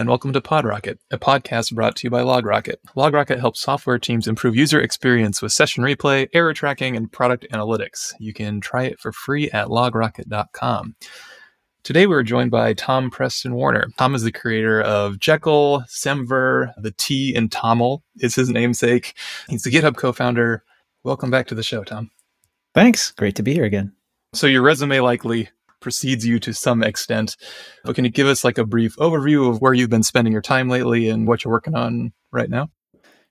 and 0.00 0.08
welcome 0.08 0.32
to 0.32 0.40
PodRocket, 0.40 0.96
a 1.10 1.18
podcast 1.18 1.74
brought 1.74 1.94
to 1.94 2.06
you 2.06 2.10
by 2.10 2.22
LogRocket. 2.22 2.76
LogRocket 2.96 3.38
helps 3.38 3.60
software 3.60 3.98
teams 3.98 4.26
improve 4.26 4.56
user 4.56 4.80
experience 4.80 5.42
with 5.42 5.52
session 5.52 5.84
replay, 5.84 6.26
error 6.32 6.54
tracking, 6.54 6.96
and 6.96 7.12
product 7.12 7.46
analytics. 7.52 8.14
You 8.18 8.32
can 8.32 8.62
try 8.62 8.84
it 8.84 8.98
for 8.98 9.12
free 9.12 9.50
at 9.50 9.66
logrocket.com. 9.66 10.96
Today 11.82 12.06
we're 12.06 12.22
joined 12.22 12.50
by 12.50 12.72
Tom 12.72 13.10
Preston-Werner. 13.10 13.88
Tom 13.98 14.14
is 14.14 14.22
the 14.22 14.32
creator 14.32 14.80
of 14.80 15.18
Jekyll, 15.18 15.84
Semver, 15.86 16.72
the 16.78 16.92
T 16.92 17.34
in 17.34 17.50
Toml 17.50 18.00
is 18.20 18.34
his 18.34 18.48
namesake. 18.48 19.14
He's 19.50 19.64
the 19.64 19.70
GitHub 19.70 19.98
co-founder. 19.98 20.64
Welcome 21.04 21.30
back 21.30 21.46
to 21.48 21.54
the 21.54 21.62
show, 21.62 21.84
Tom. 21.84 22.10
Thanks. 22.74 23.10
Great 23.12 23.36
to 23.36 23.42
be 23.42 23.52
here 23.52 23.64
again. 23.64 23.92
So 24.32 24.46
your 24.46 24.62
resume 24.62 25.00
likely 25.00 25.50
precedes 25.80 26.26
you 26.26 26.38
to 26.40 26.52
some 26.52 26.82
extent, 26.82 27.36
but 27.84 27.94
can 27.94 28.04
you 28.04 28.10
give 28.10 28.26
us 28.26 28.44
like 28.44 28.58
a 28.58 28.66
brief 28.66 28.96
overview 28.96 29.48
of 29.48 29.60
where 29.60 29.74
you've 29.74 29.90
been 29.90 30.02
spending 30.02 30.32
your 30.32 30.42
time 30.42 30.68
lately 30.68 31.08
and 31.08 31.26
what 31.26 31.44
you're 31.44 31.52
working 31.52 31.74
on 31.74 32.12
right 32.32 32.50
now? 32.50 32.68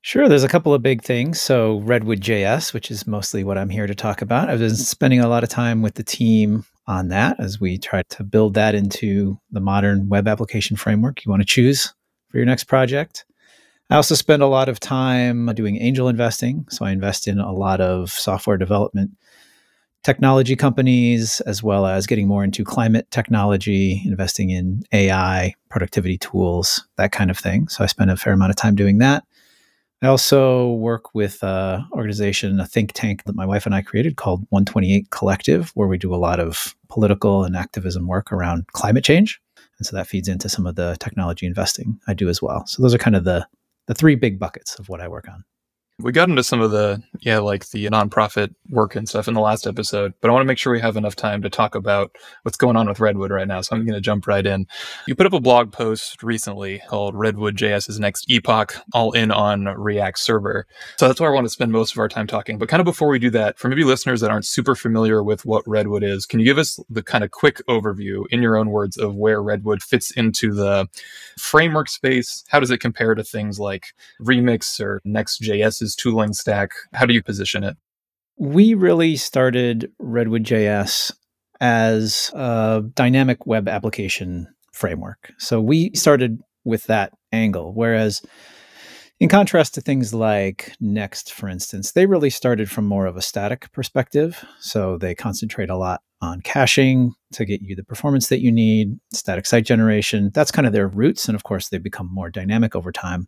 Sure. 0.02 0.30
There's 0.30 0.46
a 0.46 0.50
couple 0.50 0.74
of 0.74 0.82
big 0.82 1.04
things. 1.04 1.42
So 1.42 1.80
Redwood 1.82 2.22
JS, 2.22 2.74
which 2.74 2.90
is 2.90 3.06
mostly 3.06 3.44
what 3.44 3.58
I'm 3.58 3.70
here 3.70 3.86
to 3.86 3.96
talk 3.96 4.22
about. 4.22 4.50
I've 4.50 4.60
been 4.60 4.76
spending 4.76 5.20
a 5.20 5.28
lot 5.28 5.44
of 5.44 5.50
time 5.50 5.82
with 5.82 5.96
the 5.96 6.04
team 6.04 6.66
on 6.88 7.10
that 7.10 7.38
as 7.40 7.60
we 7.60 7.78
try 7.78 8.04
to 8.10 8.24
build 8.24 8.54
that 8.54 8.76
into 8.76 9.38
the 9.52 9.60
modern 9.60 10.08
web 10.08 10.28
application 10.28 10.78
framework 10.78 11.24
you 11.24 11.30
want 11.30 11.42
to 11.42 11.46
choose 11.46 11.94
for 12.30 12.38
your 12.38 12.46
next 12.46 12.64
project. 12.64 13.26
I 13.90 13.96
also 13.96 14.16
spend 14.16 14.42
a 14.42 14.48
lot 14.48 14.70
of 14.70 14.80
time 14.80 15.48
doing 15.54 15.82
angel 15.82 16.08
investing. 16.08 16.66
So 16.70 16.86
I 16.86 16.92
invest 16.92 17.28
in 17.28 17.40
a 17.40 17.52
lot 17.52 17.82
of 17.82 18.10
software 18.10 18.58
development 18.58 19.12
technology 20.04 20.56
companies, 20.56 21.42
as 21.42 21.62
well 21.62 21.86
as 21.86 22.08
getting 22.08 22.28
more 22.28 22.44
into 22.44 22.64
climate 22.64 23.10
technology, 23.12 24.02
investing 24.06 24.50
in 24.50 24.84
AI, 24.92 25.54
productivity 25.70 26.18
tools, 26.18 26.88
that 26.98 27.12
kind 27.12 27.30
of 27.30 27.38
thing. 27.38 27.68
So 27.68 27.84
I 27.84 27.88
spend 27.88 28.12
a 28.12 28.18
fair 28.18 28.34
amount 28.34 28.52
of 28.52 28.56
time 28.56 28.76
doing 28.76 29.00
that. 29.00 29.24
I 30.02 30.08
also 30.08 30.72
work 30.74 31.14
with 31.14 31.44
an 31.44 31.86
organization, 31.92 32.60
a 32.62 32.66
think 32.66 32.94
tank 32.94 33.26
that 33.26 33.36
my 33.36 33.46
wife 33.46 33.66
and 33.66 33.76
I 33.76 33.82
created 33.82 34.16
called 34.16 34.46
128 34.50 35.10
Collective, 35.10 35.72
where 35.76 35.90
we 35.90 35.98
do 35.98 36.16
a 36.16 36.18
lot 36.18 36.40
of 36.40 36.74
political 36.88 37.44
and 37.44 37.56
activism 37.56 38.08
work 38.08 38.32
around 38.32 38.68
climate 38.68 39.04
change. 39.04 39.42
And 39.78 39.86
so 39.86 39.98
that 39.98 40.08
feeds 40.08 40.30
into 40.30 40.48
some 40.48 40.66
of 40.66 40.76
the 40.76 40.96
technology 41.02 41.46
investing 41.46 42.00
I 42.08 42.14
do 42.14 42.30
as 42.30 42.42
well. 42.42 42.66
So 42.66 42.82
those 42.82 42.94
are 42.94 42.98
kind 42.98 43.16
of 43.16 43.26
the, 43.26 43.46
the 43.88 43.94
three 43.94 44.16
big 44.16 44.40
buckets 44.40 44.80
of 44.80 44.88
what 44.88 45.02
I 45.02 45.10
work 45.10 45.28
on. 45.28 45.44
We 46.02 46.14
got 46.14 46.30
into 46.30 46.44
some 46.44 46.62
of 46.62 46.72
the, 46.72 47.04
yeah, 47.20 47.40
like 47.40 47.70
the 47.72 47.86
nonprofit 47.88 48.56
work 48.70 48.96
and 48.96 49.08
stuff 49.08 49.28
in 49.28 49.34
the 49.34 49.42
last 49.42 49.68
episode, 49.68 50.14
but 50.22 50.30
I 50.30 50.32
want 50.32 50.44
to 50.44 50.48
make 50.48 50.58
sure 50.58 50.72
we 50.72 50.80
have 50.80 50.96
enough 50.96 51.16
time 51.16 51.42
to 51.42 51.50
talk 51.50 51.76
about 51.76 52.16
what's 52.44 52.56
going 52.56 52.78
on 52.78 52.88
with 52.88 53.02
Redwood 53.02 53.32
right 53.32 53.48
now. 53.48 53.60
So 53.60 53.76
I'm 53.76 53.86
going 53.86 53.96
to 53.96 54.02
jump 54.02 54.26
right 54.26 54.46
in. 54.46 54.66
You 55.08 55.16
put 55.16 55.26
up 55.26 55.34
a 55.34 55.42
blog 55.42 55.74
post 55.74 56.24
recently 56.24 56.82
called 56.88 57.16
Redwood 57.16 57.58
JS's 57.58 58.00
Next 58.00 58.32
Epoch, 58.32 58.76
all 58.94 59.12
in 59.12 59.30
on 59.30 59.66
React 59.66 60.18
Server. 60.18 60.68
So 60.98 61.06
that's 61.06 61.20
where 61.20 61.30
I 61.30 61.34
want 61.34 61.46
to 61.46 61.50
spend 61.50 61.74
most 61.74 61.92
of 61.92 62.00
our 62.00 62.08
time 62.08 62.28
talking. 62.28 62.58
But 62.58 62.70
kind 62.70 62.80
of 62.80 62.86
before 62.86 63.10
we 63.10 63.20
do 63.20 63.30
that, 63.32 63.60
for 63.60 63.68
maybe 63.68 63.84
listeners 63.84 64.22
that 64.22 64.32
aren't 64.32 64.46
super 64.46 64.76
familiar 64.76 65.22
with 65.22 65.46
what 65.46 65.68
Redwood 65.68 66.04
is, 66.04 66.26
can 66.26 66.40
you 66.40 66.46
give 66.46 66.58
us 66.58 66.80
the 66.90 67.04
kind 67.04 67.26
of 67.26 67.32
quick 67.32 67.62
overview 67.68 68.24
in 68.30 68.42
your 68.42 68.56
own 68.56 68.70
words 68.70 68.96
of 68.96 69.16
where 69.16 69.44
Redwood 69.44 69.84
fits 69.84 70.12
into 70.12 70.54
the 70.54 70.88
framework 71.38 71.90
space? 71.90 72.46
How 72.48 72.62
does 72.62 72.72
it 72.72 72.78
compare 72.78 73.16
to 73.16 73.24
things 73.24 73.60
like 73.60 73.88
Remix 74.22 74.80
or 74.80 75.02
Next.js's 75.04 75.89
tooling 75.96 76.34
stack? 76.34 76.72
How 76.94 77.06
do 77.06 77.14
you 77.14 77.24
position 77.24 77.64
it? 77.64 77.78
We 78.38 78.74
really 78.74 79.16
started 79.18 79.92
Redwood 80.00 80.44
JS 80.44 81.14
as 81.60 82.32
a 82.34 82.84
dynamic 82.96 83.46
web 83.46 83.68
application 83.68 84.48
framework. 84.72 85.32
So 85.38 85.60
we 85.60 85.92
started 85.94 86.40
with 86.64 86.86
that 86.86 87.12
angle, 87.32 87.74
whereas 87.74 88.22
in 89.20 89.28
contrast 89.28 89.74
to 89.74 89.82
things 89.82 90.14
like 90.14 90.74
Next, 90.80 91.34
for 91.34 91.50
instance, 91.50 91.92
they 91.92 92.06
really 92.06 92.30
started 92.30 92.70
from 92.70 92.86
more 92.86 93.06
of 93.06 93.18
a 93.18 93.22
static 93.22 93.70
perspective. 93.74 94.46
So 94.62 94.98
they 94.98 95.14
concentrate 95.14 95.70
a 95.70 95.76
lot 95.76 96.02
on 96.22 96.42
caching 96.42 97.14
to 97.34 97.46
get 97.46 97.62
you 97.62 97.76
the 97.76 97.84
performance 97.84 98.28
that 98.28 98.42
you 98.42 98.52
need, 98.52 98.98
static 99.14 99.46
site 99.46 99.66
generation. 99.66 100.32
That's 100.34 100.52
kind 100.52 100.66
of 100.66 100.74
their 100.74 100.88
roots. 100.88 101.28
And 101.28 101.36
of 101.36 101.44
course, 101.44 101.68
they 101.68 101.78
become 101.78 102.10
more 102.10 102.30
dynamic 102.30 102.76
over 102.76 102.92
time 102.92 103.28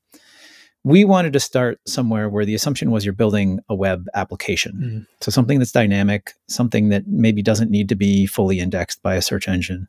we 0.83 1.05
wanted 1.05 1.33
to 1.33 1.39
start 1.39 1.79
somewhere 1.85 2.27
where 2.29 2.45
the 2.45 2.55
assumption 2.55 2.91
was 2.91 3.05
you're 3.05 3.13
building 3.13 3.59
a 3.69 3.75
web 3.75 4.07
application. 4.15 4.73
Mm. 4.73 5.23
So 5.23 5.31
something 5.31 5.59
that's 5.59 5.71
dynamic, 5.71 6.31
something 6.47 6.89
that 6.89 7.07
maybe 7.07 7.41
doesn't 7.43 7.69
need 7.69 7.89
to 7.89 7.95
be 7.95 8.25
fully 8.25 8.59
indexed 8.59 9.01
by 9.03 9.15
a 9.15 9.21
search 9.21 9.47
engine, 9.47 9.87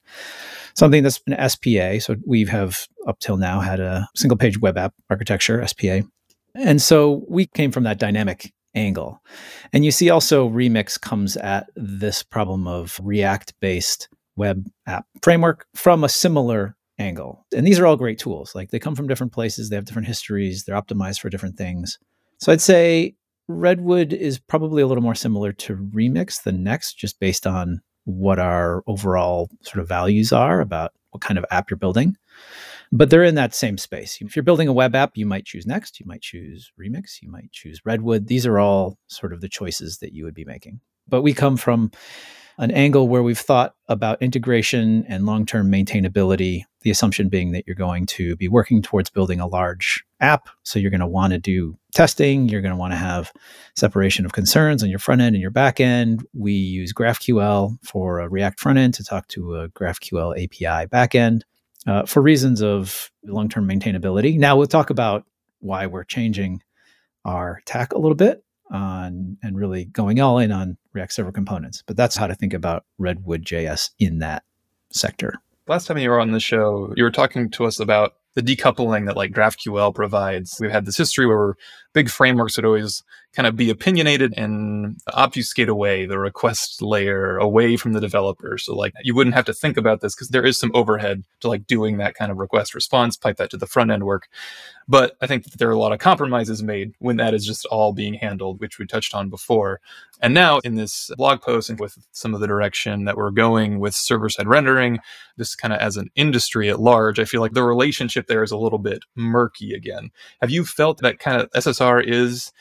something 0.74 1.02
that's 1.02 1.20
an 1.26 1.48
SPA. 1.48 2.00
So 2.00 2.16
we 2.26 2.44
have 2.44 2.86
up 3.06 3.18
till 3.20 3.38
now 3.38 3.60
had 3.60 3.80
a 3.80 4.08
single 4.14 4.36
page 4.36 4.60
web 4.60 4.76
app 4.76 4.94
architecture, 5.08 5.66
SPA. 5.66 6.02
And 6.54 6.82
so 6.82 7.24
we 7.28 7.46
came 7.46 7.72
from 7.72 7.84
that 7.84 7.98
dynamic 7.98 8.52
angle. 8.74 9.22
And 9.72 9.84
you 9.84 9.90
see 9.90 10.10
also 10.10 10.48
Remix 10.48 11.00
comes 11.00 11.36
at 11.38 11.68
this 11.74 12.22
problem 12.22 12.66
of 12.66 13.00
React 13.02 13.54
based 13.60 14.08
web 14.36 14.66
app 14.86 15.06
framework 15.22 15.66
from 15.74 16.04
a 16.04 16.08
similar 16.08 16.76
angle. 17.02 17.44
And 17.54 17.66
these 17.66 17.78
are 17.78 17.86
all 17.86 17.96
great 17.96 18.18
tools. 18.18 18.54
Like 18.54 18.70
they 18.70 18.78
come 18.78 18.94
from 18.94 19.08
different 19.08 19.32
places, 19.32 19.68
they 19.68 19.76
have 19.76 19.84
different 19.84 20.08
histories, 20.08 20.64
they're 20.64 20.80
optimized 20.80 21.20
for 21.20 21.28
different 21.28 21.56
things. 21.56 21.98
So 22.38 22.52
I'd 22.52 22.60
say 22.60 23.14
Redwood 23.48 24.12
is 24.12 24.38
probably 24.38 24.82
a 24.82 24.86
little 24.86 25.02
more 25.02 25.14
similar 25.14 25.52
to 25.52 25.76
Remix 25.76 26.42
than 26.42 26.62
Next, 26.62 26.94
just 26.94 27.20
based 27.20 27.46
on 27.46 27.80
what 28.04 28.38
our 28.38 28.82
overall 28.86 29.48
sort 29.62 29.80
of 29.80 29.88
values 29.88 30.32
are 30.32 30.60
about 30.60 30.92
what 31.10 31.20
kind 31.20 31.38
of 31.38 31.44
app 31.50 31.70
you're 31.70 31.76
building. 31.76 32.16
But 32.90 33.10
they're 33.10 33.24
in 33.24 33.36
that 33.36 33.54
same 33.54 33.78
space. 33.78 34.18
If 34.20 34.36
you're 34.36 34.42
building 34.42 34.68
a 34.68 34.72
web 34.72 34.94
app, 34.94 35.16
you 35.16 35.24
might 35.24 35.46
choose 35.46 35.66
Next, 35.66 35.98
you 35.98 36.06
might 36.06 36.20
choose 36.20 36.72
Remix, 36.78 37.22
you 37.22 37.30
might 37.30 37.50
choose 37.52 37.80
Redwood. 37.84 38.26
These 38.26 38.46
are 38.46 38.58
all 38.58 38.98
sort 39.06 39.32
of 39.32 39.40
the 39.40 39.48
choices 39.48 39.98
that 39.98 40.12
you 40.12 40.24
would 40.24 40.34
be 40.34 40.44
making. 40.44 40.80
But 41.08 41.22
we 41.22 41.32
come 41.32 41.56
from 41.56 41.90
an 42.58 42.70
angle 42.70 43.08
where 43.08 43.22
we've 43.22 43.38
thought 43.38 43.74
about 43.88 44.22
integration 44.22 45.04
and 45.08 45.26
long 45.26 45.46
term 45.46 45.70
maintainability. 45.70 46.64
The 46.82 46.90
assumption 46.90 47.28
being 47.28 47.52
that 47.52 47.64
you're 47.66 47.76
going 47.76 48.06
to 48.06 48.34
be 48.36 48.48
working 48.48 48.82
towards 48.82 49.08
building 49.08 49.38
a 49.38 49.46
large 49.46 50.04
app. 50.20 50.48
So 50.64 50.78
you're 50.78 50.90
going 50.90 51.00
to 51.00 51.06
want 51.06 51.32
to 51.32 51.38
do 51.38 51.76
testing. 51.94 52.48
You're 52.48 52.60
going 52.60 52.72
to 52.72 52.78
want 52.78 52.92
to 52.92 52.96
have 52.96 53.32
separation 53.76 54.24
of 54.24 54.32
concerns 54.32 54.82
on 54.82 54.90
your 54.90 54.98
front 54.98 55.20
end 55.20 55.36
and 55.36 55.42
your 55.42 55.52
back 55.52 55.78
end. 55.78 56.26
We 56.34 56.52
use 56.52 56.92
GraphQL 56.92 57.78
for 57.84 58.18
a 58.18 58.28
React 58.28 58.58
front 58.58 58.78
end 58.78 58.94
to 58.94 59.04
talk 59.04 59.28
to 59.28 59.56
a 59.56 59.68
GraphQL 59.68 60.42
API 60.42 60.86
back 60.86 61.14
end 61.14 61.44
uh, 61.86 62.04
for 62.04 62.20
reasons 62.20 62.62
of 62.62 63.10
long 63.24 63.48
term 63.48 63.68
maintainability. 63.68 64.38
Now 64.38 64.56
we'll 64.56 64.66
talk 64.66 64.90
about 64.90 65.24
why 65.60 65.86
we're 65.86 66.04
changing 66.04 66.62
our 67.24 67.60
tack 67.64 67.92
a 67.92 67.98
little 67.98 68.16
bit 68.16 68.42
on 68.72 69.36
and 69.42 69.56
really 69.56 69.84
going 69.84 70.20
all 70.20 70.38
in 70.38 70.50
on 70.50 70.76
React 70.92 71.12
Server 71.12 71.32
components. 71.32 71.82
But 71.86 71.96
that's 71.96 72.16
how 72.16 72.26
to 72.26 72.34
think 72.34 72.54
about 72.54 72.84
Redwood 72.98 73.44
JS 73.44 73.90
in 73.98 74.18
that 74.20 74.42
sector. 74.90 75.34
Last 75.68 75.86
time 75.86 75.98
you 75.98 76.10
were 76.10 76.20
on 76.20 76.32
the 76.32 76.40
show, 76.40 76.92
you 76.96 77.04
were 77.04 77.10
talking 77.10 77.50
to 77.50 77.64
us 77.66 77.78
about 77.78 78.14
the 78.34 78.42
decoupling 78.42 79.06
that 79.06 79.16
like 79.16 79.32
GraphQL 79.32 79.94
provides. 79.94 80.56
We've 80.60 80.70
had 80.70 80.86
this 80.86 80.96
history 80.96 81.26
where 81.26 81.54
big 81.92 82.08
frameworks 82.08 82.56
would 82.56 82.64
always 82.64 83.02
kind 83.34 83.46
of 83.46 83.56
be 83.56 83.70
opinionated 83.70 84.34
and 84.36 84.98
obfuscate 85.14 85.68
away 85.68 86.04
the 86.04 86.18
request 86.18 86.82
layer 86.82 87.38
away 87.38 87.76
from 87.76 87.94
the 87.94 88.00
developer. 88.00 88.58
So 88.58 88.74
like 88.74 88.92
you 89.02 89.14
wouldn't 89.14 89.34
have 89.34 89.46
to 89.46 89.54
think 89.54 89.78
about 89.78 90.02
this 90.02 90.14
because 90.14 90.28
there 90.28 90.44
is 90.44 90.58
some 90.58 90.70
overhead 90.74 91.24
to 91.40 91.48
like 91.48 91.66
doing 91.66 91.96
that 91.96 92.14
kind 92.14 92.30
of 92.30 92.36
request 92.36 92.74
response, 92.74 93.16
pipe 93.16 93.38
that 93.38 93.50
to 93.50 93.56
the 93.56 93.66
front 93.66 93.90
end 93.90 94.04
work. 94.04 94.28
But 94.86 95.16
I 95.22 95.26
think 95.26 95.44
that 95.44 95.58
there 95.58 95.68
are 95.68 95.72
a 95.72 95.78
lot 95.78 95.92
of 95.92 95.98
compromises 95.98 96.62
made 96.62 96.92
when 96.98 97.16
that 97.16 97.32
is 97.32 97.46
just 97.46 97.64
all 97.66 97.92
being 97.92 98.14
handled, 98.14 98.60
which 98.60 98.78
we 98.78 98.86
touched 98.86 99.14
on 99.14 99.30
before. 99.30 99.80
And 100.20 100.34
now 100.34 100.58
in 100.58 100.74
this 100.74 101.10
blog 101.16 101.40
post 101.40 101.70
and 101.70 101.80
with 101.80 101.96
some 102.12 102.34
of 102.34 102.40
the 102.40 102.46
direction 102.46 103.04
that 103.06 103.16
we're 103.16 103.30
going 103.30 103.80
with 103.80 103.94
server 103.94 104.28
side 104.28 104.46
rendering, 104.46 104.98
just 105.38 105.58
kind 105.58 105.72
of 105.72 105.80
as 105.80 105.96
an 105.96 106.10
industry 106.14 106.68
at 106.68 106.80
large, 106.80 107.18
I 107.18 107.24
feel 107.24 107.40
like 107.40 107.54
the 107.54 107.62
relationship 107.62 108.26
there 108.26 108.42
is 108.42 108.50
a 108.50 108.56
little 108.56 108.78
bit 108.78 109.02
murky 109.16 109.72
again. 109.72 110.10
Have 110.40 110.50
you 110.50 110.64
felt 110.64 110.98
that 110.98 111.18
kind 111.18 111.40
of 111.40 111.50
SSR 111.52 111.81
is 112.00 112.52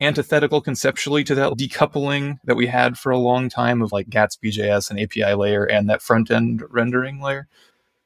antithetical 0.00 0.60
conceptually 0.60 1.24
to 1.24 1.34
that 1.34 1.52
decoupling 1.52 2.38
that 2.44 2.56
we 2.56 2.66
had 2.66 2.98
for 2.98 3.10
a 3.10 3.18
long 3.18 3.48
time 3.48 3.80
of 3.80 3.92
like 3.92 4.08
Gatsby.js 4.08 4.90
and 4.90 5.00
API 5.00 5.34
layer 5.34 5.64
and 5.64 5.88
that 5.88 6.02
front 6.02 6.30
end 6.30 6.62
rendering 6.68 7.20
layer? 7.20 7.48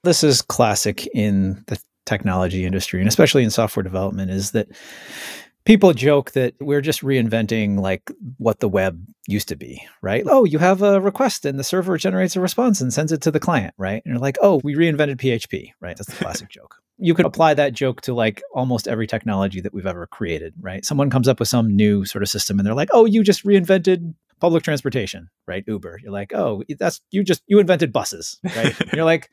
This 0.05 0.22
is 0.22 0.43
classic 0.43 1.06
in 1.08 1.64
the 1.67 1.81
technology 2.06 2.64
industry 2.64 3.00
and 3.00 3.08
especially 3.08 3.44
in 3.44 3.50
software 3.50 3.82
development 3.82 4.31
is 4.31 4.52
that 4.52 4.69
people 5.64 5.93
joke 5.93 6.32
that 6.32 6.55
we're 6.58 6.81
just 6.81 7.02
reinventing 7.02 7.78
like 7.78 8.11
what 8.38 8.61
the 8.61 8.69
web 8.69 9.05
used 9.28 9.49
to 9.49 9.56
be, 9.56 9.87
right? 10.00 10.25
Oh, 10.26 10.44
you 10.44 10.58
have 10.58 10.82
a 10.82 11.00
request 11.00 11.44
and 11.44 11.58
the 11.58 11.64
server 11.64 11.96
generates 11.99 12.34
a 12.34 12.40
response 12.40 12.81
and 12.81 12.93
sends 12.93 13.12
it 13.12 13.20
to 13.22 13.31
the 13.31 13.38
client, 13.38 13.75
right? 13.76 14.02
And 14.05 14.12
you're 14.12 14.20
like, 14.20 14.38
oh, 14.40 14.61
we 14.64 14.75
reinvented 14.75 15.17
PHP, 15.17 15.72
right? 15.81 15.96
That's 15.96 16.08
the 16.08 16.25
classic 16.25 16.49
joke 16.50 16.76
you 17.00 17.14
could 17.14 17.26
apply 17.26 17.55
that 17.55 17.73
joke 17.73 18.00
to 18.02 18.14
like 18.14 18.43
almost 18.55 18.87
every 18.87 19.06
technology 19.06 19.61
that 19.61 19.73
we've 19.73 19.87
ever 19.87 20.06
created, 20.06 20.55
right? 20.61 20.85
Someone 20.85 21.11
comes 21.11 21.29
up 21.29 21.41
with 21.41 21.49
some 21.49 21.75
new 21.75 22.05
sort 22.05 22.23
of 22.23 22.29
system 22.29 22.58
and 22.58 22.67
they're 22.67 22.75
like, 22.75 22.91
"Oh, 22.93 23.06
you 23.06 23.23
just 23.23 23.44
reinvented 23.44 24.14
public 24.41 24.62
transportation, 24.62 25.29
right? 25.47 25.64
Uber." 25.67 25.99
You're 26.02 26.12
like, 26.12 26.35
"Oh, 26.35 26.62
that's 26.79 27.00
you 27.11 27.25
just 27.25 27.43
you 27.47 27.58
invented 27.58 27.93
buses, 27.93 28.38
right?" 28.56 28.75
you're 28.93 29.05
like, 29.05 29.31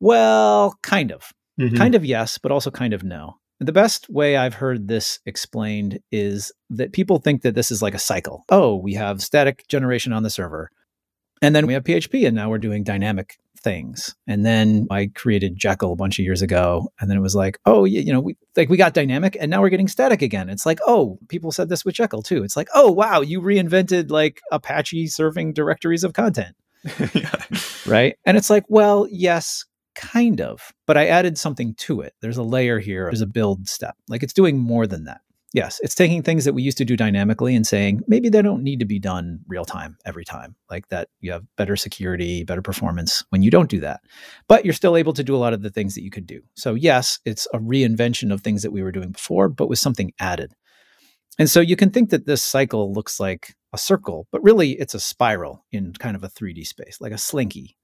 "Well, 0.00 0.78
kind 0.82 1.12
of." 1.12 1.32
Mm-hmm. 1.60 1.76
Kind 1.76 1.94
of 1.94 2.04
yes, 2.04 2.38
but 2.38 2.50
also 2.50 2.70
kind 2.70 2.92
of 2.92 3.04
no. 3.04 3.36
The 3.60 3.72
best 3.72 4.10
way 4.10 4.36
I've 4.36 4.54
heard 4.54 4.88
this 4.88 5.20
explained 5.24 6.00
is 6.10 6.50
that 6.70 6.92
people 6.92 7.18
think 7.18 7.42
that 7.42 7.54
this 7.54 7.70
is 7.70 7.80
like 7.80 7.94
a 7.94 7.98
cycle. 8.00 8.44
Oh, 8.48 8.74
we 8.74 8.94
have 8.94 9.22
static 9.22 9.64
generation 9.68 10.12
on 10.12 10.24
the 10.24 10.30
server, 10.30 10.70
and 11.40 11.54
then 11.54 11.66
we 11.66 11.74
have 11.74 11.84
PHP, 11.84 12.26
and 12.26 12.34
now 12.34 12.50
we're 12.50 12.58
doing 12.58 12.82
dynamic 12.82 13.38
things. 13.64 14.14
And 14.28 14.46
then 14.46 14.86
I 14.90 15.10
created 15.14 15.56
Jekyll 15.56 15.92
a 15.92 15.96
bunch 15.96 16.18
of 16.18 16.24
years 16.24 16.42
ago, 16.42 16.92
and 17.00 17.10
then 17.10 17.16
it 17.16 17.22
was 17.22 17.34
like, 17.34 17.58
oh, 17.66 17.84
you 17.84 18.12
know, 18.12 18.20
we 18.20 18.36
like 18.56 18.68
we 18.68 18.76
got 18.76 18.94
dynamic, 18.94 19.36
and 19.40 19.50
now 19.50 19.60
we're 19.60 19.70
getting 19.70 19.88
static 19.88 20.22
again. 20.22 20.48
It's 20.48 20.66
like, 20.66 20.78
oh, 20.86 21.18
people 21.28 21.50
said 21.50 21.68
this 21.68 21.84
with 21.84 21.94
Jekyll 21.94 22.22
too. 22.22 22.44
It's 22.44 22.56
like, 22.56 22.68
oh, 22.74 22.92
wow, 22.92 23.22
you 23.22 23.40
reinvented 23.40 24.10
like 24.10 24.40
Apache 24.52 25.08
serving 25.08 25.54
directories 25.54 26.04
of 26.04 26.12
content, 26.12 26.54
yeah. 27.14 27.34
right? 27.86 28.16
And 28.24 28.36
it's 28.36 28.50
like, 28.50 28.64
well, 28.68 29.08
yes, 29.10 29.64
kind 29.94 30.40
of, 30.40 30.72
but 30.86 30.96
I 30.96 31.06
added 31.06 31.38
something 31.38 31.74
to 31.74 32.02
it. 32.02 32.14
There's 32.20 32.36
a 32.36 32.42
layer 32.42 32.78
here, 32.78 33.04
there's 33.04 33.22
a 33.22 33.26
build 33.26 33.68
step. 33.68 33.96
Like 34.08 34.22
it's 34.22 34.34
doing 34.34 34.58
more 34.58 34.86
than 34.86 35.04
that. 35.04 35.22
Yes, 35.54 35.80
it's 35.82 35.94
taking 35.94 36.22
things 36.22 36.44
that 36.44 36.52
we 36.52 36.62
used 36.62 36.76
to 36.78 36.84
do 36.84 36.96
dynamically 36.96 37.54
and 37.54 37.66
saying 37.66 38.02
maybe 38.06 38.28
they 38.28 38.42
don't 38.42 38.62
need 38.62 38.80
to 38.80 38.84
be 38.84 38.98
done 38.98 39.40
real 39.46 39.64
time 39.64 39.96
every 40.04 40.24
time. 40.24 40.54
Like 40.68 40.88
that 40.88 41.08
you 41.20 41.32
have 41.32 41.44
better 41.56 41.76
security, 41.76 42.44
better 42.44 42.60
performance 42.60 43.24
when 43.30 43.42
you 43.42 43.50
don't 43.50 43.70
do 43.70 43.80
that. 43.80 44.00
But 44.48 44.64
you're 44.64 44.74
still 44.74 44.96
able 44.96 45.14
to 45.14 45.24
do 45.24 45.34
a 45.34 45.38
lot 45.38 45.54
of 45.54 45.62
the 45.62 45.70
things 45.70 45.94
that 45.94 46.02
you 46.02 46.10
could 46.10 46.26
do. 46.26 46.42
So, 46.56 46.74
yes, 46.74 47.20
it's 47.24 47.46
a 47.54 47.58
reinvention 47.58 48.32
of 48.32 48.42
things 48.42 48.62
that 48.62 48.72
we 48.72 48.82
were 48.82 48.92
doing 48.92 49.12
before, 49.12 49.48
but 49.48 49.68
with 49.68 49.78
something 49.78 50.12
added. 50.20 50.52
And 51.38 51.48
so 51.48 51.60
you 51.60 51.76
can 51.76 51.90
think 51.90 52.10
that 52.10 52.26
this 52.26 52.42
cycle 52.42 52.92
looks 52.92 53.18
like 53.18 53.54
a 53.72 53.78
circle, 53.78 54.26
but 54.30 54.42
really 54.42 54.72
it's 54.72 54.94
a 54.94 55.00
spiral 55.00 55.64
in 55.72 55.92
kind 55.94 56.16
of 56.16 56.24
a 56.24 56.28
3D 56.28 56.66
space, 56.66 57.00
like 57.00 57.12
a 57.12 57.18
slinky 57.18 57.76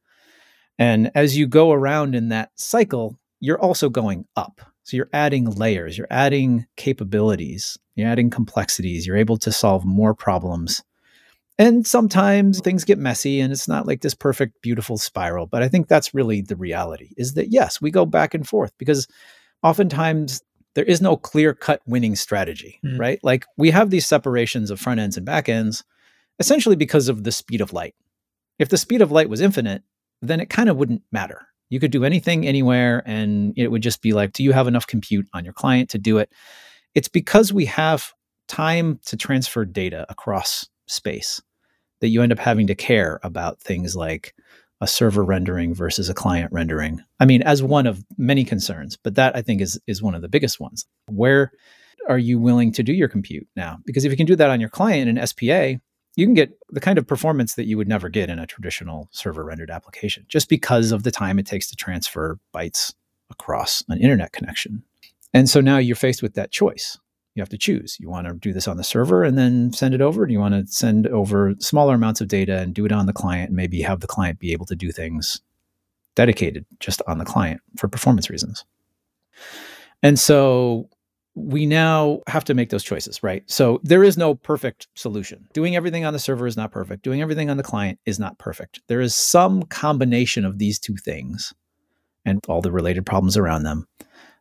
and 0.80 1.10
as 1.14 1.36
you 1.36 1.46
go 1.46 1.72
around 1.72 2.14
in 2.14 2.30
that 2.30 2.52
cycle, 2.54 3.18
you're 3.38 3.60
also 3.60 3.90
going 3.90 4.24
up. 4.34 4.62
So 4.84 4.96
you're 4.96 5.10
adding 5.12 5.50
layers, 5.50 5.96
you're 5.96 6.06
adding 6.10 6.66
capabilities, 6.76 7.78
you're 7.94 8.08
adding 8.08 8.30
complexities, 8.30 9.06
you're 9.06 9.16
able 9.16 9.36
to 9.38 9.52
solve 9.52 9.84
more 9.84 10.14
problems. 10.14 10.82
And 11.58 11.86
sometimes 11.86 12.60
things 12.60 12.84
get 12.84 12.98
messy 12.98 13.38
and 13.40 13.52
it's 13.52 13.68
not 13.68 13.86
like 13.86 14.00
this 14.00 14.14
perfect, 14.14 14.62
beautiful 14.62 14.96
spiral. 14.96 15.46
But 15.46 15.62
I 15.62 15.68
think 15.68 15.88
that's 15.88 16.14
really 16.14 16.40
the 16.40 16.56
reality 16.56 17.10
is 17.18 17.34
that 17.34 17.48
yes, 17.52 17.80
we 17.80 17.90
go 17.90 18.06
back 18.06 18.32
and 18.32 18.48
forth 18.48 18.72
because 18.78 19.06
oftentimes 19.62 20.42
there 20.74 20.84
is 20.84 21.02
no 21.02 21.16
clear 21.16 21.52
cut 21.52 21.82
winning 21.86 22.16
strategy, 22.16 22.80
mm. 22.84 22.98
right? 22.98 23.20
Like 23.22 23.44
we 23.58 23.70
have 23.70 23.90
these 23.90 24.06
separations 24.06 24.70
of 24.70 24.80
front 24.80 25.00
ends 25.00 25.16
and 25.18 25.26
back 25.26 25.48
ends 25.48 25.84
essentially 26.38 26.76
because 26.76 27.08
of 27.08 27.24
the 27.24 27.32
speed 27.32 27.60
of 27.60 27.74
light. 27.74 27.94
If 28.58 28.70
the 28.70 28.78
speed 28.78 29.02
of 29.02 29.12
light 29.12 29.28
was 29.28 29.42
infinite, 29.42 29.82
then 30.22 30.40
it 30.40 30.48
kind 30.50 30.68
of 30.68 30.76
wouldn't 30.76 31.02
matter. 31.12 31.46
You 31.70 31.80
could 31.80 31.90
do 31.90 32.04
anything 32.04 32.46
anywhere, 32.46 33.02
and 33.06 33.54
it 33.56 33.68
would 33.68 33.82
just 33.82 34.02
be 34.02 34.12
like, 34.12 34.32
do 34.32 34.42
you 34.42 34.52
have 34.52 34.68
enough 34.68 34.86
compute 34.86 35.26
on 35.32 35.44
your 35.44 35.54
client 35.54 35.90
to 35.90 35.98
do 35.98 36.18
it? 36.18 36.30
It's 36.94 37.08
because 37.08 37.52
we 37.52 37.64
have 37.66 38.12
time 38.48 38.98
to 39.06 39.16
transfer 39.16 39.64
data 39.64 40.04
across 40.08 40.66
space 40.86 41.40
that 42.00 42.08
you 42.08 42.22
end 42.22 42.32
up 42.32 42.38
having 42.38 42.66
to 42.66 42.74
care 42.74 43.20
about 43.22 43.60
things 43.60 43.94
like 43.94 44.34
a 44.80 44.86
server 44.86 45.24
rendering 45.24 45.74
versus 45.74 46.08
a 46.08 46.14
client 46.14 46.52
rendering. 46.52 47.02
I 47.20 47.26
mean, 47.26 47.42
as 47.42 47.62
one 47.62 47.86
of 47.86 48.04
many 48.16 48.44
concerns, 48.44 48.96
but 48.96 49.14
that 49.14 49.36
I 49.36 49.42
think 49.42 49.60
is 49.60 49.78
is 49.86 50.02
one 50.02 50.14
of 50.14 50.22
the 50.22 50.28
biggest 50.28 50.58
ones. 50.58 50.86
Where 51.06 51.52
are 52.08 52.18
you 52.18 52.38
willing 52.38 52.72
to 52.72 52.82
do 52.82 52.92
your 52.92 53.08
compute 53.08 53.46
now? 53.56 53.78
Because 53.84 54.04
if 54.04 54.10
you 54.10 54.16
can 54.16 54.26
do 54.26 54.36
that 54.36 54.50
on 54.50 54.60
your 54.60 54.70
client 54.70 55.08
in 55.08 55.26
SPA, 55.26 55.80
you 56.16 56.26
can 56.26 56.34
get 56.34 56.52
the 56.70 56.80
kind 56.80 56.98
of 56.98 57.06
performance 57.06 57.54
that 57.54 57.66
you 57.66 57.76
would 57.76 57.88
never 57.88 58.08
get 58.08 58.30
in 58.30 58.38
a 58.38 58.46
traditional 58.46 59.08
server 59.12 59.44
rendered 59.44 59.70
application 59.70 60.24
just 60.28 60.48
because 60.48 60.92
of 60.92 61.02
the 61.02 61.10
time 61.10 61.38
it 61.38 61.46
takes 61.46 61.68
to 61.70 61.76
transfer 61.76 62.38
bytes 62.54 62.92
across 63.30 63.82
an 63.88 63.98
internet 64.00 64.32
connection. 64.32 64.82
And 65.32 65.48
so 65.48 65.60
now 65.60 65.78
you're 65.78 65.96
faced 65.96 66.22
with 66.22 66.34
that 66.34 66.50
choice. 66.50 66.98
You 67.34 67.42
have 67.42 67.48
to 67.50 67.58
choose. 67.58 67.96
You 68.00 68.10
want 68.10 68.26
to 68.26 68.34
do 68.34 68.52
this 68.52 68.66
on 68.66 68.76
the 68.76 68.84
server 68.84 69.22
and 69.22 69.38
then 69.38 69.72
send 69.72 69.94
it 69.94 70.00
over? 70.00 70.26
Do 70.26 70.32
you 70.32 70.40
want 70.40 70.54
to 70.54 70.66
send 70.72 71.06
over 71.06 71.54
smaller 71.60 71.94
amounts 71.94 72.20
of 72.20 72.26
data 72.26 72.58
and 72.58 72.74
do 72.74 72.84
it 72.84 72.92
on 72.92 73.06
the 73.06 73.12
client 73.12 73.50
and 73.50 73.56
maybe 73.56 73.80
have 73.82 74.00
the 74.00 74.08
client 74.08 74.40
be 74.40 74.52
able 74.52 74.66
to 74.66 74.74
do 74.74 74.90
things 74.90 75.40
dedicated 76.16 76.66
just 76.80 77.00
on 77.06 77.18
the 77.18 77.24
client 77.24 77.60
for 77.76 77.86
performance 77.86 78.28
reasons? 78.28 78.64
And 80.02 80.18
so 80.18 80.88
we 81.44 81.66
now 81.66 82.20
have 82.26 82.44
to 82.44 82.54
make 82.54 82.70
those 82.70 82.82
choices, 82.82 83.22
right? 83.22 83.42
So 83.50 83.80
there 83.82 84.04
is 84.04 84.16
no 84.16 84.34
perfect 84.34 84.88
solution. 84.94 85.48
Doing 85.52 85.76
everything 85.76 86.04
on 86.04 86.12
the 86.12 86.18
server 86.18 86.46
is 86.46 86.56
not 86.56 86.72
perfect. 86.72 87.02
Doing 87.02 87.22
everything 87.22 87.50
on 87.50 87.56
the 87.56 87.62
client 87.62 87.98
is 88.06 88.18
not 88.18 88.38
perfect. 88.38 88.80
There 88.88 89.00
is 89.00 89.14
some 89.14 89.62
combination 89.64 90.44
of 90.44 90.58
these 90.58 90.78
two 90.78 90.96
things 90.96 91.52
and 92.24 92.40
all 92.48 92.60
the 92.60 92.72
related 92.72 93.06
problems 93.06 93.36
around 93.36 93.62
them 93.62 93.86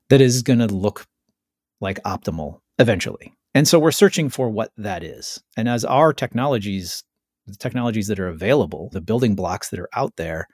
that 0.09 0.21
is 0.21 0.41
going 0.41 0.59
to 0.59 0.67
look 0.67 1.05
like 1.81 2.01
optimal 2.03 2.59
eventually. 2.77 3.33
And 3.53 3.67
so 3.67 3.79
we're 3.79 3.91
searching 3.91 4.29
for 4.29 4.49
what 4.49 4.71
that 4.77 5.03
is. 5.03 5.41
And 5.57 5.67
as 5.67 5.85
our 5.85 6.13
technologies, 6.13 7.03
the 7.47 7.55
technologies 7.55 8.07
that 8.07 8.19
are 8.19 8.27
available, 8.27 8.89
the 8.91 9.01
building 9.01 9.35
blocks 9.35 9.69
that 9.69 9.79
are 9.79 9.89
out 9.93 10.15
there, 10.17 10.47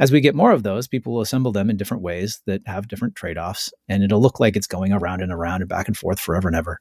as 0.00 0.10
we 0.10 0.22
get 0.22 0.34
more 0.34 0.50
of 0.50 0.62
those, 0.62 0.88
people 0.88 1.12
will 1.12 1.20
assemble 1.20 1.52
them 1.52 1.68
in 1.68 1.76
different 1.76 2.02
ways 2.02 2.40
that 2.46 2.62
have 2.66 2.88
different 2.88 3.14
trade 3.14 3.36
offs, 3.36 3.70
and 3.86 4.02
it'll 4.02 4.20
look 4.20 4.40
like 4.40 4.56
it's 4.56 4.66
going 4.66 4.94
around 4.94 5.20
and 5.20 5.30
around 5.30 5.60
and 5.60 5.68
back 5.68 5.88
and 5.88 5.96
forth 5.96 6.18
forever 6.18 6.48
and 6.48 6.56
ever. 6.56 6.78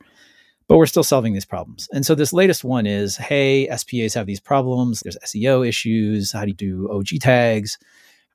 But 0.69 0.77
we're 0.77 0.86
still 0.86 1.04
solving 1.04 1.33
these 1.33 1.45
problems. 1.45 1.89
And 1.92 2.06
so 2.06 2.16
this 2.16 2.31
latest 2.31 2.63
one 2.63 2.86
is 2.86 3.18
hey, 3.18 3.68
SPAs 3.75 4.13
have 4.13 4.25
these 4.25 4.39
problems. 4.39 5.01
There's 5.01 5.18
SEO 5.18 5.68
issues. 5.68 6.31
How 6.31 6.44
do 6.44 6.50
you 6.50 6.54
do 6.54 6.89
OG 6.89 7.19
tags? 7.19 7.77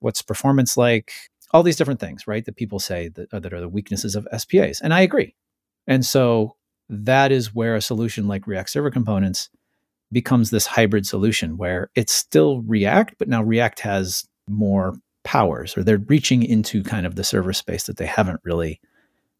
What's 0.00 0.20
performance 0.20 0.76
like? 0.76 1.12
All 1.52 1.62
these 1.62 1.76
different 1.76 2.00
things, 2.00 2.26
right? 2.26 2.44
That 2.44 2.56
people 2.56 2.78
say 2.78 3.08
that, 3.08 3.32
uh, 3.32 3.38
that 3.38 3.54
are 3.54 3.60
the 3.60 3.68
weaknesses 3.68 4.14
of 4.14 4.28
SPAs. 4.36 4.80
And 4.82 4.92
I 4.92 5.00
agree. 5.00 5.34
And 5.86 6.04
so 6.04 6.56
that 6.90 7.32
is 7.32 7.54
where 7.54 7.74
a 7.74 7.80
solution 7.80 8.28
like 8.28 8.46
React 8.46 8.68
Server 8.68 8.90
Components 8.90 9.48
becomes 10.12 10.50
this 10.50 10.66
hybrid 10.66 11.06
solution 11.06 11.56
where 11.56 11.90
it's 11.94 12.12
still 12.12 12.60
React, 12.62 13.14
but 13.18 13.28
now 13.28 13.42
React 13.42 13.80
has 13.80 14.26
more 14.48 14.94
powers 15.24 15.76
or 15.76 15.82
they're 15.82 15.98
reaching 15.98 16.42
into 16.42 16.82
kind 16.82 17.06
of 17.06 17.16
the 17.16 17.24
server 17.24 17.52
space 17.52 17.84
that 17.84 17.96
they 17.96 18.06
haven't 18.06 18.40
really 18.44 18.80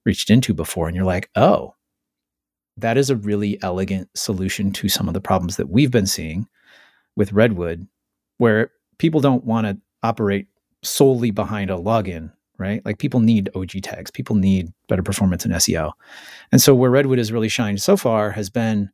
reached 0.05 0.31
into 0.31 0.55
before. 0.55 0.87
And 0.87 0.97
you're 0.97 1.05
like, 1.05 1.31
oh, 1.37 1.75
that 2.77 2.97
is 2.97 3.11
a 3.11 3.17
really 3.17 3.62
elegant 3.62 4.09
solution 4.15 4.73
to 4.73 4.89
some 4.89 5.08
of 5.08 5.15
the 5.15 5.20
problems 5.20 5.56
that 5.56 5.69
we've 5.69 5.91
been 5.91 6.06
seeing 6.06 6.49
with 7.17 7.32
Redwood, 7.32 7.87
where 8.39 8.70
people 8.99 9.20
don't 9.20 9.44
want 9.44 9.67
to 9.67 9.79
operate 10.03 10.49
solely 10.82 11.31
behind 11.31 11.70
a 11.70 11.75
login, 11.75 12.32
right? 12.58 12.84
Like 12.84 12.99
people 12.99 13.20
need 13.20 13.51
OG 13.55 13.82
tags, 13.82 14.11
people 14.11 14.37
need 14.37 14.73
better 14.89 15.03
performance 15.03 15.44
in 15.44 15.53
SEO. 15.53 15.93
And 16.51 16.61
so 16.61 16.75
where 16.75 16.91
Redwood 16.91 17.19
has 17.19 17.32
really 17.32 17.49
shined 17.49 17.81
so 17.81 17.96
far 17.96 18.32
has 18.32 18.51
been 18.51 18.91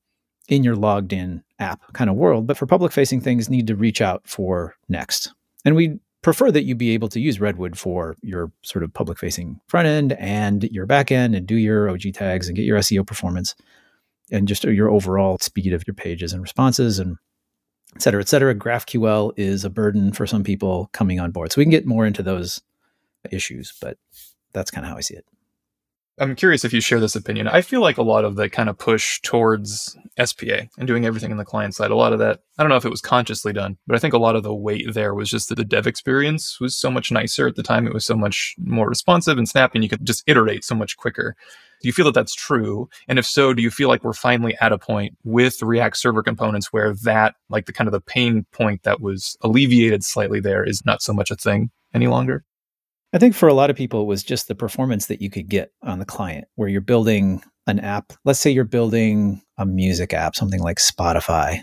in 0.49 0.65
your 0.65 0.77
logged 0.77 1.13
in 1.13 1.43
app 1.59 1.81
kind 1.93 2.11
of 2.11 2.17
world. 2.17 2.47
But 2.47 2.59
for 2.59 2.67
public 2.67 2.93
facing 2.93 3.21
things, 3.21 3.49
need 3.49 3.67
to 3.69 3.77
reach 3.77 4.01
out 4.01 4.23
for 4.27 4.75
next. 4.89 5.33
And 5.65 5.77
we 5.77 5.99
prefer 6.23 6.51
that 6.51 6.65
you 6.65 6.75
be 6.75 6.91
able 6.91 7.09
to 7.09 7.21
use 7.21 7.41
Redwood 7.41 7.79
for 7.79 8.17
your 8.23 8.53
sort 8.63 8.83
of 8.83 8.93
public 8.93 9.19
facing 9.19 9.61
front 9.69 9.89
end 9.89 10.13
and 10.15 10.65
your 10.65 10.87
back 10.87 11.11
end 11.11 11.35
and 11.35 11.47
do 11.47 11.57
your 11.57 11.89
OG 11.89 12.13
tags 12.15 12.47
and 12.47 12.57
get 12.57 12.65
your 12.65 12.79
SEO 12.79 13.07
performance 13.07 13.55
and 14.31 14.47
just 14.47 14.65
your 14.65 14.91
overall 14.91 15.39
speed 15.39 15.73
of 15.73 15.87
your 15.87 15.95
pages 15.95 16.33
and 16.33 16.43
responses 16.43 16.99
and 16.99 17.17
et 17.97 18.03
cetera, 18.03 18.21
et 18.21 18.29
cetera. 18.29 18.55
GraphQL 18.55 19.33
is 19.37 19.65
a 19.65 19.71
burden 19.71 20.13
for 20.13 20.27
some 20.27 20.45
people 20.45 20.91
coming 20.93 21.21
on 21.21 21.31
board. 21.31 21.53
So 21.53 21.61
we 21.61 21.65
can 21.65 21.71
get 21.71 21.87
more 21.87 22.07
into 22.07 22.23
those 22.23 22.61
issues, 23.31 23.73
but 23.81 23.99
that's 24.53 24.71
kind 24.71 24.85
of 24.85 24.91
how 24.91 24.97
I 24.97 25.01
see 25.01 25.15
it. 25.15 25.25
I'm 26.21 26.37
curious 26.37 26.67
if 26.67 26.75
you 26.75 26.83
share 26.83 27.01
this 27.01 27.17
opinion. 27.17 27.49
I 27.49 27.63
feel 27.63 27.81
like 27.81 27.97
a 27.97 28.03
lot 28.03 28.27
of 28.27 28.37
the 28.37 28.51
kind 28.51 28.69
of 28.69 28.77
push 28.77 29.23
towards 29.23 29.97
SPA 30.23 30.69
and 30.77 30.87
doing 30.87 31.07
everything 31.07 31.31
in 31.31 31.39
the 31.39 31.47
client 31.47 31.75
side, 31.75 31.91
a 31.91 31.97
lot 31.97 32.13
of 32.13 32.19
that, 32.19 32.41
I 32.59 32.63
don't 32.63 32.69
know 32.69 32.77
if 32.77 32.85
it 32.85 32.91
was 32.91 33.01
consciously 33.01 33.55
done, 33.55 33.79
but 33.87 33.97
I 33.97 33.99
think 33.99 34.13
a 34.13 34.19
lot 34.19 34.37
of 34.37 34.43
the 34.43 34.55
weight 34.55 34.93
there 34.93 35.15
was 35.15 35.31
just 35.31 35.49
that 35.49 35.55
the 35.55 35.65
dev 35.65 35.87
experience 35.87 36.61
was 36.61 36.77
so 36.77 36.91
much 36.91 37.11
nicer 37.11 37.49
at 37.49 37.57
the 37.57 37.63
time. 37.63 37.87
It 37.87 37.95
was 37.95 38.05
so 38.05 38.17
much 38.17 38.55
more 38.59 38.87
responsive 38.87 39.39
and 39.39 39.49
snappy, 39.49 39.79
and 39.79 39.83
you 39.83 39.89
could 39.89 40.05
just 40.05 40.23
iterate 40.27 40.63
so 40.63 40.75
much 40.75 40.99
quicker. 40.99 41.35
Do 41.81 41.89
you 41.89 41.93
feel 41.95 42.05
that 42.05 42.15
that's 42.15 42.35
true? 42.35 42.91
And 43.09 43.19
if 43.19 43.25
so, 43.25 43.55
do 43.55 43.63
you 43.63 43.71
feel 43.71 43.89
like 43.89 44.05
we're 44.05 44.13
finally 44.13 44.55
at 44.61 44.73
a 44.73 44.79
point 44.79 45.17
with 45.25 45.63
React 45.63 45.97
server 45.97 46.23
components 46.23 46.71
where 46.71 46.93
that, 47.05 47.37
like 47.49 47.65
the 47.65 47.73
kind 47.73 47.89
of 47.89 47.93
the 47.93 48.01
pain 48.03 48.45
point 48.53 48.83
that 48.83 49.01
was 49.01 49.39
alleviated 49.41 50.05
slightly 50.05 50.41
there, 50.41 50.63
is 50.63 50.85
not 50.85 51.01
so 51.01 51.15
much 51.15 51.31
a 51.31 51.37
thing 51.37 51.71
any 51.95 52.09
longer? 52.09 52.45
I 53.13 53.19
think 53.19 53.35
for 53.35 53.49
a 53.49 53.55
lot 53.55 53.71
of 53.71 53.77
people, 53.77 54.03
it 54.03 54.07
was 54.07 54.23
just 54.23 54.47
the 54.47 54.55
performance 54.55 55.07
that 55.07 55.21
you 55.21 55.31
could 55.31 55.49
get 55.49 55.73
on 55.83 55.99
the 55.99 56.05
client, 56.05 56.47
where 56.55 56.69
you're 56.69 56.81
building 56.81 57.43
an 57.67 57.81
app. 57.81 58.13
Let's 58.25 58.39
say 58.39 58.51
you're 58.51 58.65
building 58.65 59.43
a 59.59 59.67
music 59.67 60.13
app, 60.13 60.37
something 60.37 60.61
like 60.61 60.79
Spotify. 60.79 61.63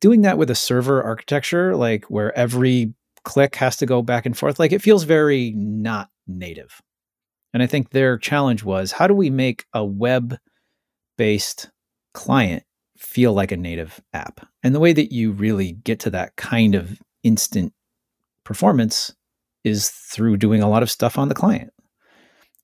Doing 0.00 0.22
that 0.22 0.38
with 0.38 0.50
a 0.50 0.56
server 0.56 1.02
architecture, 1.02 1.76
like 1.76 2.06
where 2.06 2.36
every 2.36 2.92
click 3.24 3.54
has 3.56 3.76
to 3.76 3.86
go 3.86 4.02
back 4.02 4.26
and 4.26 4.36
forth, 4.36 4.58
like 4.58 4.72
it 4.72 4.82
feels 4.82 5.04
very 5.04 5.52
not 5.52 6.08
native. 6.26 6.80
And 7.54 7.62
I 7.62 7.66
think 7.66 7.90
their 7.90 8.18
challenge 8.18 8.64
was 8.64 8.92
how 8.92 9.06
do 9.06 9.14
we 9.14 9.30
make 9.30 9.66
a 9.72 9.84
web 9.84 10.38
based 11.16 11.70
client 12.14 12.64
feel 12.96 13.32
like 13.32 13.52
a 13.52 13.56
native 13.56 14.00
app? 14.12 14.44
And 14.64 14.74
the 14.74 14.80
way 14.80 14.92
that 14.92 15.12
you 15.12 15.30
really 15.30 15.72
get 15.72 16.00
to 16.00 16.10
that 16.10 16.34
kind 16.34 16.74
of 16.74 17.00
instant 17.22 17.72
performance 18.44 19.14
is 19.64 19.88
through 19.90 20.36
doing 20.36 20.62
a 20.62 20.68
lot 20.68 20.82
of 20.82 20.90
stuff 20.90 21.18
on 21.18 21.28
the 21.28 21.34
client. 21.34 21.72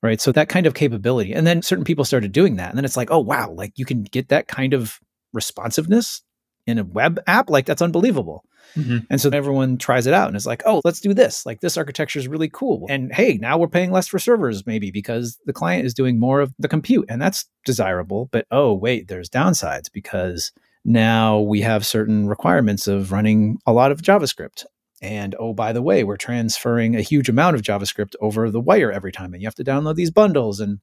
right? 0.01 0.21
So 0.21 0.31
that 0.31 0.49
kind 0.49 0.65
of 0.65 0.73
capability. 0.73 1.33
And 1.33 1.45
then 1.45 1.61
certain 1.61 1.85
people 1.85 2.05
started 2.05 2.31
doing 2.31 2.55
that. 2.55 2.69
And 2.69 2.77
then 2.77 2.85
it's 2.85 2.97
like, 2.97 3.11
oh, 3.11 3.19
wow, 3.19 3.51
like 3.51 3.73
you 3.75 3.85
can 3.85 4.03
get 4.03 4.29
that 4.29 4.47
kind 4.47 4.73
of 4.73 4.99
responsiveness 5.33 6.21
in 6.65 6.77
a 6.77 6.83
web 6.83 7.19
app. 7.27 7.49
Like 7.49 7.65
that's 7.65 7.81
unbelievable. 7.81 8.43
Mm-hmm. 8.75 8.99
And 9.09 9.19
so 9.19 9.29
everyone 9.29 9.77
tries 9.77 10.05
it 10.05 10.13
out 10.13 10.27
and 10.27 10.35
it's 10.35 10.45
like, 10.45 10.61
oh, 10.65 10.81
let's 10.85 10.99
do 10.99 11.13
this. 11.13 11.45
Like 11.45 11.59
this 11.59 11.75
architecture 11.75 12.19
is 12.19 12.27
really 12.27 12.49
cool. 12.49 12.85
And 12.89 13.13
hey, 13.13 13.37
now 13.41 13.57
we're 13.57 13.67
paying 13.67 13.91
less 13.91 14.07
for 14.07 14.19
servers, 14.19 14.65
maybe 14.65 14.91
because 14.91 15.39
the 15.45 15.53
client 15.53 15.85
is 15.85 15.93
doing 15.93 16.19
more 16.19 16.39
of 16.39 16.53
the 16.59 16.67
compute. 16.67 17.05
And 17.09 17.21
that's 17.21 17.45
desirable. 17.65 18.29
But 18.31 18.45
oh, 18.51 18.73
wait, 18.73 19.07
there's 19.07 19.29
downsides 19.29 19.91
because 19.91 20.51
now 20.85 21.39
we 21.39 21.61
have 21.61 21.85
certain 21.85 22.27
requirements 22.27 22.87
of 22.87 23.11
running 23.11 23.57
a 23.65 23.73
lot 23.73 23.91
of 23.91 24.01
JavaScript. 24.01 24.65
And 25.01 25.35
oh, 25.39 25.53
by 25.53 25.71
the 25.71 25.81
way, 25.81 26.03
we're 26.03 26.17
transferring 26.17 26.95
a 26.95 27.01
huge 27.01 27.29
amount 27.29 27.55
of 27.55 27.61
JavaScript 27.61 28.15
over 28.19 28.49
the 28.51 28.59
wire 28.59 28.91
every 28.91 29.11
time. 29.11 29.33
And 29.33 29.41
you 29.41 29.47
have 29.47 29.55
to 29.55 29.63
download 29.63 29.95
these 29.95 30.11
bundles. 30.11 30.59
And 30.59 30.79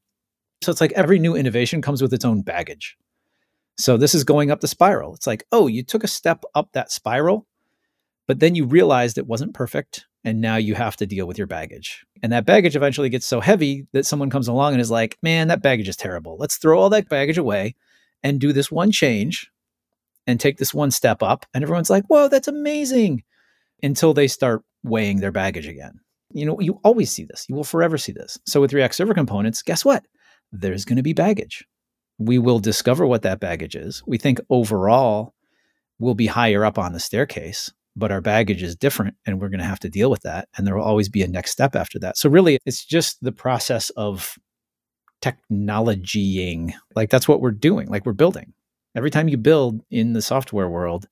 so 0.63 0.73
it's 0.73 0.81
like 0.81 0.93
every 0.93 1.19
new 1.19 1.37
innovation 1.37 1.83
comes 1.83 2.01
with 2.01 2.15
its 2.15 2.25
own 2.25 2.43
baggage. 2.43 2.97
So 3.79 3.97
this 3.97 4.15
is 4.15 4.25
going 4.25 4.51
up 4.51 4.61
the 4.61 4.69
spiral. 4.69 5.15
It's 5.15 5.27
like, 5.27 5.45
oh, 5.53 5.67
you 5.67 5.83
took 5.83 6.03
a 6.03 6.09
step 6.09 6.45
up 6.55 6.73
that 6.73 6.91
spiral, 6.91 7.47
but 8.27 8.41
then 8.41 8.55
you 8.55 8.65
realized 8.65 9.19
it 9.19 9.27
wasn't 9.27 9.55
perfect. 9.55 10.07
And 10.25 10.41
now 10.41 10.57
you 10.57 10.75
have 10.75 10.97
to 10.97 11.07
deal 11.07 11.27
with 11.27 11.39
your 11.39 11.47
baggage. 11.47 12.05
And 12.23 12.33
that 12.33 12.47
baggage 12.47 12.75
eventually 12.75 13.11
gets 13.11 13.27
so 13.27 13.41
heavy 13.41 13.87
that 13.93 14.07
someone 14.07 14.31
comes 14.31 14.49
along 14.49 14.73
and 14.73 14.81
is 14.81 14.91
like, 14.91 15.19
man, 15.23 15.49
that 15.49 15.63
baggage 15.63 15.89
is 15.89 15.97
terrible. 15.97 16.37
Let's 16.39 16.57
throw 16.57 16.81
all 16.81 16.91
that 16.91 17.09
baggage 17.09 17.39
away 17.39 17.77
and 18.25 18.41
do 18.41 18.53
this 18.53 18.73
one 18.73 18.91
change 18.91 19.51
and 20.27 20.41
take 20.41 20.57
this 20.57 20.75
one 20.75 20.91
step 20.91 21.23
up. 21.23 21.47
And 21.55 21.63
everyone's 21.63 21.91
like, 21.91 22.05
whoa, 22.07 22.29
that's 22.29 22.49
amazing. 22.49 23.23
Until 23.83 24.15
they 24.15 24.29
start 24.29 24.63
weighing 24.83 25.21
their 25.21 25.33
baggage 25.33 25.67
again. 25.67 26.01
You 26.33 26.47
know, 26.47 26.61
you 26.61 26.81
always 26.83 27.11
see 27.11 27.25
this. 27.25 27.47
You 27.49 27.55
will 27.55 27.65
forever 27.65 27.99
see 27.99 28.13
this. 28.13 28.39
So 28.47 28.61
with 28.61 28.73
React 28.73 28.95
Server 28.95 29.15
components, 29.15 29.63
guess 29.63 29.85
what? 29.85 30.05
There's 30.53 30.85
going 30.85 30.97
to 30.97 31.03
be 31.03 31.13
baggage. 31.13 31.65
We 32.19 32.39
will 32.39 32.59
discover 32.59 33.07
what 33.07 33.23
that 33.23 33.41
baggage 33.41 33.77
is. 33.77 34.03
We 34.07 34.19
think 34.19 34.41
overall 34.49 35.35
we'll 35.99 36.15
be 36.15 36.27
higher 36.27 36.65
up 36.65 36.79
on 36.79 36.93
the 36.93 37.01
staircase, 37.01 37.71
but 37.95 38.13
our 38.13 38.21
baggage 38.21 38.63
is 38.63 38.77
different 38.77 39.17
and 39.27 39.41
we're 39.41 39.49
going 39.49 39.61
to 39.61 39.67
have 39.67 39.81
to 39.81 39.89
deal 39.89 40.11
with 40.11 40.23
that. 40.23 40.49
And 40.57 40.67
there 40.67 40.77
will 40.77 40.85
always 40.85 41.09
be 41.09 41.23
a 41.23 41.29
next 41.29 41.53
step 41.53 41.77
after 41.77 41.99
that. 42.01 42.17
So 42.17 42.29
really, 42.29 42.59
it's 42.65 42.85
just 42.85 43.23
the 43.23 43.33
process 43.33 43.91
of 43.91 44.37
technologying. 45.23 46.75
Like 46.95 47.11
that's 47.11 47.29
what 47.29 47.41
we're 47.41 47.51
doing. 47.51 47.89
Like 47.89 48.07
we're 48.07 48.13
building. 48.13 48.53
Every 48.95 49.11
time 49.11 49.29
you 49.29 49.37
build 49.37 49.83
in 49.91 50.13
the 50.13 50.23
software 50.23 50.69
world, 50.69 51.07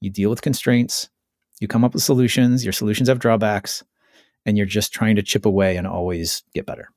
you 0.00 0.10
deal 0.10 0.30
with 0.30 0.42
constraints, 0.42 1.08
you 1.62 1.68
come 1.68 1.84
up 1.84 1.94
with 1.94 2.02
solutions, 2.02 2.64
your 2.64 2.72
solutions 2.72 3.08
have 3.08 3.18
drawbacks, 3.18 3.82
and 4.44 4.56
you're 4.56 4.66
just 4.66 4.92
trying 4.92 5.16
to 5.16 5.22
chip 5.22 5.46
away 5.46 5.76
and 5.76 5.86
always 5.86 6.42
get 6.54 6.66
better. 6.66 6.88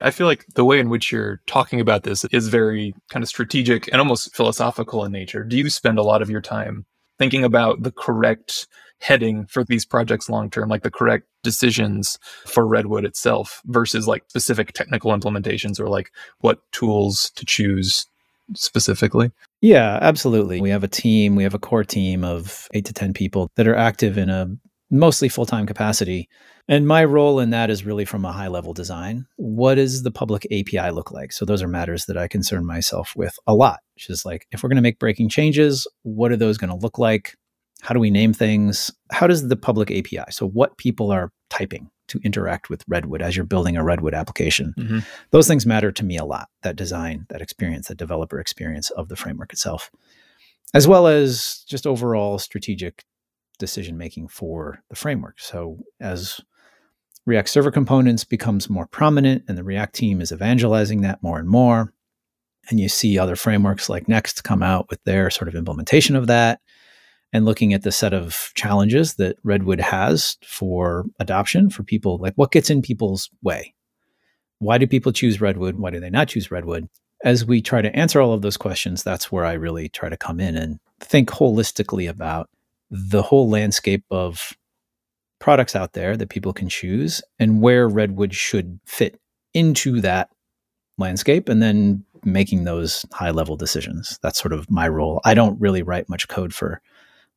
I 0.00 0.10
feel 0.10 0.26
like 0.26 0.44
the 0.54 0.64
way 0.64 0.78
in 0.78 0.90
which 0.90 1.10
you're 1.10 1.40
talking 1.46 1.80
about 1.80 2.02
this 2.02 2.24
is 2.26 2.48
very 2.48 2.94
kind 3.10 3.22
of 3.22 3.28
strategic 3.28 3.88
and 3.88 4.00
almost 4.00 4.34
philosophical 4.36 5.04
in 5.04 5.12
nature. 5.12 5.44
Do 5.44 5.56
you 5.56 5.70
spend 5.70 5.98
a 5.98 6.02
lot 6.02 6.20
of 6.20 6.28
your 6.28 6.42
time 6.42 6.84
thinking 7.18 7.44
about 7.44 7.82
the 7.82 7.92
correct 7.92 8.66
heading 9.00 9.46
for 9.46 9.64
these 9.64 9.84
projects 9.84 10.28
long 10.28 10.50
term, 10.50 10.68
like 10.68 10.82
the 10.82 10.90
correct 10.90 11.26
decisions 11.42 12.18
for 12.46 12.66
Redwood 12.66 13.04
itself 13.04 13.60
versus 13.66 14.08
like 14.08 14.24
specific 14.28 14.72
technical 14.72 15.12
implementations 15.12 15.78
or 15.78 15.88
like 15.88 16.10
what 16.40 16.60
tools 16.72 17.30
to 17.36 17.44
choose 17.44 18.06
specifically? 18.54 19.30
Yeah, 19.60 19.98
absolutely. 20.00 20.60
We 20.60 20.70
have 20.70 20.84
a 20.84 20.88
team, 20.88 21.36
we 21.36 21.42
have 21.42 21.54
a 21.54 21.58
core 21.58 21.84
team 21.84 22.24
of 22.24 22.68
eight 22.74 22.84
to 22.86 22.92
10 22.92 23.14
people 23.14 23.50
that 23.56 23.66
are 23.66 23.76
active 23.76 24.18
in 24.18 24.28
a 24.28 24.48
mostly 24.90 25.28
full 25.28 25.46
time 25.46 25.66
capacity. 25.66 26.28
And 26.68 26.86
my 26.86 27.04
role 27.04 27.40
in 27.40 27.50
that 27.50 27.68
is 27.68 27.84
really 27.84 28.04
from 28.04 28.24
a 28.24 28.32
high 28.32 28.48
level 28.48 28.72
design. 28.72 29.26
What 29.36 29.74
does 29.74 30.02
the 30.02 30.10
public 30.10 30.46
API 30.46 30.90
look 30.90 31.10
like? 31.10 31.32
So, 31.32 31.44
those 31.44 31.62
are 31.62 31.68
matters 31.68 32.06
that 32.06 32.16
I 32.16 32.26
concern 32.26 32.64
myself 32.64 33.12
with 33.16 33.34
a 33.46 33.54
lot, 33.54 33.80
is 34.08 34.24
like, 34.24 34.46
if 34.50 34.62
we're 34.62 34.70
going 34.70 34.76
to 34.76 34.82
make 34.82 34.98
breaking 34.98 35.28
changes, 35.28 35.86
what 36.02 36.32
are 36.32 36.36
those 36.36 36.56
going 36.56 36.70
to 36.70 36.76
look 36.76 36.98
like? 36.98 37.34
How 37.82 37.92
do 37.92 38.00
we 38.00 38.10
name 38.10 38.32
things? 38.32 38.90
How 39.12 39.26
does 39.26 39.48
the 39.48 39.56
public 39.56 39.90
API, 39.90 40.24
so 40.30 40.48
what 40.48 40.78
people 40.78 41.10
are 41.10 41.30
typing, 41.50 41.90
to 42.08 42.20
interact 42.24 42.70
with 42.70 42.84
Redwood 42.88 43.22
as 43.22 43.36
you're 43.36 43.44
building 43.44 43.76
a 43.76 43.84
Redwood 43.84 44.14
application. 44.14 44.74
Mm-hmm. 44.78 44.98
Those 45.30 45.48
things 45.48 45.66
matter 45.66 45.92
to 45.92 46.04
me 46.04 46.16
a 46.16 46.24
lot 46.24 46.48
that 46.62 46.76
design, 46.76 47.26
that 47.30 47.40
experience, 47.40 47.88
that 47.88 47.96
developer 47.96 48.38
experience 48.38 48.90
of 48.90 49.08
the 49.08 49.16
framework 49.16 49.52
itself, 49.52 49.90
as 50.72 50.86
well 50.86 51.06
as 51.06 51.64
just 51.68 51.86
overall 51.86 52.38
strategic 52.38 53.04
decision 53.58 53.96
making 53.96 54.28
for 54.28 54.82
the 54.90 54.96
framework. 54.96 55.40
So 55.40 55.78
as 56.00 56.40
React 57.26 57.48
Server 57.48 57.70
Components 57.70 58.24
becomes 58.24 58.68
more 58.68 58.86
prominent 58.86 59.44
and 59.48 59.56
the 59.56 59.64
React 59.64 59.94
team 59.94 60.20
is 60.20 60.32
evangelizing 60.32 61.00
that 61.02 61.22
more 61.22 61.38
and 61.38 61.48
more, 61.48 61.92
and 62.68 62.80
you 62.80 62.88
see 62.88 63.18
other 63.18 63.36
frameworks 63.36 63.88
like 63.88 64.08
Next 64.08 64.44
come 64.44 64.62
out 64.62 64.88
with 64.90 65.02
their 65.04 65.30
sort 65.30 65.48
of 65.48 65.54
implementation 65.54 66.16
of 66.16 66.26
that, 66.26 66.60
and 67.34 67.44
looking 67.44 67.74
at 67.74 67.82
the 67.82 67.90
set 67.90 68.14
of 68.14 68.52
challenges 68.54 69.16
that 69.16 69.36
Redwood 69.42 69.80
has 69.80 70.38
for 70.44 71.04
adoption 71.18 71.68
for 71.68 71.82
people, 71.82 72.16
like 72.18 72.32
what 72.36 72.52
gets 72.52 72.70
in 72.70 72.80
people's 72.80 73.28
way? 73.42 73.74
Why 74.60 74.78
do 74.78 74.86
people 74.86 75.10
choose 75.10 75.40
Redwood? 75.40 75.74
Why 75.74 75.90
do 75.90 75.98
they 75.98 76.10
not 76.10 76.28
choose 76.28 76.52
Redwood? 76.52 76.88
As 77.24 77.44
we 77.44 77.60
try 77.60 77.82
to 77.82 77.94
answer 77.96 78.20
all 78.20 78.34
of 78.34 78.42
those 78.42 78.56
questions, 78.56 79.02
that's 79.02 79.32
where 79.32 79.44
I 79.44 79.54
really 79.54 79.88
try 79.88 80.08
to 80.08 80.16
come 80.16 80.38
in 80.38 80.56
and 80.56 80.78
think 81.00 81.28
holistically 81.28 82.08
about 82.08 82.48
the 82.88 83.22
whole 83.22 83.50
landscape 83.50 84.04
of 84.12 84.52
products 85.40 85.74
out 85.74 85.94
there 85.94 86.16
that 86.16 86.30
people 86.30 86.52
can 86.52 86.68
choose 86.68 87.20
and 87.40 87.60
where 87.60 87.88
Redwood 87.88 88.32
should 88.32 88.78
fit 88.86 89.18
into 89.54 90.00
that 90.02 90.30
landscape 90.98 91.48
and 91.48 91.60
then 91.60 92.04
making 92.24 92.62
those 92.62 93.04
high 93.12 93.32
level 93.32 93.56
decisions. 93.56 94.20
That's 94.22 94.40
sort 94.40 94.52
of 94.52 94.70
my 94.70 94.86
role. 94.86 95.20
I 95.24 95.34
don't 95.34 95.60
really 95.60 95.82
write 95.82 96.08
much 96.08 96.28
code 96.28 96.54
for 96.54 96.80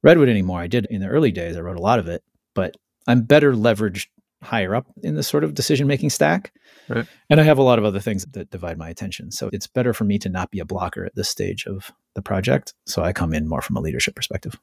Redwood 0.08 0.30
anymore. 0.30 0.62
I 0.62 0.68
did 0.68 0.88
in 0.90 1.02
the 1.02 1.08
early 1.08 1.32
days, 1.32 1.58
I 1.58 1.60
wrote 1.60 1.78
a 1.78 1.82
lot 1.82 2.00
of 2.00 2.08
it, 2.08 2.24
but 2.56 2.76
I'm 3.08 3.24
better 3.24 3.54
leveraged 3.54 4.08
higher 4.42 4.76
up 4.76 4.86
in 5.04 5.16
the 5.16 5.24
sort 5.24 5.44
of 5.44 5.54
decision 5.54 5.88
making 5.88 6.10
stack. 6.10 6.54
Right. 6.88 7.06
And 7.30 7.42
I 7.42 7.44
have 7.44 7.58
a 7.58 7.64
lot 7.64 7.80
of 7.80 7.86
other 7.86 8.00
things 8.00 8.26
that 8.32 8.50
divide 8.50 8.78
my 8.78 8.90
attention. 8.90 9.32
So 9.32 9.50
it's 9.52 9.68
better 9.68 9.94
for 9.94 10.06
me 10.06 10.18
to 10.20 10.30
not 10.30 10.52
be 10.52 10.60
a 10.60 10.66
blocker 10.66 11.06
at 11.06 11.16
this 11.16 11.30
stage 11.30 11.66
of 11.66 11.92
the 12.16 12.22
project. 12.22 12.74
So 12.86 13.04
I 13.04 13.14
come 13.14 13.34
in 13.34 13.50
more 13.50 13.62
from 13.62 13.76
a 13.76 13.82
leadership 13.82 14.16
perspective. 14.16 14.58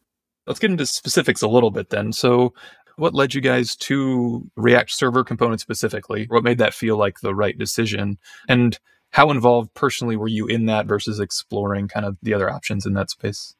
Let's 0.47 0.61
get 0.61 0.71
into 0.71 0.87
specifics 0.87 1.43
a 1.43 1.49
little 1.49 1.71
bit 1.71 1.91
then. 1.91 2.13
So, 2.13 2.55
what 2.97 3.15
led 3.15 3.35
you 3.35 3.41
guys 3.41 3.75
to 3.77 4.49
React 4.57 4.91
Server 4.93 5.25
Component 5.25 5.61
specifically? 5.61 6.27
What 6.29 6.45
made 6.45 6.59
that 6.59 6.75
feel 6.75 6.97
like 6.97 7.19
the 7.21 7.35
right 7.35 7.59
decision? 7.59 8.19
And 8.49 8.79
how 9.11 9.31
involved 9.31 9.75
personally 9.75 10.17
were 10.17 10.29
you 10.29 10.47
in 10.47 10.67
that 10.67 10.87
versus 10.87 11.19
exploring 11.19 11.89
kind 11.89 12.07
of 12.07 12.17
the 12.23 12.35
other 12.35 12.49
options 12.49 12.87
in 12.87 12.93
that 12.93 13.11
space? 13.11 13.57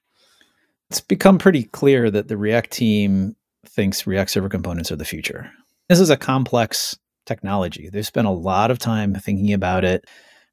It's 0.91 1.01
become 1.01 1.39
pretty 1.39 1.65
clear 1.65 2.11
that 2.11 2.29
the 2.29 2.37
React 2.37 2.71
team 2.71 3.37
thinks 3.67 4.07
React 4.07 4.31
Server 4.31 4.49
components 4.49 4.93
are 4.93 4.97
the 4.97 5.05
future. 5.05 5.51
This 5.89 6.01
is 6.01 6.11
a 6.11 6.17
complex 6.17 6.97
technology. 7.27 7.89
They've 7.89 8.07
spent 8.07 8.27
a 8.27 8.33
lot 8.33 8.71
of 8.71 8.79
time 8.79 9.15
thinking 9.15 9.53
about 9.53 9.85
it, 9.85 10.05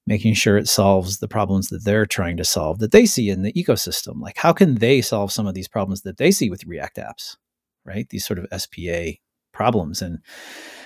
making 0.08 0.34
sure 0.34 0.58
it 0.58 0.68
solves 0.68 1.20
the 1.20 1.28
problems 1.28 1.70
that 1.70 1.84
they're 1.84 2.06
trying 2.06 2.38
to 2.38 2.46
solve 2.46 2.80
that 2.80 2.92
they 2.92 3.06
see 3.06 3.30
in 3.30 3.44
the 3.44 3.54
ecosystem. 3.54 4.20
Like, 4.20 4.38
how 4.38 4.54
can 4.54 4.76
they 4.76 5.02
solve 5.02 5.32
some 5.32 5.48
of 5.48 5.54
these 5.54 5.68
problems 5.68 6.02
that 6.02 6.18
they 6.18 6.32
see 6.32 6.50
with 6.50 6.66
React 6.66 6.98
apps, 6.98 7.38
right? 7.86 8.08
These 8.10 8.26
sort 8.26 8.40
of 8.40 8.48
SPA 8.62 9.18
problems 9.54 10.02
and 10.02 10.20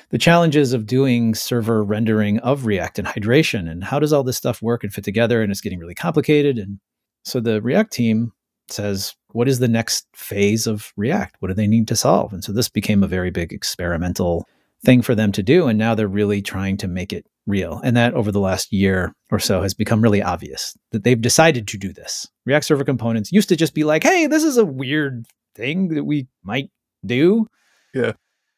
the 0.10 0.18
challenges 0.18 0.74
of 0.74 0.86
doing 0.86 1.36
server 1.36 1.84
rendering 1.84 2.40
of 2.40 2.66
React 2.66 3.00
and 3.00 3.08
hydration 3.08 3.70
and 3.70 3.84
how 3.84 4.00
does 4.00 4.14
all 4.14 4.24
this 4.24 4.38
stuff 4.38 4.62
work 4.62 4.84
and 4.84 4.94
fit 4.94 5.04
together 5.04 5.42
and 5.42 5.52
it's 5.52 5.62
getting 5.62 5.80
really 5.80 5.96
complicated 5.96 6.58
and 6.58 6.80
so 7.24 7.40
the 7.40 7.62
React 7.62 7.92
team 7.92 8.34
says 8.70 9.16
what 9.36 9.50
is 9.50 9.60
the 9.60 9.68
next 9.68 10.08
phase 10.16 10.66
of 10.66 10.94
React? 10.96 11.36
What 11.40 11.50
do 11.50 11.54
they 11.54 11.68
need 11.68 11.90
to 11.90 11.96
solve? 11.96 12.32
And 12.32 12.42
so 12.42 12.54
this 12.54 12.70
became 12.70 13.04
a 13.04 13.08
very 13.08 13.32
big 13.32 13.52
experimental 13.52 14.48
thing 14.86 15.02
for 15.02 15.14
them 15.14 15.34
to 15.34 15.44
do. 15.44 15.68
And 15.68 15.78
now 15.78 15.94
they're 15.94 16.08
really 16.08 16.42
trying 16.42 16.78
to 16.78 16.88
make 16.88 17.12
it 17.12 17.26
real. 17.46 17.82
And 17.84 17.98
that 17.98 18.14
over 18.14 18.32
the 18.32 18.40
last 18.40 18.72
year 18.72 19.14
or 19.32 19.40
so 19.40 19.62
has 19.62 19.74
become 19.74 20.02
really 20.02 20.22
obvious 20.22 20.78
that 20.92 21.04
they've 21.04 21.20
decided 21.20 21.68
to 21.68 21.78
do 21.78 21.92
this. 21.92 22.28
React 22.46 22.66
Server 22.66 22.86
Components 22.86 23.32
used 23.34 23.50
to 23.50 23.58
just 23.58 23.74
be 23.74 23.84
like, 23.84 24.04
hey, 24.04 24.26
this 24.28 24.44
is 24.44 24.56
a 24.56 24.66
weird 24.66 25.26
thing 25.54 25.90
that 25.90 26.06
we 26.06 26.28
might 26.42 26.70
do. 27.06 27.48
Yeah. 27.94 28.14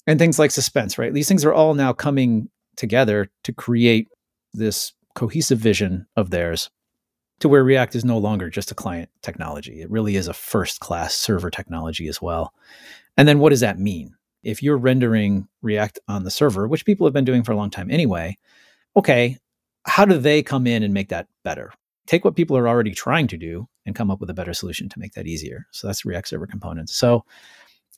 And 0.05 0.19
things 0.19 0.37
like 0.37 0.51
suspense, 0.51 0.99
right? 0.99 1.13
These 1.13 1.27
things 1.27 1.43
are 1.43 1.53
all 1.53 1.73
now 1.73 1.91
coming 1.91 2.49
together 2.75 3.29
to 3.45 3.51
create 3.51 4.07
this 4.53 4.93
cohesive 5.15 5.57
vision 5.57 6.05
of 6.15 6.29
theirs 6.29 6.69
to 7.39 7.49
where 7.49 7.63
React 7.63 7.95
is 7.95 8.05
no 8.05 8.17
longer 8.17 8.49
just 8.49 8.71
a 8.71 8.75
client 8.75 9.09
technology. 9.21 9.81
It 9.81 9.91
really 9.91 10.15
is 10.15 10.27
a 10.27 10.33
first 10.33 10.79
class 10.79 11.13
server 11.13 11.49
technology 11.49 12.07
as 12.07 12.21
well. 12.21 12.53
And 13.15 13.27
then 13.27 13.39
what 13.39 13.49
does 13.49 13.59
that 13.59 13.79
mean? 13.79 14.15
If 14.43 14.63
you're 14.63 14.77
rendering 14.77 15.47
React 15.61 15.99
on 16.07 16.23
the 16.23 16.31
server, 16.31 16.67
which 16.67 16.85
people 16.85 17.05
have 17.05 17.13
been 17.13 17.25
doing 17.25 17.43
for 17.43 17.51
a 17.51 17.57
long 17.57 17.69
time 17.69 17.91
anyway, 17.91 18.37
okay, 18.95 19.37
how 19.85 20.05
do 20.05 20.17
they 20.17 20.41
come 20.43 20.67
in 20.67 20.83
and 20.83 20.93
make 20.93 21.09
that 21.09 21.27
better? 21.43 21.73
Take 22.05 22.23
what 22.23 22.35
people 22.35 22.57
are 22.57 22.67
already 22.67 22.91
trying 22.91 23.27
to 23.27 23.37
do 23.37 23.67
and 23.85 23.95
come 23.95 24.09
up 24.09 24.19
with 24.19 24.29
a 24.29 24.33
better 24.33 24.53
solution 24.53 24.89
to 24.89 24.99
make 24.99 25.13
that 25.13 25.27
easier. 25.27 25.67
So 25.71 25.87
that's 25.87 26.05
React 26.05 26.29
Server 26.29 26.47
Components. 26.47 26.95
So 26.95 27.25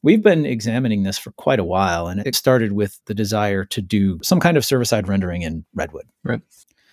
We've 0.01 0.23
been 0.23 0.45
examining 0.45 1.03
this 1.03 1.17
for 1.17 1.31
quite 1.31 1.59
a 1.59 1.63
while, 1.63 2.07
and 2.07 2.25
it 2.25 2.35
started 2.35 2.71
with 2.71 2.99
the 3.05 3.13
desire 3.13 3.65
to 3.65 3.81
do 3.81 4.17
some 4.23 4.39
kind 4.39 4.55
of 4.55 4.63
server 4.63 4.85
side 4.85 5.07
rendering 5.07 5.41
in 5.41 5.65
Redwood. 5.73 6.07
Right. 6.23 6.41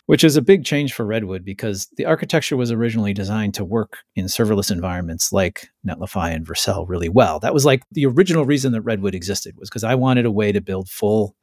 Which 0.06 0.22
is 0.22 0.36
a 0.36 0.42
big 0.42 0.64
change 0.64 0.92
for 0.92 1.04
Redwood 1.04 1.44
because 1.44 1.88
the 1.96 2.04
architecture 2.04 2.56
was 2.56 2.70
originally 2.70 3.12
designed 3.12 3.54
to 3.54 3.64
work 3.64 3.98
in 4.14 4.26
serverless 4.26 4.70
environments 4.70 5.32
like 5.32 5.68
Netlify 5.84 6.32
and 6.32 6.46
Vercel 6.46 6.88
really 6.88 7.08
well. 7.08 7.40
That 7.40 7.52
was 7.52 7.64
like 7.64 7.82
the 7.90 8.06
original 8.06 8.44
reason 8.44 8.70
that 8.72 8.82
Redwood 8.82 9.16
existed 9.16 9.56
was 9.58 9.68
because 9.68 9.82
I 9.82 9.96
wanted 9.96 10.24
a 10.24 10.30
way 10.30 10.52
to 10.52 10.60
build 10.60 10.88
full 10.88 11.34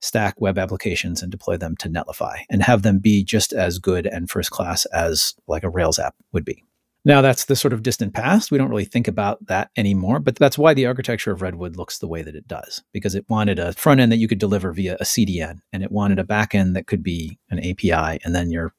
stack 0.00 0.40
web 0.40 0.58
applications 0.58 1.22
and 1.22 1.30
deploy 1.30 1.56
them 1.56 1.76
to 1.76 1.88
Netlify 1.88 2.40
and 2.50 2.62
have 2.62 2.82
them 2.82 2.98
be 2.98 3.22
just 3.22 3.52
as 3.52 3.78
good 3.78 4.04
and 4.04 4.28
first 4.28 4.50
class 4.50 4.84
as 4.86 5.34
like 5.46 5.62
a 5.62 5.70
Rails 5.70 6.00
app 6.00 6.16
would 6.32 6.44
be. 6.44 6.64
Now, 7.04 7.20
that's 7.20 7.46
the 7.46 7.56
sort 7.56 7.72
of 7.72 7.82
distant 7.82 8.14
past. 8.14 8.52
We 8.52 8.58
don't 8.58 8.70
really 8.70 8.84
think 8.84 9.08
about 9.08 9.44
that 9.46 9.70
anymore, 9.76 10.20
but 10.20 10.36
that's 10.36 10.56
why 10.56 10.72
the 10.72 10.86
architecture 10.86 11.32
of 11.32 11.42
Redwood 11.42 11.76
looks 11.76 11.98
the 11.98 12.06
way 12.06 12.22
that 12.22 12.36
it 12.36 12.46
does, 12.46 12.84
because 12.92 13.16
it 13.16 13.28
wanted 13.28 13.58
a 13.58 13.72
front 13.72 14.00
end 14.00 14.12
that 14.12 14.18
you 14.18 14.28
could 14.28 14.38
deliver 14.38 14.72
via 14.72 14.96
a 15.00 15.04
CDN, 15.04 15.60
and 15.72 15.82
it 15.82 15.90
wanted 15.90 16.20
a 16.20 16.24
back 16.24 16.54
end 16.54 16.76
that 16.76 16.86
could 16.86 17.02
be 17.02 17.38
an 17.50 17.58
API, 17.58 18.20
and 18.24 18.34
then 18.34 18.52
your 18.52 18.72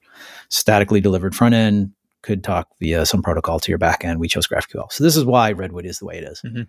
statically 0.47 1.01
delivered 1.01 1.35
front 1.35 1.53
end 1.53 1.91
could 2.21 2.45
talk 2.45 2.69
via 2.79 3.05
some 3.05 3.21
protocol 3.21 3.59
to 3.59 3.71
your 3.71 3.77
back 3.77 4.05
end. 4.05 4.21
We 4.21 4.29
chose 4.29 4.47
GraphQL. 4.47 4.89
So 4.91 5.03
this 5.03 5.17
is 5.17 5.25
why 5.25 5.51
Redwood 5.51 5.85
is 5.85 5.99
the 5.99 6.05
way 6.05 6.17
it 6.19 6.23
is. 6.23 6.41
Mm-hmm. 6.45 6.61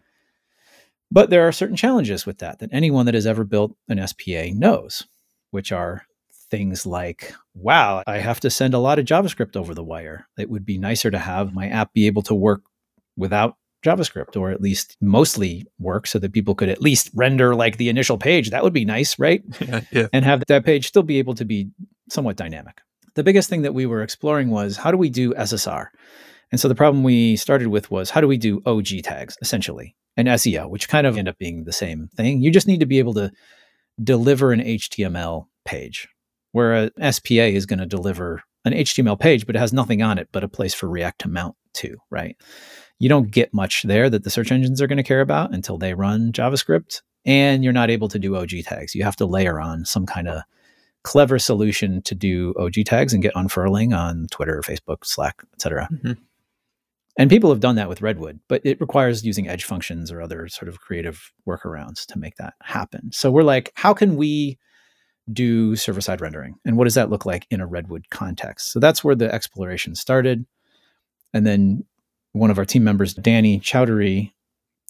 But 1.13 1.31
there 1.31 1.47
are 1.47 1.53
certain 1.53 1.77
challenges 1.77 2.27
with 2.27 2.39
that 2.39 2.59
that 2.59 2.71
anyone 2.73 3.07
that 3.07 3.15
has 3.15 3.27
ever 3.27 3.45
built 3.45 3.77
an 3.89 4.05
SPA 4.05 4.47
knows, 4.53 5.05
which 5.53 5.71
are 5.71 6.07
things 6.55 6.87
like, 6.87 7.35
wow, 7.55 8.05
I 8.07 8.19
have 8.19 8.39
to 8.41 8.51
send 8.51 8.75
a 8.75 8.79
lot 8.79 9.01
of 9.01 9.07
JavaScript 9.07 9.57
over 9.57 9.75
the 9.75 9.83
wire. 9.83 10.29
It 10.39 10.49
would 10.49 10.65
be 10.65 10.79
nicer 10.79 11.11
to 11.11 11.19
have 11.19 11.53
my 11.53 11.67
app 11.67 11.93
be 11.93 12.07
able 12.07 12.23
to 12.23 12.35
work 12.35 12.63
without 13.17 13.57
JavaScript, 13.85 14.37
or 14.37 14.51
at 14.51 14.61
least 14.61 14.97
mostly 15.01 15.67
work 15.81 16.07
so 16.07 16.21
that 16.21 16.33
people 16.33 16.55
could 16.55 16.69
at 16.69 16.81
least 16.81 17.11
render 17.13 17.57
like 17.57 17.77
the 17.77 17.89
initial 17.89 18.19
page. 18.19 18.51
That 18.51 18.63
would 18.63 18.73
be 18.73 18.85
nice, 18.85 19.19
right? 19.19 19.43
Yeah, 19.61 19.81
yeah. 19.91 20.07
And 20.13 20.25
have 20.25 20.45
that 20.47 20.65
page 20.65 20.87
still 20.87 21.03
be 21.03 21.19
able 21.19 21.35
to 21.35 21.45
be 21.45 21.71
somewhat 22.09 22.37
dynamic. 22.37 22.81
The 23.17 23.25
biggest 23.25 23.49
thing 23.51 23.63
that 23.63 23.75
we 23.75 23.85
were 23.85 24.03
exploring 24.03 24.51
was 24.51 24.77
how 24.77 24.93
do 24.93 24.97
we 24.97 25.11
do 25.11 25.35
SSR? 25.35 25.89
And 26.53 26.61
so 26.61 26.69
the 26.69 26.75
problem 26.77 27.03
we 27.03 27.35
started 27.35 27.69
with 27.69 27.91
was 27.91 28.11
how 28.11 28.21
do 28.21 28.29
we 28.29 28.39
do 28.39 28.63
OG 28.65 29.03
tags, 29.03 29.37
essentially, 29.43 29.97
and 30.17 30.29
SEO, 30.29 30.71
which 30.71 30.89
kind 30.89 31.05
of 31.05 31.19
end 31.19 31.29
up 31.29 31.39
being 31.39 31.65
the 31.65 31.73
same 31.73 32.09
thing. 32.17 32.43
You 32.43 32.53
just 32.53 32.69
need 32.69 32.81
to 32.81 32.87
be 32.87 33.01
able 33.01 33.15
to 33.15 33.33
deliver 34.03 34.53
an 34.53 34.61
HTML 34.61 35.47
page 35.65 36.09
where 36.55 36.91
a 36.97 37.13
SPA 37.13 37.33
is 37.33 37.67
going 37.67 37.81
to 37.81 37.87
deliver 37.87 38.45
an 38.65 38.73
HTML 38.73 39.19
page, 39.19 39.45
but 39.45 39.57
it 39.57 39.59
has 39.59 39.73
nothing 39.73 40.03
on 40.03 40.19
it 40.19 40.29
but 40.31 40.45
a 40.45 40.49
place 40.49 40.73
for 40.73 40.89
React 40.89 41.23
to 41.23 41.29
mount 41.29 41.57
to, 41.75 41.97
right? 42.11 42.37
You 43.01 43.09
don't 43.09 43.33
get 43.33 43.53
much 43.53 43.83
there 43.83 44.09
that 44.09 44.23
the 44.23 44.31
search 44.31 44.53
engines 44.53 44.81
are 44.81 44.87
going 44.87 44.99
to 44.99 45.03
care 45.03 45.21
about 45.21 45.53
until 45.53 45.79
they 45.79 45.95
run 45.95 46.31
JavaScript. 46.31 47.03
And 47.27 47.65
you're 47.65 47.73
not 47.73 47.91
able 47.91 48.09
to 48.09 48.21
do 48.21 48.37
OG 48.37 48.51
tags. 48.67 48.95
You 48.95 49.03
have 49.03 49.17
to 49.17 49.27
layer 49.27 49.59
on 49.61 49.85
some 49.85 50.07
kind 50.07 50.29
of 50.29 50.43
clever 51.03 51.41
solution 51.41 52.03
to 52.03 52.15
do 52.15 52.55
OG 52.57 52.85
tags 52.87 53.13
and 53.13 53.23
get 53.23 53.33
unfurling 53.35 53.93
on 53.93 54.29
Twitter, 54.31 54.63
Facebook, 54.65 55.05
Slack, 55.05 55.43
etc. 55.55 55.89
Mm-hmm. 55.93 56.13
And 57.19 57.31
people 57.31 57.51
have 57.51 57.61
done 57.61 57.75
that 57.77 57.89
with 57.89 58.01
Redwood, 58.01 58.39
but 58.49 58.61
it 58.65 58.81
requires 58.81 59.25
using 59.25 59.49
edge 59.49 59.65
functions 59.65 60.13
or 60.13 60.23
other 60.23 60.47
sort 60.47 60.69
of 60.69 60.81
creative 60.81 61.33
workarounds 61.49 62.07
to 62.07 62.19
make 62.19 62.37
that 62.37 62.55
happen. 62.63 63.11
So 63.11 63.33
we're 63.33 63.43
like, 63.43 63.73
how 63.75 63.93
can 63.93 64.15
we 64.17 64.59
do 65.33 65.77
server 65.77 66.01
side 66.01 66.21
rendering? 66.21 66.57
And 66.65 66.77
what 66.77 66.85
does 66.85 66.95
that 66.95 67.11
look 67.11 67.25
like 67.25 67.47
in 67.51 67.61
a 67.61 67.67
Redwood 67.67 68.11
context? 68.11 68.73
So 68.73 68.81
that's 68.81 69.03
where 69.03 69.15
the 69.15 69.33
exploration 69.33 69.95
started. 69.95 70.45
And 71.33 71.47
then 71.47 71.85
one 72.33 72.51
of 72.51 72.59
our 72.59 72.65
team 72.65 72.85
members, 72.85 73.15
Danny 73.15 73.61
Choudhury, 73.61 74.33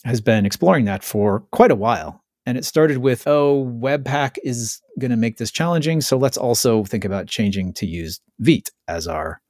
has 0.04 0.20
been 0.20 0.44
exploring 0.44 0.84
that 0.86 1.04
for 1.04 1.40
quite 1.50 1.70
a 1.70 1.76
while. 1.76 2.22
And 2.46 2.58
it 2.58 2.64
started 2.64 2.98
with, 2.98 3.26
oh, 3.26 3.64
Webpack 3.64 4.36
is 4.42 4.82
going 4.98 5.10
to 5.10 5.16
make 5.16 5.38
this 5.38 5.50
challenging. 5.50 6.02
So 6.02 6.18
let's 6.18 6.36
also 6.36 6.84
think 6.84 7.04
about 7.04 7.26
changing 7.26 7.72
to 7.74 7.86
use 7.86 8.20
Vite 8.38 8.70
as 8.86 9.06
our 9.06 9.40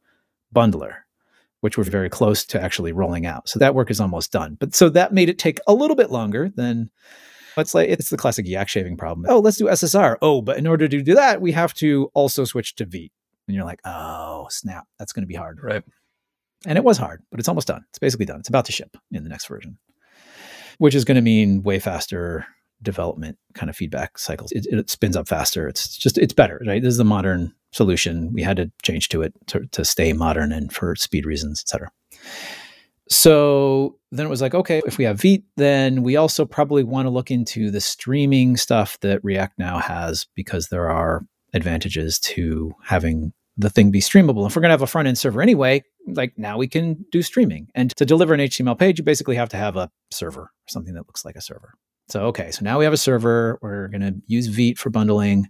bundler, 0.54 0.98
which 1.60 1.76
we're 1.76 1.84
very 1.84 2.08
close 2.08 2.44
to 2.46 2.62
actually 2.62 2.92
rolling 2.92 3.26
out. 3.26 3.48
So 3.48 3.58
that 3.58 3.74
work 3.74 3.90
is 3.90 4.00
almost 4.00 4.30
done. 4.30 4.56
But 4.60 4.74
so 4.76 4.88
that 4.90 5.12
made 5.12 5.28
it 5.28 5.40
take 5.40 5.58
a 5.66 5.74
little 5.74 5.96
bit 5.96 6.10
longer 6.10 6.52
than 6.54 6.90
it's 7.56 7.74
like 7.74 7.88
it's 7.88 8.10
the 8.10 8.16
classic 8.16 8.46
yak 8.46 8.68
shaving 8.68 8.96
problem. 8.96 9.26
Oh, 9.28 9.40
let's 9.40 9.56
do 9.56 9.66
SSR. 9.66 10.16
Oh, 10.22 10.42
but 10.42 10.56
in 10.56 10.66
order 10.66 10.88
to 10.88 11.02
do 11.02 11.14
that, 11.14 11.40
we 11.40 11.52
have 11.52 11.74
to 11.74 12.10
also 12.14 12.44
switch 12.44 12.74
to 12.76 12.84
Vite. 12.84 13.12
And 13.46 13.54
you're 13.54 13.64
like, 13.64 13.80
oh, 13.84 14.46
snap, 14.50 14.86
that's 14.98 15.12
going 15.12 15.22
to 15.22 15.28
be 15.28 15.34
hard. 15.34 15.60
Right. 15.62 15.84
And 16.66 16.78
it 16.78 16.84
was 16.84 16.96
hard, 16.96 17.22
but 17.30 17.40
it's 17.40 17.48
almost 17.48 17.68
done. 17.68 17.84
It's 17.90 17.98
basically 17.98 18.26
done. 18.26 18.40
It's 18.40 18.48
about 18.48 18.64
to 18.66 18.72
ship 18.72 18.96
in 19.12 19.22
the 19.22 19.28
next 19.28 19.46
version, 19.46 19.78
which 20.78 20.94
is 20.94 21.04
going 21.04 21.16
to 21.16 21.20
mean 21.22 21.62
way 21.62 21.78
faster 21.78 22.46
development 22.82 23.38
kind 23.54 23.68
of 23.68 23.76
feedback 23.76 24.18
cycles. 24.18 24.50
It, 24.52 24.66
it, 24.66 24.90
spins 24.90 25.16
up 25.16 25.28
faster. 25.28 25.68
It's 25.68 25.96
just, 25.96 26.16
it's 26.18 26.32
better, 26.32 26.60
right? 26.66 26.82
This 26.82 26.92
is 26.92 26.98
the 26.98 27.04
modern 27.04 27.54
solution. 27.72 28.32
We 28.32 28.42
had 28.42 28.56
to 28.56 28.70
change 28.82 29.08
to 29.10 29.22
it 29.22 29.34
to, 29.48 29.66
to 29.72 29.84
stay 29.84 30.12
modern 30.12 30.52
and 30.52 30.72
for 30.72 30.96
speed 30.96 31.26
reasons, 31.26 31.62
et 31.64 31.68
cetera. 31.68 31.90
So 33.08 33.98
then 34.10 34.26
it 34.26 34.30
was 34.30 34.40
like, 34.40 34.54
okay, 34.54 34.80
if 34.86 34.96
we 34.96 35.04
have 35.04 35.20
Vite, 35.20 35.44
then 35.56 36.02
we 36.02 36.16
also 36.16 36.44
probably 36.44 36.84
want 36.84 37.06
to 37.06 37.10
look 37.10 37.30
into 37.30 37.70
the 37.70 37.80
streaming 37.80 38.56
stuff 38.56 38.98
that 39.00 39.22
React 39.22 39.58
now 39.58 39.78
has 39.78 40.26
because 40.34 40.68
there 40.68 40.90
are 40.90 41.26
advantages 41.52 42.18
to 42.18 42.72
having 42.82 43.32
the 43.56 43.70
thing 43.70 43.90
be 43.90 44.00
streamable. 44.00 44.46
If 44.46 44.56
we're 44.56 44.62
going 44.62 44.70
to 44.70 44.74
have 44.74 44.82
a 44.82 44.86
front 44.86 45.06
end 45.06 45.18
server 45.18 45.42
anyway, 45.42 45.82
like 46.08 46.32
now 46.36 46.56
we 46.56 46.66
can 46.66 47.04
do 47.12 47.22
streaming. 47.22 47.68
And 47.74 47.94
to 47.96 48.04
deliver 48.04 48.34
an 48.34 48.40
HTML 48.40 48.78
page, 48.78 48.98
you 48.98 49.04
basically 49.04 49.36
have 49.36 49.48
to 49.50 49.56
have 49.56 49.76
a 49.76 49.90
server 50.10 50.42
or 50.42 50.50
something 50.68 50.94
that 50.94 51.06
looks 51.06 51.24
like 51.24 51.36
a 51.36 51.40
server. 51.40 51.74
So, 52.08 52.26
okay, 52.26 52.50
so 52.50 52.64
now 52.64 52.78
we 52.78 52.84
have 52.84 52.92
a 52.92 52.98
server. 52.98 53.58
We're 53.62 53.88
going 53.88 54.00
to 54.02 54.14
use 54.26 54.48
Vite 54.48 54.78
for 54.78 54.90
bundling 54.90 55.48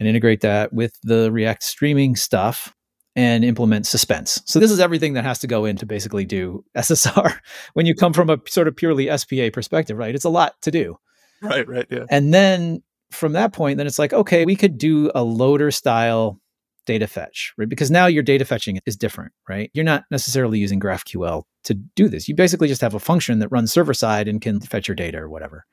and 0.00 0.08
integrate 0.08 0.40
that 0.40 0.72
with 0.72 0.98
the 1.02 1.30
React 1.30 1.62
streaming 1.62 2.16
stuff 2.16 2.74
and 3.14 3.44
implement 3.44 3.86
suspense. 3.86 4.40
So 4.46 4.58
this 4.58 4.70
is 4.70 4.80
everything 4.80 5.14
that 5.14 5.24
has 5.24 5.38
to 5.40 5.46
go 5.46 5.64
in 5.64 5.76
to 5.76 5.86
basically 5.86 6.24
do 6.24 6.64
SSR 6.76 7.38
when 7.74 7.86
you 7.86 7.94
come 7.94 8.12
from 8.12 8.30
a 8.30 8.38
sort 8.48 8.68
of 8.68 8.76
purely 8.76 9.14
SPA 9.16 9.50
perspective, 9.52 9.98
right? 9.98 10.14
It's 10.14 10.24
a 10.24 10.30
lot 10.30 10.60
to 10.62 10.70
do. 10.70 10.98
Right, 11.42 11.66
right, 11.68 11.86
yeah. 11.90 12.04
And 12.08 12.32
then 12.32 12.82
from 13.10 13.32
that 13.32 13.52
point, 13.52 13.76
then 13.76 13.86
it's 13.86 13.98
like, 13.98 14.12
okay, 14.12 14.44
we 14.44 14.56
could 14.56 14.78
do 14.78 15.10
a 15.14 15.22
loader 15.22 15.70
style 15.70 16.40
data 16.86 17.06
fetch, 17.06 17.52
right? 17.56 17.68
Because 17.68 17.90
now 17.90 18.06
your 18.06 18.22
data 18.22 18.44
fetching 18.44 18.80
is 18.86 18.96
different, 18.96 19.32
right? 19.48 19.70
You're 19.74 19.84
not 19.84 20.04
necessarily 20.10 20.58
using 20.58 20.80
GraphQL 20.80 21.44
to 21.64 21.74
do 21.74 22.08
this. 22.08 22.28
You 22.28 22.34
basically 22.34 22.68
just 22.68 22.80
have 22.80 22.94
a 22.94 23.00
function 23.00 23.38
that 23.38 23.48
runs 23.48 23.72
server 23.72 23.94
side 23.94 24.28
and 24.28 24.40
can 24.40 24.60
fetch 24.60 24.88
your 24.88 24.94
data 24.94 25.18
or 25.18 25.28
whatever. 25.28 25.64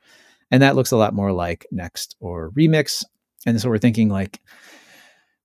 And 0.51 0.61
that 0.61 0.75
looks 0.75 0.91
a 0.91 0.97
lot 0.97 1.13
more 1.13 1.31
like 1.31 1.65
Next 1.71 2.15
or 2.19 2.51
Remix. 2.51 3.03
And 3.45 3.59
so 3.59 3.69
we're 3.69 3.77
thinking 3.77 4.09
like, 4.09 4.39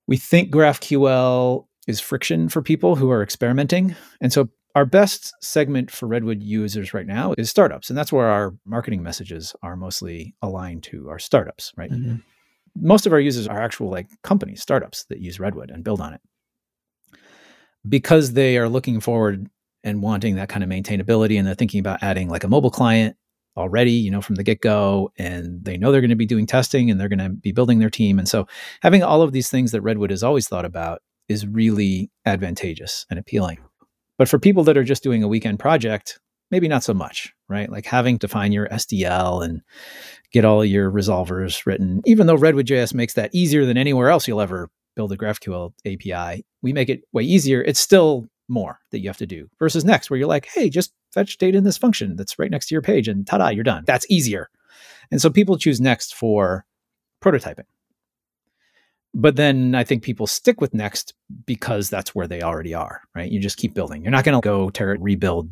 we 0.07 0.17
think 0.17 0.51
GraphQL 0.51 1.67
is 1.87 2.01
friction 2.01 2.49
for 2.49 2.63
people 2.63 2.97
who 2.97 3.11
are 3.11 3.23
experimenting. 3.23 3.95
And 4.21 4.33
so 4.33 4.49
our 4.75 4.85
best 4.85 5.33
segment 5.41 5.91
for 5.91 6.07
Redwood 6.07 6.43
users 6.43 6.93
right 6.93 7.07
now 7.07 7.35
is 7.39 7.49
startups. 7.49 7.91
And 7.91 7.99
that's 7.99 8.13
where 8.13 8.27
our 8.27 8.55
marketing 8.65 9.03
messages 9.03 9.55
are 9.63 9.77
mostly 9.77 10.35
aligned 10.43 10.83
to 10.85 11.09
our 11.09 11.19
startups, 11.19 11.73
right? 11.77 11.91
Mm-hmm. 11.91 12.17
Most 12.77 13.07
of 13.07 13.13
our 13.13 13.21
users 13.21 13.47
are 13.47 13.63
actual 13.63 13.89
like 13.89 14.09
companies, 14.23 14.63
startups 14.63 15.05
that 15.05 15.21
use 15.21 15.39
Redwood 15.39 15.71
and 15.71 15.85
build 15.85 16.01
on 16.01 16.15
it. 16.15 16.21
Because 17.89 18.33
they 18.33 18.59
are 18.59 18.69
looking 18.69 18.99
forward 18.99 19.49
and 19.85 20.03
wanting 20.03 20.37
that 20.37 20.49
kind 20.49 20.65
of 20.65 20.71
maintainability 20.71 21.39
and 21.39 21.47
they're 21.47 21.55
thinking 21.55 21.81
about 21.81 22.03
adding 22.03 22.29
like 22.29 22.43
a 22.43 22.49
mobile 22.49 22.71
client 22.71 23.17
already, 23.57 23.93
you 23.93 24.11
know, 24.11 24.21
from 24.21 24.35
the 24.35 24.43
get 24.43 24.61
go, 24.61 25.13
and 25.17 25.65
they 25.65 25.77
know 25.77 25.93
they're 25.93 26.01
going 26.01 26.09
to 26.09 26.17
be 26.17 26.27
doing 26.27 26.47
testing 26.47 26.91
and 26.91 26.99
they're 26.99 27.09
going 27.09 27.19
to 27.21 27.29
be 27.29 27.53
building 27.53 27.79
their 27.79 27.91
team. 27.91 28.19
And 28.19 28.29
so 28.29 28.49
having 28.83 29.05
all 29.05 29.23
of 29.23 29.31
these 29.31 29.49
things 29.51 29.71
that 29.71 29.83
Redwood 29.83 30.11
has 30.11 30.25
always 30.25 30.49
thought 30.49 30.65
about 30.65 31.03
is 31.29 31.47
really 31.47 32.11
advantageous 32.27 33.07
and 33.11 33.19
appealing. 33.19 33.59
But 34.19 34.29
for 34.29 34.39
people 34.39 34.65
that 34.65 34.77
are 34.77 34.85
just 34.85 35.03
doing 35.03 35.23
a 35.23 35.29
weekend 35.29 35.59
project, 35.59 36.21
maybe 36.51 36.69
not 36.69 36.85
so 36.85 36.95
much, 36.95 37.33
right? 37.49 37.71
Like 37.71 37.87
having 37.87 38.19
to 38.21 38.29
find 38.29 38.55
your 38.55 38.69
SDL 38.69 39.45
and 39.45 39.63
get 40.31 40.45
all 40.45 40.65
your 40.65 40.91
resolvers 40.91 41.67
written, 41.67 42.01
even 42.05 42.27
though 42.27 42.37
Redwood.js 42.37 42.95
makes 42.95 43.15
that 43.15 43.35
easier 43.35 43.65
than 43.65 43.77
anywhere 43.77 44.11
else 44.11 44.29
you'll 44.29 44.41
ever 44.41 44.71
build 44.95 45.13
a 45.13 45.17
GraphQL 45.17 45.73
API, 45.87 46.45
we 46.63 46.73
make 46.73 46.89
it 46.89 47.03
way 47.13 47.23
easier. 47.23 47.61
It's 47.63 47.81
still 47.81 48.27
more 48.49 48.79
that 48.91 49.01
you 49.01 49.09
have 49.09 49.17
to 49.17 49.27
do 49.27 49.49
versus 49.59 49.85
Next, 49.85 50.11
where 50.11 50.19
you're 50.19 50.29
like, 50.29 50.47
hey, 50.47 50.69
just 50.69 50.93
fetch 51.13 51.39
data 51.39 51.59
in 51.59 51.65
this 51.65 51.79
function 51.79 52.17
that's 52.17 52.39
right 52.39 52.51
next 52.51 52.69
to 52.69 52.75
your 52.75 52.83
page 52.83 53.09
and 53.09 53.27
ta 53.27 53.39
da, 53.39 53.49
you're 53.49 53.65
done. 53.65 53.85
That's 53.87 54.07
easier. 54.09 54.51
And 55.11 55.21
so 55.21 55.31
people 55.31 55.57
choose 55.57 55.81
Next 55.81 56.15
for 56.15 56.65
prototyping. 57.23 57.65
But 59.15 59.37
then 59.37 59.75
I 59.75 59.85
think 59.85 60.03
people 60.03 60.27
stick 60.27 60.61
with 60.61 60.75
Next 60.75 61.15
because 61.47 61.89
that's 61.89 62.15
where 62.15 62.27
they 62.27 62.43
already 62.43 62.75
are, 62.75 63.03
right? 63.15 63.31
You 63.31 63.41
just 63.41 63.57
keep 63.57 63.73
building. 63.73 64.03
You're 64.03 64.11
not 64.11 64.25
going 64.25 64.41
to 64.41 64.45
go 64.45 64.71
tear 64.71 64.93
it, 64.93 65.01
rebuild 65.01 65.51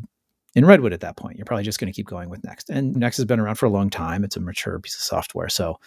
in 0.55 0.66
Redwood 0.66 0.92
at 0.92 1.01
that 1.01 1.16
point. 1.16 1.37
You're 1.37 1.44
probably 1.44 1.64
just 1.64 1.79
going 1.79 1.90
to 1.90 1.96
keep 1.96 2.07
going 2.07 2.29
with 2.29 2.42
Next. 2.44 2.70
And 2.70 2.94
Next 2.96 3.16
has 3.18 3.27
been 3.27 3.38
around 3.40 3.55
for 3.55 3.66
a 3.66 3.70
long 3.70 3.88
time. 3.88 4.25
It's 4.25 4.37
a 4.37 4.40
mature 4.40 4.79
piece 4.81 4.96
of 4.96 5.03
software. 5.03 5.48
So 5.48 5.79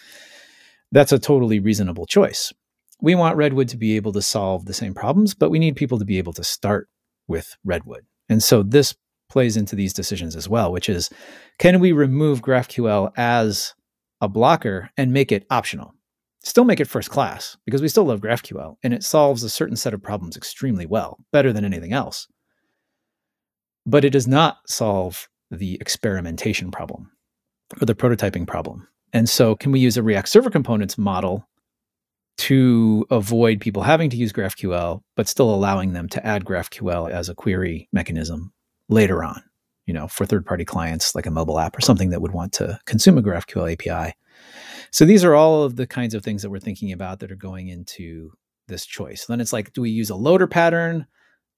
that's 0.90 1.12
a 1.12 1.18
totally 1.18 1.60
reasonable 1.60 2.06
choice. 2.06 2.52
We 3.02 3.14
want 3.14 3.36
Redwood 3.36 3.68
to 3.68 3.76
be 3.76 3.96
able 3.96 4.12
to 4.14 4.22
solve 4.22 4.64
the 4.64 4.72
same 4.72 4.94
problems, 4.94 5.34
but 5.34 5.50
we 5.50 5.58
need 5.58 5.76
people 5.76 5.98
to 5.98 6.06
be 6.06 6.16
able 6.16 6.32
to 6.32 6.44
start 6.44 6.88
with 7.28 7.56
Redwood. 7.62 8.06
And 8.28 8.42
so 8.42 8.62
this 8.62 8.94
plays 9.28 9.56
into 9.56 9.76
these 9.76 9.92
decisions 9.92 10.34
as 10.34 10.48
well, 10.48 10.72
which 10.72 10.88
is 10.88 11.10
can 11.58 11.78
we 11.80 11.92
remove 11.92 12.40
GraphQL 12.40 13.12
as 13.16 13.74
a 14.20 14.28
blocker 14.28 14.90
and 14.96 15.12
make 15.12 15.30
it 15.30 15.46
optional? 15.50 15.95
Still 16.46 16.62
make 16.62 16.78
it 16.78 16.86
first 16.86 17.10
class 17.10 17.56
because 17.64 17.82
we 17.82 17.88
still 17.88 18.04
love 18.04 18.20
GraphQL 18.20 18.76
and 18.84 18.94
it 18.94 19.02
solves 19.02 19.42
a 19.42 19.50
certain 19.50 19.74
set 19.74 19.92
of 19.92 20.00
problems 20.00 20.36
extremely 20.36 20.86
well, 20.86 21.18
better 21.32 21.52
than 21.52 21.64
anything 21.64 21.92
else. 21.92 22.28
But 23.84 24.04
it 24.04 24.10
does 24.10 24.28
not 24.28 24.58
solve 24.68 25.28
the 25.50 25.74
experimentation 25.80 26.70
problem 26.70 27.10
or 27.80 27.84
the 27.84 27.96
prototyping 27.96 28.46
problem. 28.46 28.86
And 29.12 29.28
so, 29.28 29.56
can 29.56 29.72
we 29.72 29.80
use 29.80 29.96
a 29.96 30.04
React 30.04 30.28
Server 30.28 30.48
Components 30.48 30.96
model 30.96 31.48
to 32.38 33.04
avoid 33.10 33.60
people 33.60 33.82
having 33.82 34.08
to 34.10 34.16
use 34.16 34.32
GraphQL, 34.32 35.02
but 35.16 35.26
still 35.26 35.52
allowing 35.52 35.94
them 35.94 36.08
to 36.10 36.24
add 36.24 36.44
GraphQL 36.44 37.10
as 37.10 37.28
a 37.28 37.34
query 37.34 37.88
mechanism 37.92 38.52
later 38.88 39.24
on, 39.24 39.42
you 39.84 39.92
know, 39.92 40.06
for 40.06 40.24
third 40.24 40.46
party 40.46 40.64
clients 40.64 41.12
like 41.12 41.26
a 41.26 41.30
mobile 41.32 41.58
app 41.58 41.76
or 41.76 41.80
something 41.80 42.10
that 42.10 42.22
would 42.22 42.32
want 42.32 42.52
to 42.52 42.78
consume 42.84 43.18
a 43.18 43.22
GraphQL 43.22 43.72
API. 43.72 44.14
So 44.90 45.04
these 45.04 45.24
are 45.24 45.34
all 45.34 45.62
of 45.62 45.76
the 45.76 45.86
kinds 45.86 46.14
of 46.14 46.24
things 46.24 46.42
that 46.42 46.50
we're 46.50 46.60
thinking 46.60 46.92
about 46.92 47.20
that 47.20 47.32
are 47.32 47.36
going 47.36 47.68
into 47.68 48.32
this 48.68 48.86
choice. 48.86 49.26
Then 49.26 49.40
it's 49.40 49.52
like, 49.52 49.72
do 49.72 49.82
we 49.82 49.90
use 49.90 50.10
a 50.10 50.16
loader 50.16 50.46
pattern 50.46 51.06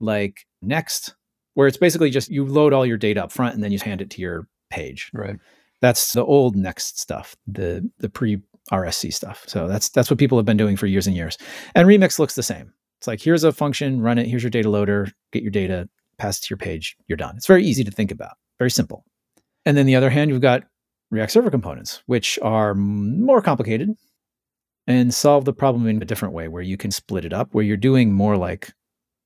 like 0.00 0.46
Next, 0.60 1.14
where 1.54 1.68
it's 1.68 1.76
basically 1.76 2.10
just 2.10 2.30
you 2.30 2.44
load 2.44 2.72
all 2.72 2.86
your 2.86 2.96
data 2.96 3.24
up 3.24 3.32
front 3.32 3.54
and 3.54 3.62
then 3.62 3.72
you 3.72 3.78
hand 3.78 4.00
it 4.00 4.10
to 4.10 4.20
your 4.20 4.48
page. 4.70 5.10
Right. 5.12 5.36
That's 5.80 6.12
the 6.12 6.24
old 6.24 6.56
Next 6.56 6.98
stuff, 6.98 7.36
the 7.46 7.88
the 7.98 8.08
pre 8.08 8.40
RSC 8.70 9.12
stuff. 9.12 9.44
So 9.46 9.68
that's 9.68 9.88
that's 9.90 10.10
what 10.10 10.18
people 10.18 10.38
have 10.38 10.44
been 10.44 10.56
doing 10.56 10.76
for 10.76 10.86
years 10.86 11.06
and 11.06 11.16
years. 11.16 11.38
And 11.74 11.88
Remix 11.88 12.18
looks 12.18 12.34
the 12.34 12.42
same. 12.42 12.72
It's 12.98 13.06
like 13.06 13.20
here's 13.20 13.44
a 13.44 13.52
function, 13.52 14.00
run 14.00 14.18
it. 14.18 14.26
Here's 14.26 14.42
your 14.42 14.50
data 14.50 14.68
loader. 14.68 15.08
Get 15.32 15.42
your 15.42 15.52
data, 15.52 15.88
pass 16.18 16.38
it 16.38 16.42
to 16.42 16.50
your 16.50 16.58
page. 16.58 16.96
You're 17.06 17.16
done. 17.16 17.36
It's 17.36 17.46
very 17.46 17.64
easy 17.64 17.84
to 17.84 17.90
think 17.90 18.10
about. 18.10 18.36
Very 18.58 18.70
simple. 18.70 19.04
And 19.64 19.76
then 19.76 19.86
the 19.86 19.96
other 19.96 20.10
hand, 20.10 20.30
you've 20.30 20.40
got 20.40 20.64
React 21.10 21.32
Server 21.32 21.50
components, 21.50 22.02
which 22.06 22.38
are 22.42 22.74
more 22.74 23.40
complicated 23.40 23.96
and 24.86 25.12
solve 25.12 25.44
the 25.44 25.52
problem 25.52 25.86
in 25.86 26.02
a 26.02 26.04
different 26.04 26.34
way, 26.34 26.48
where 26.48 26.62
you 26.62 26.76
can 26.76 26.90
split 26.90 27.24
it 27.24 27.32
up, 27.32 27.48
where 27.52 27.64
you're 27.64 27.76
doing 27.76 28.12
more 28.12 28.36
like 28.36 28.72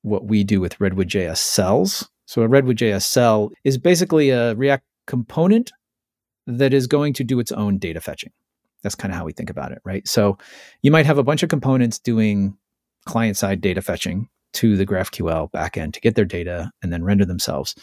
what 0.01 0.25
we 0.25 0.43
do 0.43 0.59
with 0.59 0.79
Redwood 0.79 1.07
JS 1.07 1.37
cells. 1.37 2.09
So 2.25 2.41
a 2.41 2.47
Redwood 2.47 2.77
JS 2.77 3.03
cell 3.03 3.51
is 3.63 3.77
basically 3.77 4.29
a 4.29 4.55
React 4.55 4.85
component 5.07 5.71
that 6.47 6.73
is 6.73 6.87
going 6.87 7.13
to 7.13 7.23
do 7.23 7.39
its 7.39 7.51
own 7.51 7.77
data 7.77 8.01
fetching. 8.01 8.31
That's 8.81 8.95
kind 8.95 9.13
of 9.13 9.17
how 9.17 9.25
we 9.25 9.31
think 9.31 9.49
about 9.49 9.71
it, 9.71 9.79
right? 9.85 10.05
So 10.07 10.37
you 10.81 10.91
might 10.91 11.05
have 11.05 11.17
a 11.17 11.23
bunch 11.23 11.43
of 11.43 11.49
components 11.49 11.99
doing 11.99 12.57
client 13.05 13.37
side 13.37 13.61
data 13.61 13.81
fetching 13.81 14.27
to 14.53 14.77
the 14.77 14.85
GraphQL 14.85 15.51
backend 15.51 15.93
to 15.93 16.01
get 16.01 16.15
their 16.15 16.25
data 16.25 16.71
and 16.81 16.91
then 16.91 17.03
render 17.03 17.25
themselves. 17.25 17.75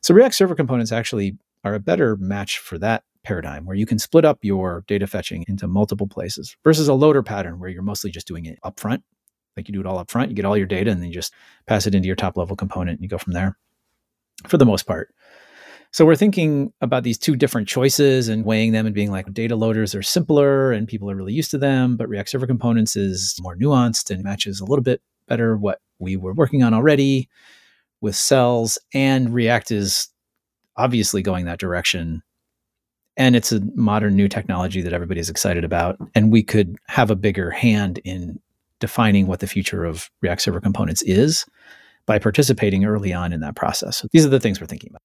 So 0.00 0.14
React 0.14 0.34
Server 0.34 0.54
components 0.54 0.92
actually 0.92 1.36
are 1.64 1.74
a 1.74 1.80
better 1.80 2.16
match 2.16 2.58
for 2.58 2.78
that 2.78 3.04
paradigm 3.28 3.66
where 3.66 3.76
you 3.76 3.84
can 3.84 3.98
split 3.98 4.24
up 4.24 4.38
your 4.40 4.84
data 4.88 5.06
fetching 5.06 5.44
into 5.48 5.68
multiple 5.68 6.08
places 6.08 6.56
versus 6.64 6.88
a 6.88 6.94
loader 6.94 7.22
pattern 7.22 7.58
where 7.60 7.68
you're 7.68 7.82
mostly 7.82 8.10
just 8.10 8.26
doing 8.26 8.46
it 8.46 8.58
upfront. 8.64 9.02
Like 9.54 9.68
you 9.68 9.74
do 9.74 9.80
it 9.80 9.86
all 9.86 9.98
up 9.98 10.10
front, 10.10 10.30
you 10.30 10.34
get 10.34 10.46
all 10.46 10.56
your 10.56 10.66
data 10.66 10.90
and 10.90 11.02
then 11.02 11.08
you 11.08 11.14
just 11.14 11.34
pass 11.66 11.86
it 11.86 11.94
into 11.94 12.06
your 12.06 12.16
top 12.16 12.38
level 12.38 12.56
component 12.56 12.98
and 12.98 13.02
you 13.02 13.08
go 13.08 13.18
from 13.18 13.34
there 13.34 13.58
for 14.46 14.56
the 14.56 14.64
most 14.64 14.84
part. 14.84 15.14
So 15.90 16.06
we're 16.06 16.16
thinking 16.16 16.72
about 16.80 17.02
these 17.02 17.18
two 17.18 17.36
different 17.36 17.68
choices 17.68 18.28
and 18.28 18.46
weighing 18.46 18.72
them 18.72 18.86
and 18.86 18.94
being 18.94 19.10
like 19.10 19.30
data 19.34 19.56
loaders 19.56 19.94
are 19.94 20.02
simpler 20.02 20.72
and 20.72 20.88
people 20.88 21.10
are 21.10 21.16
really 21.16 21.34
used 21.34 21.50
to 21.50 21.58
them, 21.58 21.96
but 21.96 22.08
React 22.08 22.30
Server 22.30 22.46
Components 22.46 22.96
is 22.96 23.36
more 23.42 23.56
nuanced 23.56 24.10
and 24.10 24.24
matches 24.24 24.60
a 24.60 24.64
little 24.64 24.82
bit 24.82 25.02
better 25.26 25.56
what 25.56 25.80
we 25.98 26.16
were 26.16 26.32
working 26.32 26.62
on 26.62 26.72
already 26.72 27.28
with 28.00 28.16
cells. 28.16 28.78
And 28.94 29.34
React 29.34 29.70
is 29.72 30.08
obviously 30.76 31.20
going 31.20 31.44
that 31.44 31.58
direction. 31.58 32.22
And 33.18 33.36
it's 33.36 33.52
a 33.52 33.60
modern 33.74 34.14
new 34.16 34.28
technology 34.28 34.80
that 34.80 34.92
everybody's 34.92 35.28
excited 35.28 35.64
about. 35.64 35.98
And 36.14 36.32
we 36.32 36.42
could 36.42 36.76
have 36.86 37.10
a 37.10 37.16
bigger 37.16 37.50
hand 37.50 37.98
in 38.04 38.40
defining 38.80 39.26
what 39.26 39.40
the 39.40 39.46
future 39.46 39.84
of 39.84 40.08
React 40.22 40.40
Server 40.40 40.60
Components 40.60 41.02
is 41.02 41.44
by 42.06 42.18
participating 42.18 42.84
early 42.84 43.12
on 43.12 43.32
in 43.32 43.40
that 43.40 43.56
process. 43.56 43.98
So 43.98 44.08
these 44.12 44.24
are 44.24 44.30
the 44.30 44.40
things 44.40 44.60
we're 44.60 44.68
thinking 44.68 44.90
about. 44.90 45.02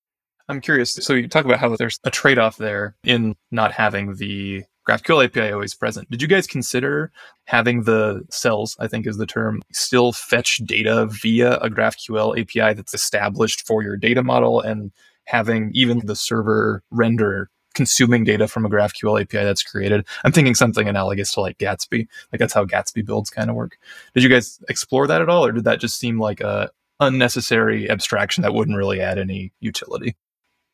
I'm 0.47 0.61
curious. 0.61 0.93
So 0.93 1.13
you 1.13 1.27
talk 1.27 1.45
about 1.45 1.59
how 1.59 1.75
there's 1.75 1.99
a 2.03 2.11
trade 2.11 2.37
off 2.37 2.57
there 2.57 2.95
in 3.03 3.35
not 3.51 3.71
having 3.71 4.15
the 4.15 4.63
GraphQL 4.87 5.25
API 5.25 5.51
always 5.51 5.73
present. 5.73 6.09
Did 6.11 6.21
you 6.21 6.27
guys 6.27 6.45
consider 6.45 7.11
having 7.45 7.83
the 7.83 8.23
cells, 8.29 8.75
I 8.79 8.87
think 8.87 9.07
is 9.07 9.17
the 9.17 9.25
term, 9.25 9.63
still 9.71 10.11
fetch 10.11 10.57
data 10.57 11.07
via 11.09 11.55
a 11.55 11.69
GraphQL 11.69 12.39
API 12.39 12.75
that's 12.75 12.93
established 12.93 13.65
for 13.65 13.81
your 13.81 13.97
data 13.97 14.21
model 14.21 14.59
and 14.59 14.91
having 15.25 15.71
even 15.73 16.05
the 16.05 16.15
server 16.15 16.83
render 16.91 17.49
consuming 17.73 18.23
data 18.23 18.47
from 18.47 18.65
a 18.65 18.69
GraphQL 18.69 19.21
API 19.21 19.43
that's 19.43 19.63
created? 19.63 20.05
I'm 20.23 20.31
thinking 20.31 20.55
something 20.55 20.87
analogous 20.87 21.31
to 21.33 21.41
like 21.41 21.57
Gatsby. 21.57 22.07
Like 22.31 22.39
that's 22.39 22.53
how 22.53 22.65
Gatsby 22.65 23.05
builds 23.05 23.29
kind 23.29 23.49
of 23.49 23.55
work. 23.55 23.77
Did 24.13 24.23
you 24.23 24.29
guys 24.29 24.59
explore 24.69 25.07
that 25.07 25.21
at 25.21 25.29
all, 25.29 25.45
or 25.45 25.51
did 25.51 25.63
that 25.65 25.79
just 25.79 25.99
seem 25.99 26.19
like 26.19 26.41
a 26.41 26.69
unnecessary 26.99 27.89
abstraction 27.89 28.41
that 28.43 28.53
wouldn't 28.53 28.77
really 28.77 29.01
add 29.01 29.17
any 29.17 29.51
utility? 29.59 30.15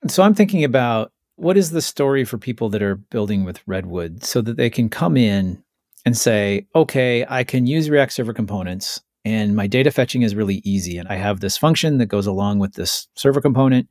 So 0.07 0.23
I'm 0.23 0.33
thinking 0.33 0.63
about 0.63 1.11
what 1.35 1.57
is 1.57 1.71
the 1.71 1.81
story 1.81 2.25
for 2.25 2.37
people 2.37 2.69
that 2.69 2.81
are 2.81 2.95
building 2.95 3.45
with 3.45 3.61
Redwood 3.65 4.23
so 4.23 4.41
that 4.41 4.57
they 4.57 4.69
can 4.69 4.89
come 4.89 5.17
in 5.17 5.63
and 6.05 6.17
say, 6.17 6.67
okay, 6.75 7.25
I 7.27 7.43
can 7.43 7.67
use 7.67 7.89
React 7.89 8.13
Server 8.13 8.33
components 8.33 9.01
and 9.25 9.55
my 9.55 9.67
data 9.67 9.91
fetching 9.91 10.21
is 10.21 10.35
really 10.35 10.61
easy. 10.63 10.97
And 10.97 11.07
I 11.07 11.15
have 11.15 11.39
this 11.39 11.57
function 11.57 11.97
that 11.97 12.07
goes 12.07 12.27
along 12.27 12.59
with 12.59 12.73
this 12.73 13.07
server 13.15 13.41
component. 13.41 13.89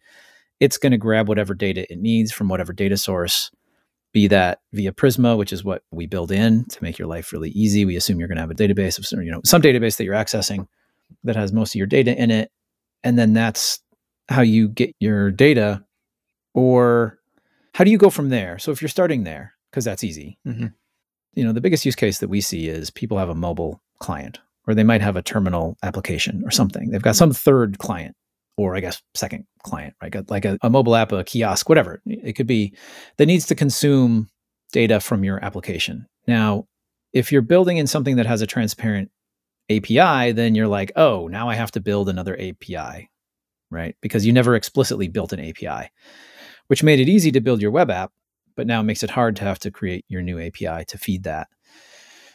It's 0.61 0.79
going 0.79 0.93
to 0.93 0.99
grab 0.99 1.29
whatever 1.29 1.55
data 1.55 1.91
it 1.91 1.99
needs 1.99 2.33
from 2.33 2.49
whatever 2.49 2.73
data 2.73 2.97
source, 2.97 3.51
be 4.13 4.27
that 4.29 4.61
via 4.73 4.93
Prisma, 4.93 5.37
which 5.37 5.53
is 5.53 5.63
what 5.63 5.83
we 5.91 6.07
build 6.07 6.33
in 6.33 6.65
to 6.67 6.83
make 6.83 6.99
your 6.99 7.09
life 7.09 7.33
really 7.33 7.51
easy. 7.51 7.85
We 7.85 7.97
assume 7.97 8.19
you're 8.19 8.29
going 8.29 8.37
to 8.37 8.43
have 8.43 8.51
a 8.51 8.55
database 8.55 8.99
of 8.99 9.25
you 9.25 9.31
know 9.31 9.41
some 9.45 9.63
database 9.63 9.97
that 9.97 10.05
you're 10.05 10.15
accessing 10.15 10.67
that 11.25 11.37
has 11.37 11.53
most 11.53 11.75
of 11.75 11.79
your 11.79 11.87
data 11.87 12.17
in 12.17 12.31
it. 12.31 12.51
And 13.05 13.19
then 13.19 13.33
that's 13.33 13.81
how 14.29 14.43
you 14.43 14.69
get 14.69 14.95
your 14.99 15.31
data 15.31 15.85
or 16.55 17.19
how 17.75 17.85
do 17.85 17.91
you 17.91 17.99
go 17.99 18.11
from 18.11 18.29
there? 18.29 18.59
So 18.59 18.73
if 18.73 18.83
you're 18.83 18.89
starting 18.89 19.25
there, 19.25 19.55
because 19.71 19.85
that's 19.85 20.05
easy, 20.05 20.39
mm-hmm. 20.47 20.67
you 21.35 21.45
know, 21.45 21.53
the 21.53 21.61
biggest 21.61 21.87
use 21.87 21.95
case 21.95 22.19
that 22.19 22.29
we 22.29 22.41
see 22.41 22.69
is 22.69 22.91
people 22.91 23.19
have 23.19 23.29
a 23.29 23.35
mobile 23.35 23.81
client 24.01 24.41
or 24.67 24.75
they 24.75 24.85
might 24.85 25.01
have 25.01 25.17
a 25.17 25.23
terminal 25.23 25.77
application 25.83 26.43
or 26.45 26.51
something. 26.51 26.91
They've 26.91 27.03
got 27.03 27.17
some 27.17 27.33
third 27.33 27.79
client 27.79 28.17
or 28.59 28.77
I 28.77 28.81
guess 28.81 29.01
second 29.15 29.47
client, 29.63 29.95
right? 30.03 30.31
Like 30.31 30.45
a, 30.45 30.59
a 30.63 30.69
mobile 30.69 30.97
app, 30.97 31.13
a 31.13 31.25
kiosk, 31.25 31.69
whatever 31.69 32.03
it 32.05 32.35
could 32.35 32.47
be 32.47 32.75
that 33.17 33.27
needs 33.27 33.47
to 33.47 33.55
consume 33.55 34.29
data 34.73 35.01
from 35.01 35.25
your 35.25 35.43
application. 35.43 36.07
Now, 36.27 36.67
if 37.15 37.33
you're 37.33 37.41
building 37.41 37.79
in 37.79 37.87
something 37.87 38.17
that 38.17 38.27
has 38.27 38.43
a 38.43 38.47
transparent 38.47 39.11
API, 39.71 40.33
then 40.33 40.55
you're 40.55 40.69
like, 40.69 40.93
oh, 40.97 41.29
now 41.29 41.49
I 41.49 41.55
have 41.55 41.71
to 41.73 41.81
build 41.81 42.09
another 42.09 42.39
API, 42.39 43.09
right? 43.71 43.97
Because 44.03 44.27
you 44.27 44.33
never 44.33 44.55
explicitly 44.55 45.09
built 45.09 45.33
an 45.33 45.41
API 45.41 45.91
which 46.69 46.83
made 46.83 47.01
it 47.01 47.09
easy 47.09 47.33
to 47.33 47.41
build 47.41 47.61
your 47.61 47.71
web 47.71 47.91
app, 47.91 48.13
but 48.57 48.67
now 48.67 48.81
makes 48.83 49.03
it 49.03 49.11
hard 49.11 49.35
to 49.37 49.45
have 49.45 49.59
to 49.59 49.71
create 49.71 50.05
your 50.09 50.23
new 50.23 50.41
API 50.41 50.85
to 50.87 50.99
feed 50.99 51.25
that. 51.25 51.49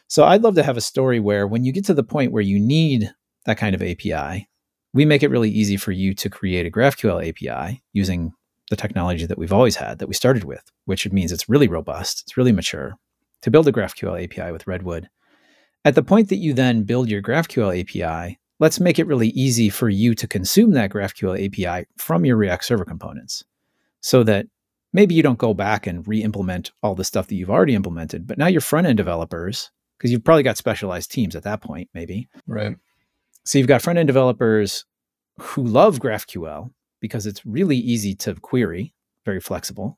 So 0.07 0.25
I'd 0.25 0.41
love 0.41 0.55
to 0.55 0.63
have 0.63 0.77
a 0.77 0.81
story 0.81 1.19
where 1.19 1.47
when 1.47 1.63
you 1.63 1.71
get 1.71 1.85
to 1.85 1.93
the 1.93 2.03
point 2.03 2.31
where 2.31 2.43
you 2.43 2.59
need 2.59 3.09
that 3.45 3.57
kind 3.57 3.73
of 3.73 3.81
API, 3.81 4.47
we 4.93 5.05
make 5.05 5.23
it 5.23 5.29
really 5.29 5.49
easy 5.49 5.77
for 5.77 5.91
you 5.91 6.13
to 6.13 6.29
create 6.29 6.65
a 6.65 6.71
GraphQL 6.71 7.27
API 7.27 7.83
using 7.93 8.33
the 8.69 8.75
technology 8.75 9.25
that 9.25 9.37
we've 9.37 9.53
always 9.53 9.75
had 9.75 9.99
that 9.99 10.07
we 10.07 10.13
started 10.13 10.43
with, 10.43 10.63
which 10.85 11.11
means 11.11 11.31
it's 11.31 11.49
really 11.49 11.67
robust, 11.67 12.23
it's 12.25 12.37
really 12.37 12.51
mature. 12.51 12.95
To 13.41 13.51
build 13.51 13.67
a 13.67 13.71
GraphQL 13.71 14.23
API 14.23 14.51
with 14.51 14.67
Redwood, 14.67 15.09
at 15.83 15.95
the 15.95 16.03
point 16.03 16.29
that 16.29 16.37
you 16.37 16.53
then 16.53 16.83
build 16.83 17.09
your 17.09 17.21
GraphQL 17.21 17.81
API, 17.81 18.39
let's 18.59 18.79
make 18.79 18.99
it 18.99 19.07
really 19.07 19.29
easy 19.29 19.69
for 19.69 19.89
you 19.89 20.15
to 20.15 20.27
consume 20.27 20.71
that 20.71 20.91
GraphQL 20.91 21.45
API 21.45 21.87
from 21.97 22.23
your 22.23 22.37
React 22.37 22.63
Server 22.63 22.85
components 22.85 23.43
so 23.99 24.23
that 24.23 24.47
maybe 24.93 25.15
you 25.15 25.23
don't 25.23 25.39
go 25.39 25.53
back 25.53 25.87
and 25.87 26.07
re-implement 26.07 26.71
all 26.81 26.95
the 26.95 27.03
stuff 27.03 27.27
that 27.27 27.35
you've 27.35 27.49
already 27.49 27.75
implemented, 27.75 28.27
but 28.27 28.37
now 28.37 28.47
your 28.47 28.61
front 28.61 28.87
end 28.87 28.97
developers, 28.97 29.71
because 29.97 30.11
you've 30.11 30.23
probably 30.23 30.43
got 30.43 30.57
specialized 30.57 31.11
teams 31.11 31.35
at 31.35 31.43
that 31.43 31.61
point, 31.61 31.89
maybe. 31.93 32.29
Right. 32.47 32.77
So 33.45 33.57
you've 33.57 33.67
got 33.67 33.81
front 33.81 33.99
end 33.99 34.07
developers 34.07 34.85
who 35.37 35.63
love 35.63 35.99
GraphQL 35.99 36.71
because 37.01 37.25
it's 37.25 37.45
really 37.45 37.77
easy 37.77 38.15
to 38.15 38.35
query, 38.35 38.93
very 39.25 39.39
flexible. 39.39 39.97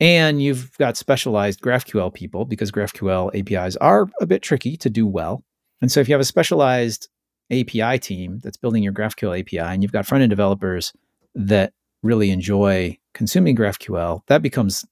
And 0.00 0.42
you've 0.42 0.76
got 0.78 0.96
specialized 0.96 1.60
GraphQL 1.60 2.12
people 2.12 2.44
because 2.44 2.70
GraphQL 2.70 3.34
APIs 3.34 3.76
are 3.76 4.08
a 4.20 4.26
bit 4.26 4.42
tricky 4.42 4.76
to 4.78 4.90
do 4.90 5.06
well. 5.06 5.42
And 5.80 5.90
so 5.90 6.00
if 6.00 6.08
you 6.08 6.14
have 6.14 6.20
a 6.20 6.24
specialized 6.24 7.08
API 7.50 7.98
team 7.98 8.40
that's 8.42 8.56
building 8.56 8.82
your 8.82 8.92
GraphQL 8.92 9.40
API 9.40 9.58
and 9.58 9.82
you've 9.82 9.92
got 9.92 10.06
front 10.06 10.22
end 10.22 10.30
developers 10.30 10.92
that 11.34 11.72
really 12.02 12.30
enjoy 12.30 12.98
consuming 13.14 13.56
GraphQL, 13.56 14.22
that 14.26 14.42
becomes 14.42 14.84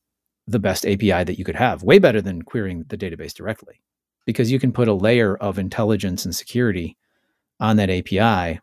the 0.47 0.59
best 0.59 0.87
API 0.87 1.25
that 1.25 1.39
you 1.39 1.45
could 1.45 1.57
have, 1.57 1.83
way 1.83 1.99
better 1.99 2.21
than 2.21 2.43
querying 2.43 2.85
the 2.89 2.99
database 2.99 3.35
directly, 3.35 3.81
because 4.27 4.53
you 4.53 4.61
can 4.61 4.73
put 4.73 4.89
a 4.89 4.95
layer 4.95 5.37
of 5.37 5.59
intelligence 5.59 6.25
and 6.25 6.35
security 6.35 6.97
on 7.65 7.77
that 7.77 7.91
API 7.91 8.61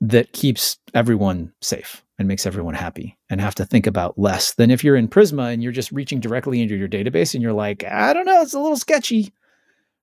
that 0.00 0.32
keeps 0.32 0.78
everyone 0.94 1.52
safe 1.60 2.04
and 2.18 2.28
makes 2.28 2.46
everyone 2.46 2.74
happy 2.74 3.18
and 3.30 3.40
have 3.40 3.54
to 3.54 3.64
think 3.64 3.86
about 3.86 4.18
less 4.18 4.54
than 4.54 4.70
if 4.70 4.84
you're 4.84 4.96
in 4.96 5.08
Prisma 5.08 5.52
and 5.52 5.62
you're 5.62 5.72
just 5.72 5.92
reaching 5.92 6.20
directly 6.20 6.60
into 6.60 6.76
your 6.76 6.88
database 6.88 7.34
and 7.34 7.42
you're 7.42 7.52
like, 7.52 7.84
I 7.84 8.12
don't 8.12 8.26
know, 8.26 8.42
it's 8.42 8.54
a 8.54 8.60
little 8.60 8.76
sketchy, 8.76 9.32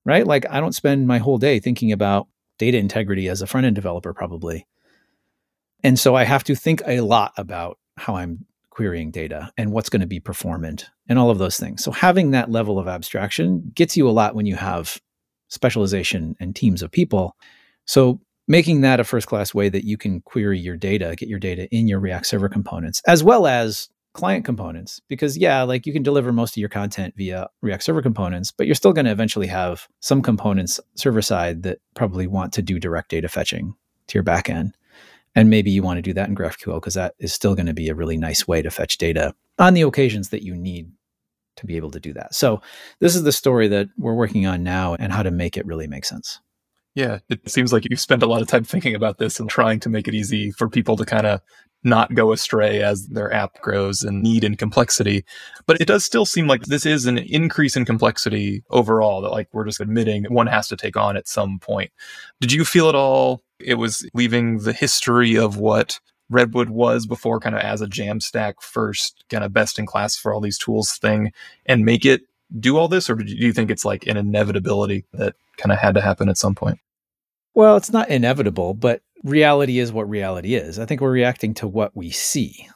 right? 0.05 0.25
Like 0.25 0.45
I 0.49 0.59
don't 0.59 0.75
spend 0.75 1.07
my 1.07 1.17
whole 1.17 1.37
day 1.37 1.59
thinking 1.59 1.91
about 1.91 2.27
data 2.57 2.77
integrity 2.77 3.27
as 3.27 3.41
a 3.41 3.47
front 3.47 3.65
end 3.65 3.75
developer, 3.75 4.13
probably. 4.13 4.67
And 5.83 5.99
so 5.99 6.15
I 6.15 6.23
have 6.23 6.43
to 6.45 6.55
think 6.55 6.81
a 6.85 7.01
lot 7.01 7.33
about 7.37 7.77
how 7.97 8.15
I'm 8.15 8.45
querying 8.69 9.11
data 9.11 9.51
and 9.57 9.71
what's 9.71 9.89
going 9.89 10.01
to 10.01 10.07
be 10.07 10.19
performant 10.19 10.89
and 11.09 11.19
all 11.19 11.29
of 11.29 11.37
those 11.37 11.57
things. 11.57 11.83
So 11.83 11.91
having 11.91 12.31
that 12.31 12.49
level 12.49 12.79
of 12.79 12.87
abstraction 12.87 13.71
gets 13.75 13.97
you 13.97 14.07
a 14.07 14.11
lot 14.11 14.35
when 14.35 14.45
you 14.45 14.55
have 14.55 14.97
specialization 15.49 16.35
and 16.39 16.55
teams 16.55 16.81
of 16.81 16.91
people. 16.91 17.35
So 17.85 18.21
making 18.49 18.81
that 18.81 18.99
a 18.99 19.05
first 19.05 19.27
class 19.27 19.53
way 19.53 19.69
that 19.69 19.85
you 19.85 19.95
can 19.95 20.19
query 20.21 20.59
your 20.59 20.75
data, 20.75 21.15
get 21.15 21.29
your 21.29 21.39
data 21.39 21.69
in 21.69 21.87
your 21.87 21.99
React 21.99 22.25
server 22.25 22.49
components, 22.49 23.01
as 23.07 23.23
well 23.23 23.47
as 23.47 23.89
client 24.13 24.43
components. 24.43 24.99
Because, 25.07 25.37
yeah, 25.37 25.61
like 25.61 25.85
you 25.85 25.93
can 25.93 26.03
deliver 26.03 26.33
most 26.33 26.53
of 26.53 26.57
your 26.57 26.67
content 26.67 27.13
via 27.15 27.47
React 27.61 27.83
server 27.83 28.01
components, 28.01 28.51
but 28.51 28.65
you're 28.65 28.75
still 28.75 28.91
going 28.91 29.05
to 29.05 29.11
eventually 29.11 29.47
have 29.47 29.87
some 30.01 30.21
components 30.21 30.79
server 30.95 31.21
side 31.21 31.63
that 31.63 31.77
probably 31.93 32.27
want 32.27 32.51
to 32.53 32.61
do 32.61 32.79
direct 32.79 33.09
data 33.09 33.29
fetching 33.29 33.75
to 34.07 34.15
your 34.15 34.23
backend. 34.23 34.71
And 35.35 35.51
maybe 35.51 35.69
you 35.69 35.83
want 35.83 35.99
to 35.99 36.01
do 36.01 36.13
that 36.13 36.27
in 36.27 36.35
GraphQL 36.35 36.77
because 36.77 36.95
that 36.95 37.13
is 37.19 37.31
still 37.31 37.53
going 37.53 37.67
to 37.67 37.73
be 37.73 37.87
a 37.87 37.95
really 37.95 38.17
nice 38.17 38.47
way 38.47 38.63
to 38.63 38.71
fetch 38.71 38.97
data 38.97 39.35
on 39.59 39.75
the 39.75 39.83
occasions 39.83 40.29
that 40.29 40.41
you 40.41 40.55
need 40.55 40.91
to 41.57 41.67
be 41.67 41.77
able 41.77 41.91
to 41.91 41.99
do 41.99 42.13
that. 42.13 42.33
So, 42.33 42.61
this 42.99 43.15
is 43.15 43.23
the 43.23 43.31
story 43.31 43.67
that 43.67 43.89
we're 43.97 44.15
working 44.15 44.47
on 44.47 44.63
now 44.63 44.95
and 44.95 45.13
how 45.13 45.21
to 45.21 45.29
make 45.29 45.55
it 45.55 45.65
really 45.67 45.87
make 45.87 46.05
sense. 46.05 46.39
Yeah, 46.99 47.19
it 47.29 47.49
seems 47.49 47.71
like 47.71 47.89
you 47.89 47.95
spend 47.95 48.23
a 48.23 48.27
lot 48.27 48.41
of 48.41 48.49
time 48.49 48.65
thinking 48.65 48.93
about 48.93 49.19
this 49.19 49.39
and 49.39 49.49
trying 49.49 49.79
to 49.79 49.89
make 49.89 50.09
it 50.09 50.13
easy 50.13 50.51
for 50.51 50.67
people 50.67 50.97
to 50.97 51.05
kind 51.05 51.25
of 51.25 51.39
not 51.81 52.13
go 52.13 52.33
astray 52.33 52.83
as 52.83 53.07
their 53.07 53.33
app 53.33 53.61
grows 53.61 54.03
in 54.03 54.21
need 54.21 54.43
and 54.43 54.57
complexity. 54.57 55.23
But 55.65 55.79
it 55.79 55.87
does 55.87 56.03
still 56.03 56.25
seem 56.25 56.45
like 56.45 56.63
this 56.63 56.85
is 56.85 57.05
an 57.05 57.17
increase 57.17 57.77
in 57.77 57.85
complexity 57.85 58.63
overall 58.69 59.21
that 59.21 59.31
like 59.31 59.47
we're 59.53 59.63
just 59.63 59.79
admitting 59.79 60.25
one 60.25 60.47
has 60.47 60.67
to 60.67 60.75
take 60.75 60.97
on 60.97 61.15
at 61.15 61.29
some 61.29 61.57
point. 61.57 61.89
Did 62.41 62.51
you 62.51 62.65
feel 62.65 62.89
at 62.89 62.95
all 62.95 63.43
it 63.61 63.75
was 63.75 64.05
leaving 64.13 64.57
the 64.57 64.73
history 64.73 65.37
of 65.37 65.55
what 65.55 66.01
Redwood 66.29 66.69
was 66.69 67.05
before 67.05 67.39
kind 67.39 67.55
of 67.55 67.61
as 67.61 67.79
a 67.79 67.87
Jamstack 67.87 68.55
first 68.59 69.23
kind 69.29 69.45
of 69.45 69.53
best 69.53 69.79
in 69.79 69.85
class 69.85 70.17
for 70.17 70.33
all 70.33 70.41
these 70.41 70.57
tools 70.57 70.97
thing 70.97 71.31
and 71.65 71.85
make 71.85 72.03
it 72.03 72.23
do 72.59 72.75
all 72.75 72.89
this 72.89 73.09
or 73.09 73.15
do 73.15 73.33
you 73.33 73.53
think 73.53 73.71
it's 73.71 73.85
like 73.85 74.05
an 74.05 74.17
inevitability 74.17 75.05
that 75.13 75.35
kind 75.55 75.71
of 75.71 75.77
had 75.79 75.95
to 75.95 76.01
happen 76.01 76.27
at 76.27 76.37
some 76.37 76.55
point? 76.55 76.77
Well, 77.53 77.77
it's 77.77 77.91
not 77.91 78.09
inevitable, 78.09 78.73
but 78.73 79.01
reality 79.23 79.79
is 79.79 79.91
what 79.91 80.09
reality 80.09 80.55
is. 80.55 80.79
I 80.79 80.85
think 80.85 81.01
we're 81.01 81.11
reacting 81.11 81.53
to 81.55 81.67
what 81.67 81.95
we 81.95 82.09
see. 82.09 82.67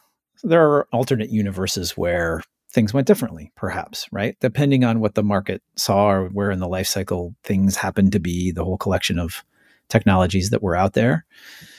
There 0.43 0.63
are 0.63 0.87
alternate 0.91 1.29
universes 1.29 1.95
where 1.95 2.41
things 2.71 2.93
went 2.93 3.07
differently, 3.07 3.51
perhaps, 3.55 4.07
right? 4.11 4.35
Depending 4.41 4.83
on 4.83 4.99
what 4.99 5.15
the 5.15 5.23
market 5.23 5.61
saw 5.75 6.09
or 6.09 6.27
where 6.29 6.51
in 6.51 6.59
the 6.59 6.67
life 6.67 6.87
cycle 6.87 7.35
things 7.43 7.77
happened 7.77 8.11
to 8.13 8.19
be, 8.19 8.51
the 8.51 8.65
whole 8.65 8.77
collection 8.77 9.19
of 9.19 9.43
technologies 9.89 10.49
that 10.49 10.63
were 10.63 10.75
out 10.75 10.93
there. 10.93 11.25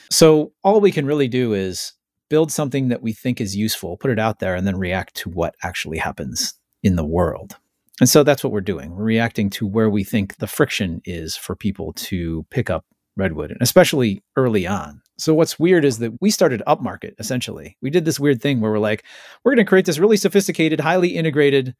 So 0.09 0.53
all 0.63 0.79
we 0.79 0.91
can 0.91 1.05
really 1.05 1.27
do 1.27 1.53
is 1.53 1.93
build 2.29 2.51
something 2.51 2.87
that 2.87 3.01
we 3.01 3.13
think 3.13 3.41
is 3.41 3.55
useful, 3.55 3.97
put 3.97 4.11
it 4.11 4.19
out 4.19 4.39
there, 4.39 4.55
and 4.55 4.65
then 4.65 4.77
react 4.77 5.15
to 5.15 5.29
what 5.29 5.55
actually 5.63 5.97
happens 5.97 6.53
in 6.81 6.95
the 6.95 7.05
world. 7.05 7.57
And 7.99 8.09
so 8.09 8.23
that's 8.23 8.43
what 8.43 8.51
we're 8.51 8.61
doing. 8.61 8.95
We're 8.95 9.03
reacting 9.03 9.49
to 9.51 9.65
where 9.65 9.89
we 9.89 10.03
think 10.03 10.37
the 10.37 10.47
friction 10.47 11.01
is 11.05 11.37
for 11.37 11.55
people 11.55 11.93
to 11.93 12.45
pick 12.49 12.69
up 12.69 12.85
Redwood, 13.17 13.51
and 13.51 13.61
especially 13.61 14.21
early 14.35 14.67
on. 14.67 15.01
So 15.17 15.33
what's 15.33 15.57
weird 15.57 15.85
is 15.85 15.99
that 15.99 16.11
we 16.19 16.29
started 16.29 16.61
upmarket 16.67 17.13
essentially. 17.19 17.77
We 17.81 17.89
did 17.89 18.03
this 18.03 18.19
weird 18.19 18.41
thing 18.41 18.59
where 18.59 18.71
we're 18.71 18.79
like, 18.79 19.05
we're 19.43 19.55
going 19.55 19.65
to 19.65 19.69
create 19.69 19.85
this 19.85 19.99
really 19.99 20.17
sophisticated, 20.17 20.81
highly 20.81 21.15
integrated 21.15 21.73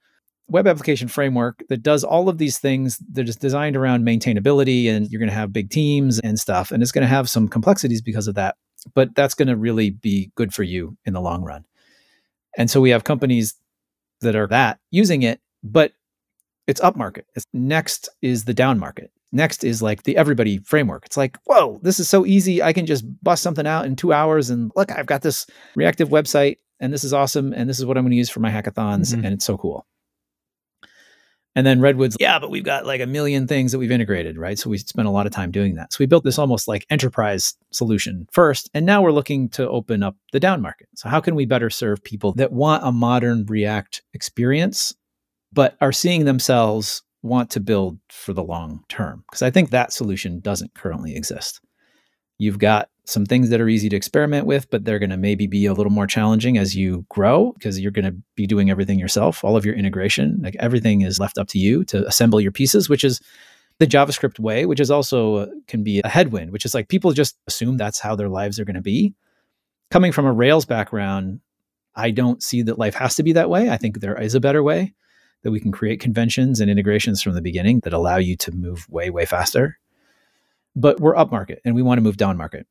web 0.47 0.67
application 0.67 1.08
framework 1.08 1.63
that 1.69 1.82
does 1.82 2.04
all 2.04 2.30
of 2.30 2.38
these 2.38 2.60
things 2.60 2.99
that 3.12 3.28
is 3.28 3.36
designed 3.36 3.75
around 3.75 4.06
maintainability 4.06 4.88
and 4.88 5.10
you're 5.10 5.19
going 5.19 5.30
to 5.30 5.36
have 5.36 5.51
big 5.51 5.69
teams 5.69 6.19
and 6.19 6.39
stuff 6.39 6.71
and 6.71 6.84
it's 6.84 6.91
going 6.91 7.01
to 7.01 7.08
have 7.08 7.30
some 7.30 7.47
complexities 7.47 8.01
because 8.01 8.28
of 8.28 8.36
that 8.36 8.56
but 8.93 9.15
that's 9.15 9.34
going 9.34 9.47
to 9.47 9.56
really 9.56 9.89
be 9.89 10.32
good 10.36 10.54
for 10.54 10.62
you 10.62 10.95
in 11.06 11.13
the 11.13 11.21
long 11.21 11.43
run 11.43 11.65
and 12.58 12.69
so 12.69 12.80
we 12.80 12.91
have 12.91 13.04
companies 13.04 13.56
that 14.21 14.36
are 14.36 14.45
that 14.45 14.78
using 14.91 15.23
it 15.23 15.41
but 15.63 15.93
it's 16.67 16.82
up 16.82 16.95
market 16.95 17.25
it's, 17.36 17.45
next 17.54 18.10
is 18.21 18.45
the 18.45 18.54
down 18.54 18.80
market 18.80 19.12
next 19.32 19.63
is 19.63 19.82
like 19.82 20.04
the 20.04 20.17
everybody 20.17 20.60
framework 20.60 21.06
it's 21.06 21.17
like 21.17 21.38
whoa 21.45 21.80
this 21.84 21.99
is 21.99 22.08
so 22.10 22.25
easy 22.25 22.62
i 22.62 22.73
can 22.73 22.86
just 22.86 23.06
bust 23.23 23.43
something 23.43 23.67
out 23.67 23.86
in 23.86 23.95
two 23.95 24.13
hours 24.13 24.49
and 24.49 24.71
look 24.75 24.91
i've 24.91 25.06
got 25.06 25.21
this 25.21 25.45
reactive 25.75 26.10
website 26.10 26.58
and 26.80 26.93
this 26.93 27.04
is 27.04 27.13
awesome 27.13 27.54
and 27.54 27.69
this 27.69 27.80
is 27.80 27.86
what 27.86 27.97
i'm 27.97 28.04
going 28.04 28.12
to 28.12 28.17
use 28.17 28.30
for 28.30 28.39
my 28.39 28.51
hackathons 28.51 29.12
mm-hmm. 29.12 29.25
and 29.25 29.34
it's 29.34 29.45
so 29.45 29.58
cool 29.58 29.86
and 31.56 31.65
then 31.65 31.80
Redwood's, 31.80 32.17
yeah, 32.19 32.38
but 32.38 32.51
we've 32.51 32.65
got 32.65 32.86
like 32.86 32.99
a 32.99 33.08
million 33.08 33.47
things 33.47 33.71
that 33.71 33.80
we've 33.80 33.91
integrated, 33.91 34.38
right? 34.38 34.60
So 34.60 34.69
we 34.69 34.78
spent 34.78 35.08
a 35.08 35.12
lot 35.12 35.25
of 35.25 35.32
time 35.32 35.51
doing 35.51 35.75
that. 35.75 35.93
So 35.93 35.97
we 36.01 36.06
built 36.06 36.25
this 36.25 36.38
almost 36.38 36.67
like 36.67 36.86
enterprise 36.89 37.56
solution 37.71 38.28
first. 38.32 38.69
And 38.73 38.86
now 38.86 39.01
we're 39.01 39.13
looking 39.13 39.47
to 39.49 39.69
open 39.69 40.04
up 40.04 40.17
the 40.34 40.39
down 40.39 40.62
market. 40.62 40.89
So 40.95 41.08
how 41.08 41.21
can 41.21 41.34
we 41.34 41.45
better 41.45 41.69
serve 41.69 42.04
people 42.04 42.34
that 42.34 42.51
want 42.51 42.84
a 42.86 42.91
modern 42.91 43.45
React 43.45 44.04
experience, 44.13 44.93
but 45.55 45.77
are 45.81 45.93
seeing 45.93 46.25
themselves 46.25 47.01
want 47.23 47.49
to 47.51 47.59
build 47.59 47.97
for 48.09 48.33
the 48.33 48.43
long 48.43 48.83
term? 48.89 49.23
Because 49.31 49.41
I 49.41 49.49
think 49.49 49.71
that 49.71 49.93
solution 49.93 50.39
doesn't 50.41 50.75
currently 50.75 51.15
exist. 51.15 51.61
You've 52.37 52.59
got 52.59 52.89
some 53.05 53.25
things 53.25 53.49
that 53.49 53.61
are 53.61 53.69
easy 53.69 53.87
to 53.87 53.95
experiment 53.95 54.45
with, 54.45 54.69
but 54.69 54.83
they're 54.83 54.99
going 54.99 55.11
to 55.11 55.17
maybe 55.17 55.47
be 55.47 55.65
a 55.65 55.73
little 55.73 55.91
more 55.91 56.07
challenging 56.07 56.57
as 56.57 56.75
you 56.75 57.05
grow 57.09 57.53
because 57.53 57.79
you're 57.79 57.91
going 57.91 58.05
to 58.05 58.15
be 58.35 58.45
doing 58.45 58.69
everything 58.69 58.99
yourself. 58.99 59.43
All 59.43 59.55
of 59.55 59.65
your 59.65 59.75
integration, 59.75 60.39
like 60.43 60.55
everything 60.59 61.01
is 61.01 61.19
left 61.19 61.37
up 61.37 61.47
to 61.49 61.59
you 61.59 61.85
to 61.85 62.05
assemble 62.05 62.41
your 62.41 62.51
pieces, 62.51 62.89
which 62.89 63.03
is 63.03 63.21
the 63.79 63.87
JavaScript 63.87 64.39
way, 64.39 64.65
which 64.65 64.79
is 64.79 64.91
also 64.91 65.35
uh, 65.35 65.45
can 65.67 65.83
be 65.83 66.01
a 66.03 66.09
headwind, 66.09 66.51
which 66.51 66.65
is 66.65 66.73
like 66.73 66.89
people 66.89 67.13
just 67.13 67.37
assume 67.47 67.77
that's 67.77 67.99
how 67.99 68.15
their 68.15 68.29
lives 68.29 68.59
are 68.59 68.65
going 68.65 68.75
to 68.75 68.81
be. 68.81 69.13
Coming 69.91 70.11
from 70.11 70.25
a 70.25 70.33
Rails 70.33 70.65
background, 70.65 71.39
I 71.95 72.11
don't 72.11 72.43
see 72.43 72.63
that 72.63 72.79
life 72.79 72.95
has 72.95 73.15
to 73.15 73.23
be 73.23 73.33
that 73.33 73.49
way. 73.49 73.69
I 73.69 73.77
think 73.77 73.99
there 73.99 74.19
is 74.19 74.35
a 74.35 74.39
better 74.41 74.63
way 74.63 74.93
that 75.45 75.51
we 75.51 75.60
can 75.60 75.71
create 75.71 75.99
conventions 75.99 76.60
and 76.60 76.71
integrations 76.71 77.21
from 77.21 77.36
the 77.36 77.41
beginning 77.41 77.79
that 77.81 77.93
allow 77.93 78.17
you 78.17 78.36
to 78.36 78.51
move 78.51 78.89
way, 78.89 79.12
way 79.12 79.27
faster. 79.27 79.77
But 80.75 80.99
we're 80.99 81.15
up 81.15 81.29
market 81.31 81.62
and 81.63 81.75
we 81.75 81.84
want 81.84 81.99
to 81.99 82.01
move 82.01 82.17
down 82.17 82.36
market. 82.36 82.65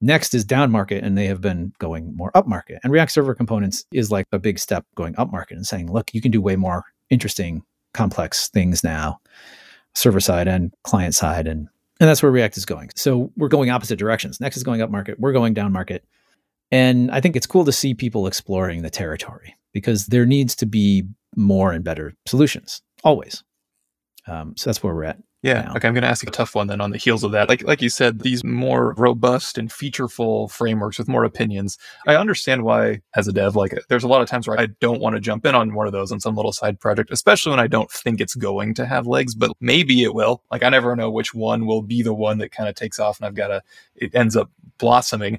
Next 0.00 0.34
is 0.34 0.44
down 0.44 0.72
market, 0.72 1.04
and 1.04 1.16
they 1.16 1.26
have 1.26 1.40
been 1.40 1.72
going 1.78 2.14
more 2.16 2.36
up 2.36 2.48
market. 2.48 2.80
And 2.82 2.92
React 2.92 3.12
Server 3.12 3.34
Components 3.34 3.84
is 3.92 4.10
like 4.10 4.26
a 4.32 4.40
big 4.40 4.58
step 4.58 4.84
going 4.96 5.14
up 5.16 5.30
market 5.30 5.56
and 5.56 5.64
saying, 5.64 5.90
look, 5.90 6.12
you 6.12 6.20
can 6.20 6.32
do 6.32 6.42
way 6.42 6.56
more 6.56 6.84
interesting, 7.10 7.62
complex 7.94 8.48
things 8.48 8.82
now, 8.82 9.20
server 9.94 10.20
side 10.20 10.48
and 10.48 10.74
client 10.82 11.14
side. 11.14 11.46
And, 11.46 11.68
and 12.00 12.08
that's 12.08 12.24
where 12.24 12.32
React 12.32 12.56
is 12.56 12.66
going. 12.66 12.90
So 12.96 13.30
we're 13.36 13.48
going 13.48 13.70
opposite 13.70 14.00
directions. 14.00 14.40
Next 14.40 14.56
is 14.56 14.64
going 14.64 14.82
up 14.82 14.90
market, 14.90 15.20
we're 15.20 15.32
going 15.32 15.54
down 15.54 15.72
market. 15.72 16.04
And 16.70 17.10
I 17.10 17.20
think 17.20 17.36
it's 17.36 17.46
cool 17.46 17.64
to 17.64 17.72
see 17.72 17.94
people 17.94 18.26
exploring 18.26 18.82
the 18.82 18.90
territory 18.90 19.54
because 19.72 20.06
there 20.06 20.26
needs 20.26 20.56
to 20.56 20.66
be 20.66 21.04
more 21.36 21.72
and 21.72 21.84
better 21.84 22.14
solutions 22.26 22.82
always. 23.04 23.44
Um, 24.26 24.56
so 24.56 24.70
that's 24.70 24.82
where 24.82 24.94
we're 24.94 25.04
at. 25.04 25.18
Yeah. 25.42 25.62
Now. 25.62 25.74
Okay. 25.76 25.86
I'm 25.86 25.94
going 25.94 26.02
to 26.02 26.08
ask 26.08 26.24
you 26.24 26.28
a 26.28 26.32
tough 26.32 26.56
one 26.56 26.66
then 26.66 26.80
on 26.80 26.90
the 26.90 26.98
heels 26.98 27.22
of 27.22 27.30
that. 27.32 27.48
Like, 27.48 27.62
like 27.62 27.80
you 27.80 27.88
said, 27.88 28.20
these 28.20 28.42
more 28.42 28.94
robust 28.94 29.58
and 29.58 29.70
featureful 29.70 30.50
frameworks 30.50 30.98
with 30.98 31.06
more 31.06 31.22
opinions. 31.22 31.78
I 32.08 32.16
understand 32.16 32.64
why, 32.64 33.02
as 33.14 33.28
a 33.28 33.32
dev, 33.32 33.54
like 33.54 33.78
there's 33.88 34.02
a 34.02 34.08
lot 34.08 34.22
of 34.22 34.28
times 34.28 34.48
where 34.48 34.58
I 34.58 34.66
don't 34.80 35.00
want 35.00 35.14
to 35.14 35.20
jump 35.20 35.46
in 35.46 35.54
on 35.54 35.74
one 35.74 35.86
of 35.86 35.92
those 35.92 36.10
on 36.10 36.18
some 36.18 36.34
little 36.34 36.52
side 36.52 36.80
project, 36.80 37.12
especially 37.12 37.50
when 37.50 37.60
I 37.60 37.68
don't 37.68 37.90
think 37.90 38.20
it's 38.20 38.34
going 38.34 38.74
to 38.74 38.86
have 38.86 39.06
legs, 39.06 39.36
but 39.36 39.52
maybe 39.60 40.02
it 40.02 40.14
will. 40.14 40.42
Like, 40.50 40.64
I 40.64 40.68
never 40.68 40.96
know 40.96 41.10
which 41.10 41.32
one 41.32 41.66
will 41.66 41.82
be 41.82 42.02
the 42.02 42.14
one 42.14 42.38
that 42.38 42.50
kind 42.50 42.68
of 42.68 42.74
takes 42.74 42.98
off 42.98 43.20
and 43.20 43.26
I've 43.26 43.36
got 43.36 43.48
to, 43.48 43.62
it 43.94 44.16
ends 44.16 44.34
up 44.34 44.50
blossoming. 44.78 45.38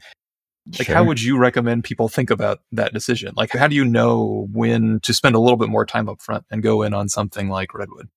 Like, 0.77 0.87
sure. 0.87 0.95
how 0.95 1.03
would 1.03 1.21
you 1.21 1.37
recommend 1.37 1.83
people 1.83 2.09
think 2.09 2.29
about 2.29 2.59
that 2.71 2.93
decision? 2.93 3.33
Like, 3.35 3.51
how 3.51 3.67
do 3.67 3.75
you 3.75 3.85
know 3.85 4.47
when 4.51 4.99
to 5.01 5.13
spend 5.13 5.35
a 5.35 5.39
little 5.39 5.57
bit 5.57 5.69
more 5.69 5.85
time 5.85 6.09
up 6.09 6.21
front 6.21 6.45
and 6.51 6.61
go 6.61 6.81
in 6.81 6.93
on 6.93 7.09
something 7.09 7.49
like 7.49 7.73
Redwood? 7.73 8.09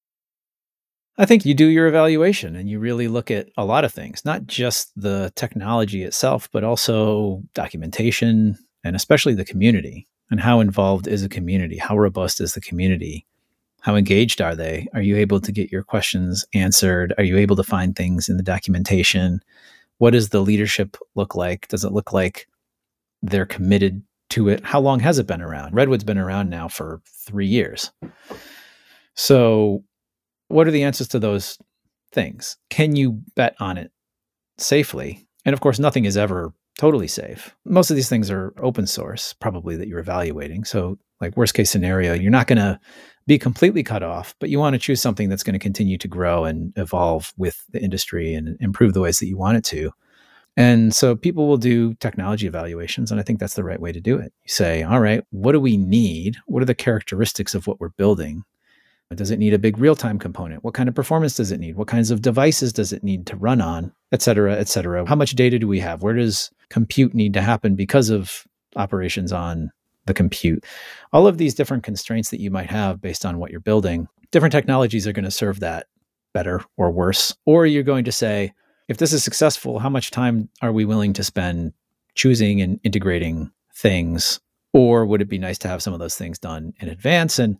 I 1.18 1.26
think 1.26 1.44
you 1.44 1.54
do 1.54 1.66
your 1.66 1.86
evaluation 1.86 2.56
and 2.56 2.68
you 2.68 2.78
really 2.78 3.06
look 3.06 3.30
at 3.30 3.48
a 3.56 3.64
lot 3.64 3.84
of 3.84 3.92
things, 3.92 4.24
not 4.24 4.46
just 4.46 4.90
the 4.96 5.32
technology 5.36 6.02
itself, 6.02 6.48
but 6.50 6.64
also 6.64 7.42
documentation 7.52 8.56
and 8.84 8.96
especially 8.96 9.34
the 9.34 9.44
community 9.44 10.06
and 10.30 10.40
how 10.40 10.60
involved 10.60 11.06
is 11.06 11.22
a 11.22 11.28
community? 11.28 11.76
How 11.76 11.96
robust 11.98 12.40
is 12.40 12.54
the 12.54 12.60
community? 12.60 13.26
How 13.80 13.96
engaged 13.96 14.40
are 14.40 14.54
they? 14.54 14.86
Are 14.94 15.02
you 15.02 15.16
able 15.16 15.40
to 15.40 15.52
get 15.52 15.72
your 15.72 15.82
questions 15.82 16.44
answered? 16.54 17.12
Are 17.18 17.24
you 17.24 17.36
able 17.36 17.56
to 17.56 17.62
find 17.62 17.96
things 17.96 18.28
in 18.28 18.36
the 18.36 18.42
documentation? 18.42 19.40
What 20.00 20.14
does 20.14 20.30
the 20.30 20.40
leadership 20.40 20.96
look 21.14 21.34
like? 21.34 21.68
Does 21.68 21.84
it 21.84 21.92
look 21.92 22.10
like 22.10 22.48
they're 23.20 23.44
committed 23.44 24.02
to 24.30 24.48
it? 24.48 24.64
How 24.64 24.80
long 24.80 24.98
has 25.00 25.18
it 25.18 25.26
been 25.26 25.42
around? 25.42 25.74
Redwood's 25.74 26.04
been 26.04 26.16
around 26.16 26.48
now 26.48 26.68
for 26.68 27.02
three 27.06 27.46
years. 27.46 27.90
So 29.14 29.84
what 30.48 30.66
are 30.66 30.70
the 30.70 30.84
answers 30.84 31.08
to 31.08 31.18
those 31.18 31.58
things? 32.12 32.56
Can 32.70 32.96
you 32.96 33.20
bet 33.36 33.54
on 33.60 33.76
it 33.76 33.92
safely? 34.56 35.28
And 35.44 35.52
of 35.52 35.60
course, 35.60 35.78
nothing 35.78 36.06
is 36.06 36.16
ever 36.16 36.54
totally 36.78 37.08
safe. 37.08 37.54
Most 37.66 37.90
of 37.90 37.96
these 37.96 38.08
things 38.08 38.30
are 38.30 38.54
open 38.56 38.86
source, 38.86 39.34
probably 39.34 39.76
that 39.76 39.86
you're 39.86 39.98
evaluating. 39.98 40.64
So, 40.64 40.96
like 41.20 41.36
worst 41.36 41.52
case 41.52 41.70
scenario, 41.70 42.14
you're 42.14 42.30
not 42.30 42.46
going 42.46 42.56
to 42.56 42.80
be 43.30 43.38
completely 43.38 43.84
cut 43.84 44.02
off, 44.02 44.34
but 44.40 44.50
you 44.50 44.58
want 44.58 44.74
to 44.74 44.78
choose 44.78 45.00
something 45.00 45.28
that's 45.28 45.44
going 45.44 45.52
to 45.52 45.60
continue 45.60 45.96
to 45.96 46.08
grow 46.08 46.44
and 46.44 46.72
evolve 46.76 47.32
with 47.36 47.64
the 47.70 47.80
industry 47.80 48.34
and 48.34 48.56
improve 48.58 48.92
the 48.92 49.00
ways 49.00 49.20
that 49.20 49.28
you 49.28 49.36
want 49.36 49.56
it 49.56 49.62
to. 49.62 49.92
And 50.56 50.92
so 50.92 51.14
people 51.14 51.46
will 51.46 51.56
do 51.56 51.94
technology 51.94 52.48
evaluations, 52.48 53.12
and 53.12 53.20
I 53.20 53.22
think 53.22 53.38
that's 53.38 53.54
the 53.54 53.62
right 53.62 53.80
way 53.80 53.92
to 53.92 54.00
do 54.00 54.18
it. 54.18 54.32
You 54.42 54.48
say, 54.48 54.82
all 54.82 54.98
right, 54.98 55.22
what 55.30 55.52
do 55.52 55.60
we 55.60 55.76
need? 55.76 56.38
What 56.46 56.60
are 56.60 56.66
the 56.66 56.74
characteristics 56.74 57.54
of 57.54 57.68
what 57.68 57.78
we're 57.78 57.90
building? 57.90 58.42
Does 59.14 59.30
it 59.30 59.38
need 59.38 59.54
a 59.54 59.60
big 59.60 59.78
real 59.78 59.94
time 59.94 60.18
component? 60.18 60.64
What 60.64 60.74
kind 60.74 60.88
of 60.88 60.96
performance 60.96 61.36
does 61.36 61.52
it 61.52 61.60
need? 61.60 61.76
What 61.76 61.86
kinds 61.86 62.10
of 62.10 62.22
devices 62.22 62.72
does 62.72 62.92
it 62.92 63.04
need 63.04 63.28
to 63.28 63.36
run 63.36 63.60
on, 63.60 63.92
et 64.10 64.22
cetera, 64.22 64.56
et 64.56 64.66
cetera? 64.66 65.06
How 65.06 65.14
much 65.14 65.36
data 65.36 65.56
do 65.60 65.68
we 65.68 65.78
have? 65.78 66.02
Where 66.02 66.14
does 66.14 66.50
compute 66.68 67.14
need 67.14 67.34
to 67.34 67.42
happen 67.42 67.76
because 67.76 68.10
of 68.10 68.44
operations 68.74 69.32
on 69.32 69.70
the 70.06 70.14
compute? 70.14 70.64
All 71.12 71.26
of 71.26 71.38
these 71.38 71.54
different 71.54 71.82
constraints 71.82 72.30
that 72.30 72.40
you 72.40 72.50
might 72.50 72.70
have 72.70 73.00
based 73.00 73.24
on 73.24 73.38
what 73.38 73.50
you're 73.50 73.60
building, 73.60 74.08
different 74.30 74.52
technologies 74.52 75.06
are 75.06 75.12
going 75.12 75.24
to 75.24 75.30
serve 75.30 75.60
that 75.60 75.86
better 76.32 76.62
or 76.76 76.90
worse. 76.90 77.34
Or 77.46 77.66
you're 77.66 77.82
going 77.82 78.04
to 78.04 78.12
say, 78.12 78.52
if 78.88 78.96
this 78.96 79.12
is 79.12 79.22
successful, 79.24 79.78
how 79.78 79.88
much 79.88 80.10
time 80.10 80.48
are 80.62 80.72
we 80.72 80.84
willing 80.84 81.12
to 81.14 81.24
spend 81.24 81.72
choosing 82.14 82.60
and 82.60 82.80
integrating 82.82 83.50
things? 83.74 84.40
Or 84.72 85.04
would 85.06 85.22
it 85.22 85.28
be 85.28 85.38
nice 85.38 85.58
to 85.58 85.68
have 85.68 85.82
some 85.82 85.92
of 85.92 86.00
those 86.00 86.16
things 86.16 86.38
done 86.38 86.72
in 86.80 86.88
advance? 86.88 87.38
And 87.38 87.58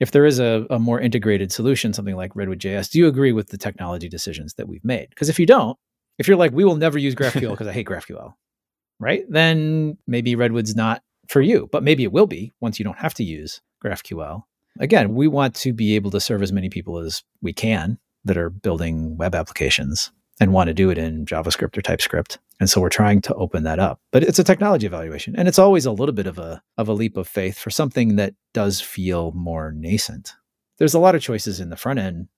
if 0.00 0.12
there 0.12 0.24
is 0.24 0.38
a, 0.38 0.66
a 0.70 0.78
more 0.78 1.00
integrated 1.00 1.52
solution, 1.52 1.92
something 1.92 2.16
like 2.16 2.34
Redwood 2.36 2.60
JS, 2.60 2.90
do 2.90 2.98
you 2.98 3.06
agree 3.06 3.32
with 3.32 3.48
the 3.48 3.58
technology 3.58 4.08
decisions 4.08 4.54
that 4.54 4.68
we've 4.68 4.84
made? 4.84 5.10
Because 5.10 5.28
if 5.28 5.38
you 5.38 5.46
don't, 5.46 5.76
if 6.18 6.28
you're 6.28 6.36
like, 6.36 6.52
we 6.52 6.64
will 6.64 6.76
never 6.76 6.98
use 6.98 7.14
GraphQL 7.14 7.50
because 7.50 7.66
I 7.66 7.72
hate 7.72 7.86
GraphQL, 7.86 8.34
right? 9.00 9.24
Then 9.28 9.98
maybe 10.06 10.34
Redwood's 10.34 10.76
not 10.76 11.02
for 11.28 11.40
you, 11.40 11.68
but 11.70 11.82
maybe 11.82 12.02
it 12.02 12.12
will 12.12 12.26
be 12.26 12.52
once 12.60 12.78
you 12.78 12.84
don't 12.84 12.98
have 12.98 13.14
to 13.14 13.24
use 13.24 13.60
GraphQL. 13.84 14.42
Again, 14.80 15.14
we 15.14 15.28
want 15.28 15.54
to 15.56 15.72
be 15.72 15.94
able 15.94 16.10
to 16.12 16.20
serve 16.20 16.42
as 16.42 16.52
many 16.52 16.68
people 16.68 16.98
as 16.98 17.22
we 17.42 17.52
can 17.52 17.98
that 18.24 18.36
are 18.36 18.50
building 18.50 19.16
web 19.16 19.34
applications 19.34 20.10
and 20.40 20.52
want 20.52 20.68
to 20.68 20.74
do 20.74 20.90
it 20.90 20.98
in 20.98 21.26
JavaScript 21.26 21.76
or 21.76 21.82
TypeScript. 21.82 22.38
And 22.60 22.70
so 22.70 22.80
we're 22.80 22.88
trying 22.88 23.20
to 23.22 23.34
open 23.34 23.64
that 23.64 23.78
up. 23.78 24.00
But 24.12 24.22
it's 24.22 24.38
a 24.38 24.44
technology 24.44 24.86
evaluation. 24.86 25.34
And 25.36 25.48
it's 25.48 25.58
always 25.58 25.86
a 25.86 25.92
little 25.92 26.14
bit 26.14 26.26
of 26.26 26.38
a 26.38 26.62
of 26.76 26.88
a 26.88 26.92
leap 26.92 27.16
of 27.16 27.28
faith 27.28 27.58
for 27.58 27.70
something 27.70 28.16
that 28.16 28.34
does 28.54 28.80
feel 28.80 29.32
more 29.32 29.72
nascent. 29.72 30.34
There's 30.78 30.94
a 30.94 31.00
lot 31.00 31.14
of 31.14 31.22
choices 31.22 31.60
in 31.60 31.70
the 31.70 31.76
front 31.76 31.98
end 31.98 32.28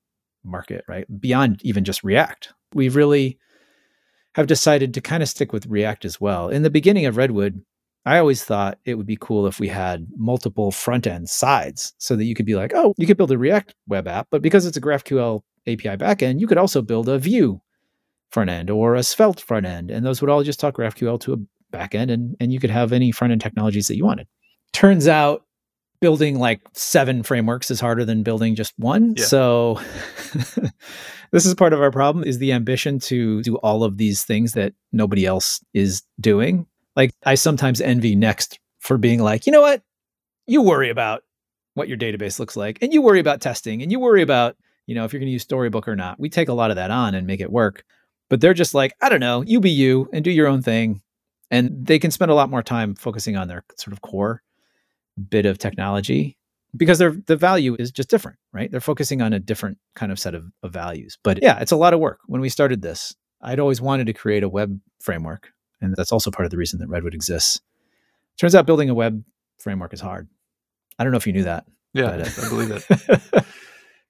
market, 0.45 0.85
right? 0.89 1.07
Beyond 1.21 1.61
even 1.63 1.85
just 1.85 2.03
React. 2.03 2.53
We 2.75 2.89
really 2.89 3.39
have 4.35 4.47
decided 4.47 4.95
to 4.95 5.01
kind 5.01 5.23
of 5.23 5.29
stick 5.29 5.53
with 5.53 5.67
React 5.67 6.05
as 6.05 6.21
well. 6.21 6.49
In 6.49 6.63
the 6.63 6.71
beginning 6.71 7.05
of 7.05 7.17
Redwood, 7.17 7.63
I 8.07 8.19
always 8.19 8.43
thought 8.43 8.79
it 8.85 8.95
would 8.95 9.07
be 9.07 9.19
cool 9.21 9.47
if 9.47 9.61
we 9.61 9.69
had 9.69 10.07
multiple 10.17 10.71
front 10.71 11.07
end 11.07 11.29
sides 11.29 11.93
so 11.99 12.17
that 12.17 12.25
you 12.25 12.35
could 12.35 12.47
be 12.47 12.55
like, 12.55 12.73
oh, 12.75 12.95
you 12.97 13.07
could 13.07 13.17
build 13.17 13.31
a 13.31 13.39
React 13.39 13.75
web 13.89 14.09
app, 14.09 14.29
but 14.31 14.43
because 14.43 14.65
it's 14.65 14.77
a 14.77 14.81
GraphQL 14.81 15.43
API 15.67 15.97
backend, 15.97 16.41
you 16.41 16.47
could 16.47 16.59
also 16.59 16.81
build 16.81 17.09
a 17.09 17.19
Vue 17.19 17.61
front 18.31 18.49
end 18.49 18.71
or 18.71 18.95
a 18.95 19.03
Svelte 19.03 19.41
front 19.41 19.67
end. 19.67 19.91
And 19.91 20.05
those 20.07 20.21
would 20.21 20.31
all 20.31 20.43
just 20.43 20.61
talk 20.61 20.77
GraphQL 20.77 21.21
to 21.21 21.33
a 21.35 21.37
backend 21.77 22.11
and, 22.11 22.37
and 22.41 22.53
you 22.53 22.59
could 22.59 22.71
have 22.71 22.93
any 22.93 23.13
front 23.13 23.33
end 23.33 23.41
technologies 23.41 23.89
that 23.89 23.97
you 23.97 24.05
wanted. 24.05 24.27
Turns 24.73 25.07
out 25.07 25.45
building 26.01 26.39
like 26.39 26.63
seven 26.73 27.23
frameworks 27.23 27.71
is 27.71 27.81
harder 27.81 28.05
than 28.05 28.23
building 28.23 28.55
just 28.55 28.73
one. 28.79 29.15
Yeah. 29.17 29.25
So 29.25 29.81
this 31.33 31.45
is 31.45 31.55
part 31.55 31.73
of 31.73 31.83
our 31.83 31.91
problem 31.91 32.25
is 32.25 32.39
the 32.39 32.53
ambition 32.53 32.99
to 33.01 33.43
do 33.43 33.57
all 33.57 33.85
of 33.85 33.99
these 33.99 34.25
things 34.25 34.53
that 34.55 34.73
nobody 34.93 35.27
else 35.27 35.63
is 35.75 36.03
doing. 36.19 36.67
Like 37.01 37.15
I 37.25 37.35
sometimes 37.35 37.81
envy 37.81 38.15
Next 38.15 38.61
for 38.79 38.99
being 38.99 39.21
like, 39.21 39.47
you 39.47 39.53
know 39.53 39.63
what? 39.63 39.83
You 40.47 40.61
worry 40.61 40.91
about 40.91 41.23
what 41.73 41.89
your 41.89 41.97
database 41.97 42.39
looks 42.39 42.59
like 42.59 42.77
and 42.83 42.93
you 42.93 43.01
worry 43.01 43.21
about 43.21 43.41
testing 43.41 43.81
and 43.81 43.91
you 43.91 43.99
worry 43.99 44.21
about, 44.21 44.55
you 44.85 44.95
know, 44.95 45.07
if 45.07 45.13
you're 45.15 45.21
going 45.21 45.29
to 45.29 45.33
use 45.33 45.41
Storybook 45.41 45.89
or 45.89 45.97
not. 45.97 46.21
We 46.21 46.29
take 46.29 46.51
a 46.51 46.53
lot 46.53 46.71
of 46.71 46.77
that 46.77 46.91
on 46.91 47.15
and 47.15 47.27
make 47.27 47.41
it 47.41 47.51
work. 47.51 47.85
But 48.29 48.43
they're 48.43 48.53
just 48.53 48.75
like, 48.75 48.93
I 49.01 49.09
don't 49.09 49.21
know, 49.21 49.41
you 49.41 49.61
be 49.61 49.71
you 49.71 50.11
and 50.13 50.23
do 50.23 50.31
your 50.31 50.47
own 50.47 50.61
thing. 50.61 51.01
And 51.51 51.87
they 51.87 51.99
can 51.99 52.11
spend 52.11 52.31
a 52.31 52.35
lot 52.35 52.51
more 52.51 52.63
time 52.63 52.95
focusing 52.95 53.35
on 53.35 53.49
their 53.49 53.65
sort 53.79 53.95
of 53.95 54.03
core 54.03 54.43
bit 55.31 55.47
of 55.47 55.57
technology 55.57 56.37
because 56.77 56.99
their 56.99 57.17
the 57.27 57.35
value 57.35 57.77
is 57.79 57.91
just 57.91 58.11
different, 58.11 58.37
right? 58.53 58.71
They're 58.71 58.79
focusing 58.79 59.23
on 59.23 59.33
a 59.33 59.39
different 59.41 59.79
kind 59.97 60.13
of 60.13 60.19
set 60.19 60.35
of, 60.35 60.45
of 60.63 60.75
values. 60.75 61.17
But 61.25 61.43
yeah, 61.43 61.61
it's 61.61 61.73
a 61.73 61.77
lot 61.77 61.95
of 61.95 62.01
work. 62.01 62.19
When 62.27 62.43
we 62.43 62.51
started 62.51 62.83
this, 62.83 63.17
I'd 63.41 63.59
always 63.59 63.81
wanted 63.81 64.07
to 64.09 64.13
create 64.13 64.43
a 64.43 64.51
web 64.51 64.79
framework. 65.01 65.51
And 65.81 65.95
that's 65.97 66.13
also 66.13 66.31
part 66.31 66.45
of 66.45 66.51
the 66.51 66.57
reason 66.57 66.79
that 66.81 66.89
Redwood 66.89 67.15
exists. 67.15 67.61
Turns 68.39 68.55
out 68.55 68.67
building 68.67 68.91
a 68.91 68.95
web 68.95 69.25
framework 69.59 69.93
is 69.93 70.01
hard. 70.01 70.29
I 70.99 71.05
don't 71.05 71.13
know 71.13 71.19
if 71.19 71.27
you 71.27 71.33
knew 71.33 71.45
that. 71.45 71.67
Yeah, 71.93 72.17
but, 72.17 72.39
uh, 72.39 72.47
I 72.47 72.49
believe 72.49 72.71
it. 72.71 73.45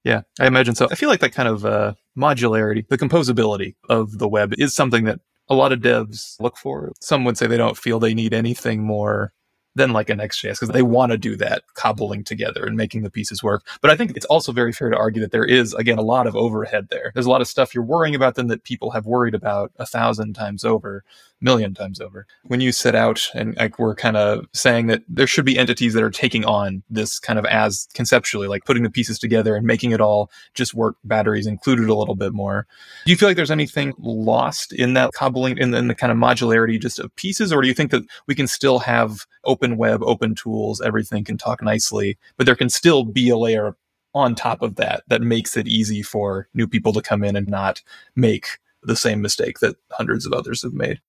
Yeah, 0.04 0.22
I 0.38 0.46
imagine 0.46 0.74
so. 0.74 0.88
I 0.90 0.94
feel 0.94 1.10
like 1.10 1.20
that 1.20 1.34
kind 1.34 1.48
of 1.48 1.64
uh, 1.66 1.94
modularity, 2.16 2.86
the 2.88 2.96
composability 2.96 3.74
of 3.88 4.18
the 4.18 4.28
web 4.28 4.54
is 4.56 4.74
something 4.74 5.04
that 5.04 5.20
a 5.48 5.54
lot 5.54 5.72
of 5.72 5.80
devs 5.80 6.40
look 6.40 6.56
for. 6.56 6.92
Some 7.00 7.24
would 7.24 7.36
say 7.36 7.46
they 7.46 7.56
don't 7.56 7.76
feel 7.76 7.98
they 7.98 8.14
need 8.14 8.32
anything 8.32 8.82
more 8.82 9.32
than 9.76 9.92
like 9.92 10.08
an 10.10 10.18
Next.js 10.18 10.54
because 10.54 10.70
they 10.70 10.82
want 10.82 11.12
to 11.12 11.18
do 11.18 11.36
that 11.36 11.62
cobbling 11.74 12.24
together 12.24 12.64
and 12.64 12.76
making 12.76 13.02
the 13.02 13.10
pieces 13.10 13.42
work. 13.42 13.64
But 13.80 13.90
I 13.90 13.96
think 13.96 14.16
it's 14.16 14.26
also 14.26 14.52
very 14.52 14.72
fair 14.72 14.90
to 14.90 14.96
argue 14.96 15.20
that 15.20 15.32
there 15.32 15.44
is, 15.44 15.74
again, 15.74 15.98
a 15.98 16.02
lot 16.02 16.26
of 16.26 16.34
overhead 16.34 16.88
there. 16.90 17.12
There's 17.14 17.26
a 17.26 17.30
lot 17.30 17.40
of 17.40 17.48
stuff 17.48 17.74
you're 17.74 17.84
worrying 17.84 18.14
about 18.14 18.34
then 18.34 18.48
that 18.48 18.64
people 18.64 18.90
have 18.90 19.06
worried 19.06 19.34
about 19.34 19.70
a 19.76 19.86
thousand 19.86 20.32
times 20.32 20.64
over 20.64 21.04
million 21.40 21.74
times 21.74 22.00
over. 22.00 22.26
When 22.44 22.60
you 22.60 22.72
set 22.72 22.94
out 22.94 23.30
and 23.34 23.56
like 23.56 23.78
we're 23.78 23.94
kind 23.94 24.16
of 24.16 24.46
saying 24.52 24.88
that 24.88 25.02
there 25.08 25.26
should 25.26 25.44
be 25.44 25.58
entities 25.58 25.94
that 25.94 26.02
are 26.02 26.10
taking 26.10 26.44
on 26.44 26.82
this 26.90 27.18
kind 27.18 27.38
of 27.38 27.44
as 27.46 27.88
conceptually, 27.94 28.48
like 28.48 28.64
putting 28.64 28.82
the 28.82 28.90
pieces 28.90 29.18
together 29.18 29.56
and 29.56 29.66
making 29.66 29.92
it 29.92 30.00
all 30.00 30.30
just 30.54 30.74
work, 30.74 30.96
batteries 31.04 31.46
included 31.46 31.88
a 31.88 31.94
little 31.94 32.14
bit 32.14 32.32
more. 32.32 32.66
Do 33.04 33.12
you 33.12 33.16
feel 33.16 33.28
like 33.28 33.36
there's 33.36 33.50
anything 33.50 33.94
lost 33.98 34.72
in 34.72 34.94
that 34.94 35.12
cobbling 35.12 35.58
in, 35.58 35.72
in 35.74 35.88
the 35.88 35.94
kind 35.94 36.12
of 36.12 36.18
modularity 36.18 36.80
just 36.80 36.98
of 36.98 37.14
pieces, 37.16 37.52
or 37.52 37.62
do 37.62 37.68
you 37.68 37.74
think 37.74 37.90
that 37.90 38.04
we 38.26 38.34
can 38.34 38.46
still 38.46 38.78
have 38.78 39.26
open 39.44 39.76
web, 39.76 40.02
open 40.02 40.34
tools, 40.34 40.80
everything 40.80 41.24
can 41.24 41.38
talk 41.38 41.62
nicely, 41.62 42.18
but 42.36 42.46
there 42.46 42.56
can 42.56 42.68
still 42.68 43.04
be 43.04 43.28
a 43.30 43.36
layer 43.36 43.76
on 44.14 44.34
top 44.34 44.62
of 44.62 44.76
that 44.76 45.02
that 45.08 45.22
makes 45.22 45.56
it 45.56 45.68
easy 45.68 46.02
for 46.02 46.48
new 46.54 46.66
people 46.66 46.92
to 46.92 47.02
come 47.02 47.22
in 47.22 47.36
and 47.36 47.48
not 47.48 47.82
make 48.16 48.58
the 48.82 48.96
same 48.96 49.20
mistake 49.20 49.60
that 49.60 49.76
hundreds 49.92 50.26
of 50.26 50.32
others 50.32 50.62
have 50.62 50.72
made. 50.72 51.00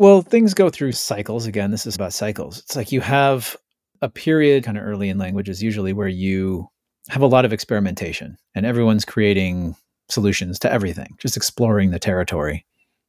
Well, 0.00 0.22
things 0.22 0.54
go 0.54 0.70
through 0.70 0.92
cycles. 0.92 1.44
Again, 1.44 1.72
this 1.72 1.86
is 1.86 1.94
about 1.94 2.14
cycles. 2.14 2.58
It's 2.60 2.74
like 2.74 2.90
you 2.90 3.02
have 3.02 3.54
a 4.00 4.08
period 4.08 4.64
kind 4.64 4.78
of 4.78 4.84
early 4.84 5.10
in 5.10 5.18
languages, 5.18 5.62
usually 5.62 5.92
where 5.92 6.08
you 6.08 6.66
have 7.10 7.20
a 7.20 7.26
lot 7.26 7.44
of 7.44 7.52
experimentation 7.52 8.38
and 8.54 8.64
everyone's 8.64 9.04
creating 9.04 9.76
solutions 10.08 10.58
to 10.60 10.72
everything, 10.72 11.08
just 11.18 11.36
exploring 11.36 11.90
the 11.90 11.98
territory. 11.98 12.64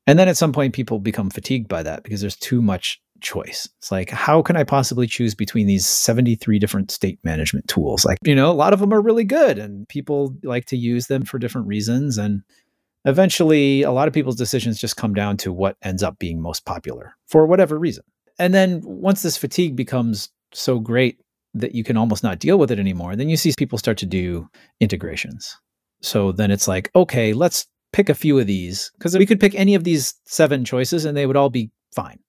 And 0.05 0.19
then 0.19 0.27
at 0.27 0.35
some 0.35 0.51
point, 0.51 0.73
people 0.73 0.99
become 0.99 1.29
fatigued 1.29 1.69
by 1.69 1.81
that 1.81 2.03
because 2.03 2.19
there's 2.19 2.35
too 2.35 2.61
much 2.61 3.01
choice. 3.21 3.69
It's 3.77 3.89
like, 3.89 4.09
how 4.09 4.41
can 4.41 4.57
I 4.57 4.65
possibly 4.65 5.07
choose 5.07 5.33
between 5.33 5.67
these 5.67 5.85
73 5.85 6.59
different 6.59 6.91
state 6.91 7.19
management 7.23 7.69
tools? 7.69 8.03
Like, 8.03 8.17
you 8.25 8.35
know, 8.35 8.51
a 8.51 8.53
lot 8.53 8.73
of 8.73 8.81
them 8.81 8.93
are 8.93 9.01
really 9.01 9.23
good 9.23 9.57
and 9.57 9.87
people 9.87 10.35
like 10.43 10.65
to 10.65 10.75
use 10.75 11.07
them 11.07 11.23
for 11.23 11.39
different 11.39 11.67
reasons. 11.67 12.17
And 12.17 12.41
eventually 13.05 13.81
a 13.81 13.91
lot 13.91 14.07
of 14.07 14.13
people's 14.13 14.35
decisions 14.35 14.79
just 14.79 14.97
come 14.97 15.13
down 15.13 15.37
to 15.37 15.51
what 15.51 15.77
ends 15.81 16.03
up 16.03 16.19
being 16.19 16.41
most 16.41 16.65
popular 16.65 17.15
for 17.27 17.45
whatever 17.45 17.77
reason. 17.77 18.03
And 18.39 18.53
then 18.53 18.81
once 18.83 19.21
this 19.21 19.37
fatigue 19.37 19.75
becomes 19.75 20.29
so 20.53 20.79
great 20.79 21.19
that 21.53 21.75
you 21.75 21.83
can 21.83 21.97
almost 21.97 22.23
not 22.23 22.39
deal 22.39 22.57
with 22.57 22.71
it 22.71 22.79
anymore, 22.79 23.15
then 23.15 23.29
you 23.29 23.37
see 23.37 23.53
people 23.57 23.77
start 23.77 23.97
to 23.99 24.05
do 24.05 24.47
integrations. 24.79 25.57
So 26.01 26.31
then 26.31 26.51
it's 26.51 26.67
like, 26.67 26.89
okay, 26.95 27.33
let's 27.33 27.67
pick 27.93 28.09
a 28.09 28.15
few 28.15 28.39
of 28.39 28.47
these 28.47 28.91
because 28.97 29.17
we 29.17 29.25
could 29.25 29.39
pick 29.39 29.53
any 29.55 29.75
of 29.75 29.83
these 29.83 30.15
seven 30.25 30.63
choices 30.65 31.05
and 31.05 31.15
they 31.15 31.25
would 31.25 31.35
all 31.35 31.49
be 31.49 31.71
fine. 31.93 32.19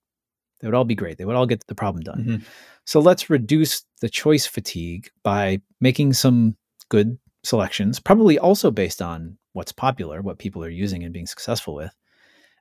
They 0.60 0.68
would 0.68 0.74
all 0.74 0.84
be 0.84 0.94
great. 0.94 1.18
They 1.18 1.24
would 1.24 1.36
all 1.36 1.46
get 1.46 1.66
the 1.66 1.74
problem 1.74 2.02
done. 2.02 2.18
Mm-hmm. 2.18 2.44
So 2.84 3.00
let's 3.00 3.30
reduce 3.30 3.84
the 4.00 4.08
choice 4.08 4.46
fatigue 4.46 5.08
by 5.22 5.60
making 5.80 6.14
some 6.14 6.56
good 6.88 7.18
selections, 7.44 8.00
probably 8.00 8.38
also 8.38 8.70
based 8.70 9.02
on 9.02 9.38
what's 9.52 9.72
popular, 9.72 10.22
what 10.22 10.38
people 10.38 10.64
are 10.64 10.68
using 10.68 11.02
and 11.04 11.12
being 11.12 11.26
successful 11.26 11.74
with, 11.74 11.94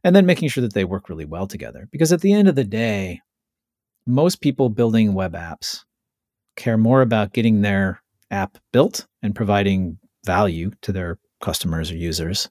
and 0.04 0.16
then 0.16 0.26
making 0.26 0.50
sure 0.50 0.62
that 0.62 0.74
they 0.74 0.86
work 0.86 1.10
really 1.10 1.26
well 1.26 1.48
together. 1.48 1.88
Because 1.92 2.12
at 2.12 2.22
the 2.22 2.34
end 2.34 2.48
of 2.48 2.56
the 2.56 2.64
day, 2.64 3.22
most 4.06 4.42
people 4.42 4.70
building 4.70 5.14
web 5.14 5.34
apps 5.34 5.84
care 6.56 6.78
more 6.78 7.02
about 7.02 7.34
getting 7.34 7.62
their 7.62 8.02
app 8.30 8.58
built 8.72 9.06
and 9.22 9.36
providing 9.36 9.98
value 10.26 10.72
to 10.82 10.92
their 10.92 11.20
customers 11.42 11.92
or 11.92 11.96
users 11.96 12.50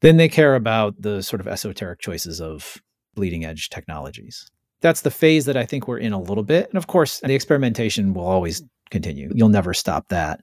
than 0.00 0.16
they 0.16 0.28
care 0.28 0.54
about 0.54 1.00
the 1.00 1.22
sort 1.22 1.40
of 1.40 1.48
esoteric 1.48 2.00
choices 2.00 2.40
of 2.40 2.80
bleeding 3.14 3.44
edge 3.44 3.68
technologies. 3.68 4.48
That's 4.80 5.00
the 5.00 5.10
phase 5.10 5.46
that 5.46 5.56
I 5.56 5.66
think 5.66 5.88
we're 5.88 5.98
in 5.98 6.12
a 6.12 6.20
little 6.20 6.44
bit. 6.44 6.68
And 6.68 6.78
of 6.78 6.86
course, 6.86 7.18
the 7.20 7.34
experimentation 7.34 8.14
will 8.14 8.26
always 8.26 8.62
continue. 8.90 9.30
You'll 9.34 9.48
never 9.48 9.74
stop 9.74 10.08
that. 10.08 10.40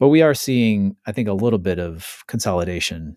But 0.00 0.08
we 0.08 0.22
are 0.22 0.34
seeing, 0.34 0.96
I 1.06 1.12
think, 1.12 1.28
a 1.28 1.34
little 1.34 1.60
bit 1.60 1.78
of 1.78 2.24
consolidation 2.26 3.16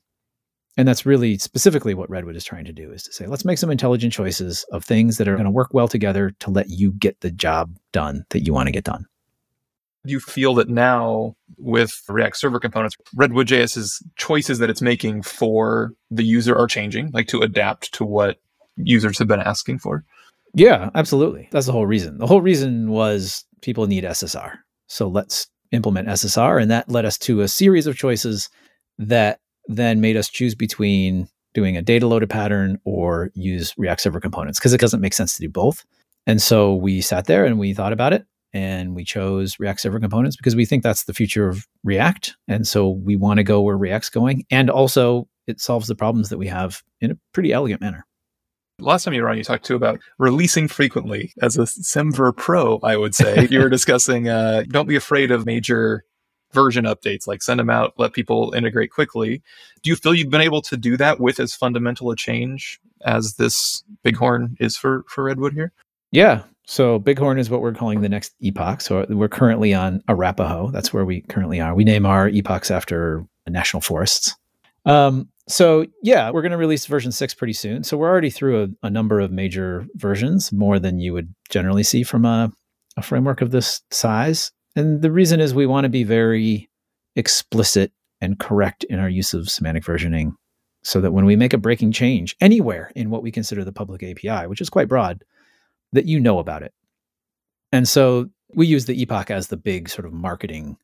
And 0.75 0.87
that's 0.87 1.05
really 1.05 1.37
specifically 1.37 1.93
what 1.93 2.09
Redwood 2.09 2.35
is 2.35 2.43
trying 2.43 2.65
to 2.65 2.73
do 2.73 2.91
is 2.91 3.03
to 3.03 3.13
say, 3.13 3.27
let's 3.27 3.45
make 3.45 3.59
some 3.59 3.69
intelligent 3.69 4.11
choices 4.11 4.65
of 4.71 4.83
things 4.83 5.17
that 5.17 5.27
are 5.27 5.35
going 5.35 5.45
to 5.45 5.51
work 5.51 5.73
well 5.73 5.87
together 5.87 6.31
to 6.39 6.49
let 6.49 6.69
you 6.69 6.93
get 6.93 7.21
the 7.21 7.29
job 7.29 7.77
done 7.91 8.25
that 8.31 8.41
you 8.41 8.53
want 8.53 8.67
to 8.67 8.71
get 8.71 8.83
done. 8.83 9.05
Do 10.05 10.11
you 10.11 10.19
feel 10.19 10.55
that 10.55 10.67
now 10.67 11.35
with 11.57 12.01
React 12.09 12.35
server 12.35 12.59
components, 12.59 12.97
Redwood 13.15 13.47
JS's 13.47 14.03
choices 14.17 14.59
that 14.59 14.69
it's 14.69 14.81
making 14.81 15.21
for 15.21 15.93
the 16.09 16.23
user 16.23 16.57
are 16.57 16.67
changing, 16.67 17.11
like 17.13 17.27
to 17.27 17.41
adapt 17.41 17.93
to 17.93 18.03
what 18.03 18.37
users 18.75 19.19
have 19.19 19.27
been 19.27 19.39
asking 19.39 19.79
for? 19.79 20.03
Yeah, 20.55 20.89
absolutely. 20.95 21.47
That's 21.51 21.67
the 21.67 21.71
whole 21.71 21.85
reason. 21.85 22.17
The 22.17 22.27
whole 22.27 22.41
reason 22.41 22.89
was 22.89 23.45
people 23.61 23.87
need 23.87 24.03
SSR. 24.03 24.55
So 24.87 25.07
let's 25.07 25.47
implement 25.73 26.07
SSR. 26.07 26.61
And 26.61 26.71
that 26.71 26.89
led 26.89 27.03
us 27.03 27.17
to 27.19 27.41
a 27.41 27.47
series 27.47 27.87
of 27.87 27.97
choices 27.97 28.49
that 28.97 29.39
then 29.67 29.99
made 29.99 30.15
us 30.15 30.29
choose 30.29 30.55
between 30.55 31.27
doing 31.53 31.75
a 31.75 31.81
data 31.81 32.07
loaded 32.07 32.29
pattern 32.29 32.79
or 32.85 33.31
use 33.33 33.73
React 33.77 34.01
Server 34.01 34.19
components 34.19 34.59
because 34.59 34.73
it 34.73 34.79
doesn't 34.79 35.01
make 35.01 35.13
sense 35.13 35.35
to 35.35 35.41
do 35.41 35.49
both. 35.49 35.83
And 36.25 36.41
so 36.41 36.75
we 36.75 37.01
sat 37.01 37.25
there 37.25 37.45
and 37.45 37.59
we 37.59 37.73
thought 37.73 37.93
about 37.93 38.13
it 38.13 38.25
and 38.53 38.95
we 38.95 39.03
chose 39.03 39.59
React 39.59 39.81
Server 39.81 39.99
components 39.99 40.35
because 40.35 40.55
we 40.55 40.65
think 40.65 40.83
that's 40.83 41.03
the 41.03 41.13
future 41.13 41.47
of 41.47 41.67
React. 41.83 42.35
And 42.47 42.67
so 42.67 42.89
we 42.89 43.15
want 43.15 43.37
to 43.39 43.43
go 43.43 43.61
where 43.61 43.77
React's 43.77 44.09
going. 44.09 44.45
And 44.51 44.69
also, 44.69 45.27
it 45.47 45.59
solves 45.59 45.87
the 45.87 45.95
problems 45.95 46.29
that 46.29 46.37
we 46.37 46.47
have 46.47 46.81
in 47.01 47.11
a 47.11 47.17
pretty 47.33 47.51
elegant 47.51 47.81
manner. 47.81 48.05
Last 48.79 49.03
time 49.03 49.13
you 49.13 49.21
were 49.21 49.29
on, 49.29 49.37
you 49.37 49.43
talked 49.43 49.65
too 49.65 49.75
about 49.75 49.99
releasing 50.17 50.67
frequently 50.67 51.31
as 51.41 51.57
a 51.57 51.61
Semver 51.61 52.35
pro, 52.35 52.79
I 52.79 52.97
would 52.97 53.13
say. 53.13 53.47
you 53.49 53.59
were 53.59 53.69
discussing 53.77 54.29
uh, 54.29 54.63
don't 54.69 54.87
be 54.87 54.95
afraid 54.95 55.31
of 55.31 55.45
major 55.45 56.03
version 56.53 56.85
updates, 56.85 57.27
like 57.27 57.41
send 57.41 57.59
them 57.59 57.69
out, 57.69 57.93
let 57.97 58.13
people 58.13 58.53
integrate 58.55 58.91
quickly. 58.91 59.41
Do 59.81 59.89
you 59.89 59.95
feel 59.95 60.13
you've 60.13 60.29
been 60.29 60.41
able 60.41 60.61
to 60.63 60.77
do 60.77 60.97
that 60.97 61.19
with 61.19 61.39
as 61.39 61.53
fundamental 61.53 62.11
a 62.11 62.15
change 62.15 62.79
as 63.05 63.35
this 63.35 63.83
Bighorn 64.03 64.55
is 64.59 64.77
for, 64.77 65.03
for 65.07 65.23
Redwood 65.23 65.53
here? 65.53 65.71
Yeah. 66.11 66.43
So 66.65 66.99
Bighorn 66.99 67.39
is 67.39 67.49
what 67.49 67.61
we're 67.61 67.73
calling 67.73 68.01
the 68.01 68.09
next 68.09 68.33
epoch. 68.39 68.81
So 68.81 69.05
we're 69.09 69.27
currently 69.27 69.73
on 69.73 70.01
Arapaho. 70.07 70.71
That's 70.71 70.93
where 70.93 71.05
we 71.05 71.21
currently 71.21 71.59
are. 71.59 71.75
We 71.75 71.83
name 71.83 72.05
our 72.05 72.29
epochs 72.29 72.71
after 72.71 73.25
national 73.47 73.81
forests. 73.81 74.35
Um, 74.85 75.29
so 75.47 75.85
yeah, 76.01 76.29
we're 76.31 76.41
going 76.41 76.51
to 76.51 76.57
release 76.57 76.85
version 76.85 77.11
six 77.11 77.33
pretty 77.33 77.53
soon. 77.53 77.83
So 77.83 77.97
we're 77.97 78.09
already 78.09 78.29
through 78.29 78.63
a, 78.63 78.87
a, 78.87 78.89
number 78.89 79.19
of 79.19 79.31
major 79.31 79.85
versions, 79.95 80.51
more 80.51 80.79
than 80.79 80.99
you 80.99 81.13
would 81.13 81.33
generally 81.49 81.83
see 81.83 82.03
from 82.03 82.25
a, 82.25 82.51
a 82.95 83.01
framework 83.01 83.41
of 83.41 83.51
this 83.51 83.81
size. 83.91 84.51
And 84.75 85.01
the 85.01 85.11
reason 85.11 85.39
is 85.39 85.53
we 85.53 85.65
want 85.65 85.85
to 85.85 85.89
be 85.89 86.03
very 86.03 86.69
explicit 87.15 87.91
and 88.21 88.39
correct 88.39 88.85
in 88.85 88.99
our 88.99 89.09
use 89.09 89.33
of 89.33 89.49
semantic 89.49 89.83
versioning 89.83 90.35
so 90.83 91.01
that 91.01 91.11
when 91.11 91.25
we 91.25 91.35
make 91.35 91.53
a 91.53 91.57
breaking 91.57 91.91
change 91.91 92.35
anywhere 92.41 92.91
in 92.95 93.09
what 93.09 93.21
we 93.21 93.31
consider 93.31 93.63
the 93.63 93.71
public 93.71 94.03
API, 94.03 94.47
which 94.47 94.61
is 94.61 94.69
quite 94.69 94.87
broad, 94.87 95.23
that 95.91 96.05
you 96.05 96.19
know 96.19 96.39
about 96.39 96.63
it. 96.63 96.73
And 97.71 97.87
so 97.87 98.29
we 98.53 98.67
use 98.67 98.85
the 98.85 99.01
epoch 99.01 99.31
as 99.31 99.47
the 99.47 99.57
big 99.57 99.89
sort 99.89 100.05
of 100.05 100.13
marketing 100.13 100.77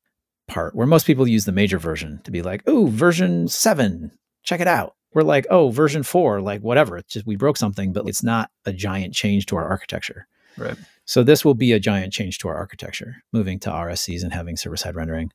part 0.48 0.76
where 0.76 0.88
most 0.88 1.06
people 1.06 1.28
use 1.28 1.46
the 1.46 1.52
major 1.52 1.78
version 1.78 2.20
to 2.24 2.32
be 2.32 2.42
like, 2.42 2.64
oh, 2.66 2.88
version 2.88 3.48
seven, 3.48 4.12
check 4.50 4.60
it 4.60 4.68
out. 4.68 4.96
We're 5.14 5.22
like, 5.22 5.48
oh, 5.50 5.70
version 5.70 6.04
four, 6.04 6.42
like 6.42 6.62
whatever. 6.62 6.98
It's 6.98 7.14
just 7.14 7.26
we 7.26 7.36
broke 7.36 7.58
something, 7.58 7.94
but 7.94 8.08
it's 8.08 8.24
not 8.24 8.50
a 8.66 8.74
giant 8.74 9.14
change 9.14 9.46
to 9.48 9.56
our 9.56 9.68
architecture. 9.68 10.28
Right. 10.58 10.76
So 11.06 11.24
this 11.24 11.46
will 11.46 11.54
be 11.54 11.72
a 11.72 11.80
giant 11.80 12.14
change 12.14 12.40
to 12.40 12.48
our 12.48 12.56
architecture, 12.56 13.16
moving 13.32 13.60
to 13.60 13.70
RSCs 13.70 14.24
and 14.24 14.34
having 14.34 14.58
server 14.58 14.78
side 14.78 14.96
rendering. 14.96 15.32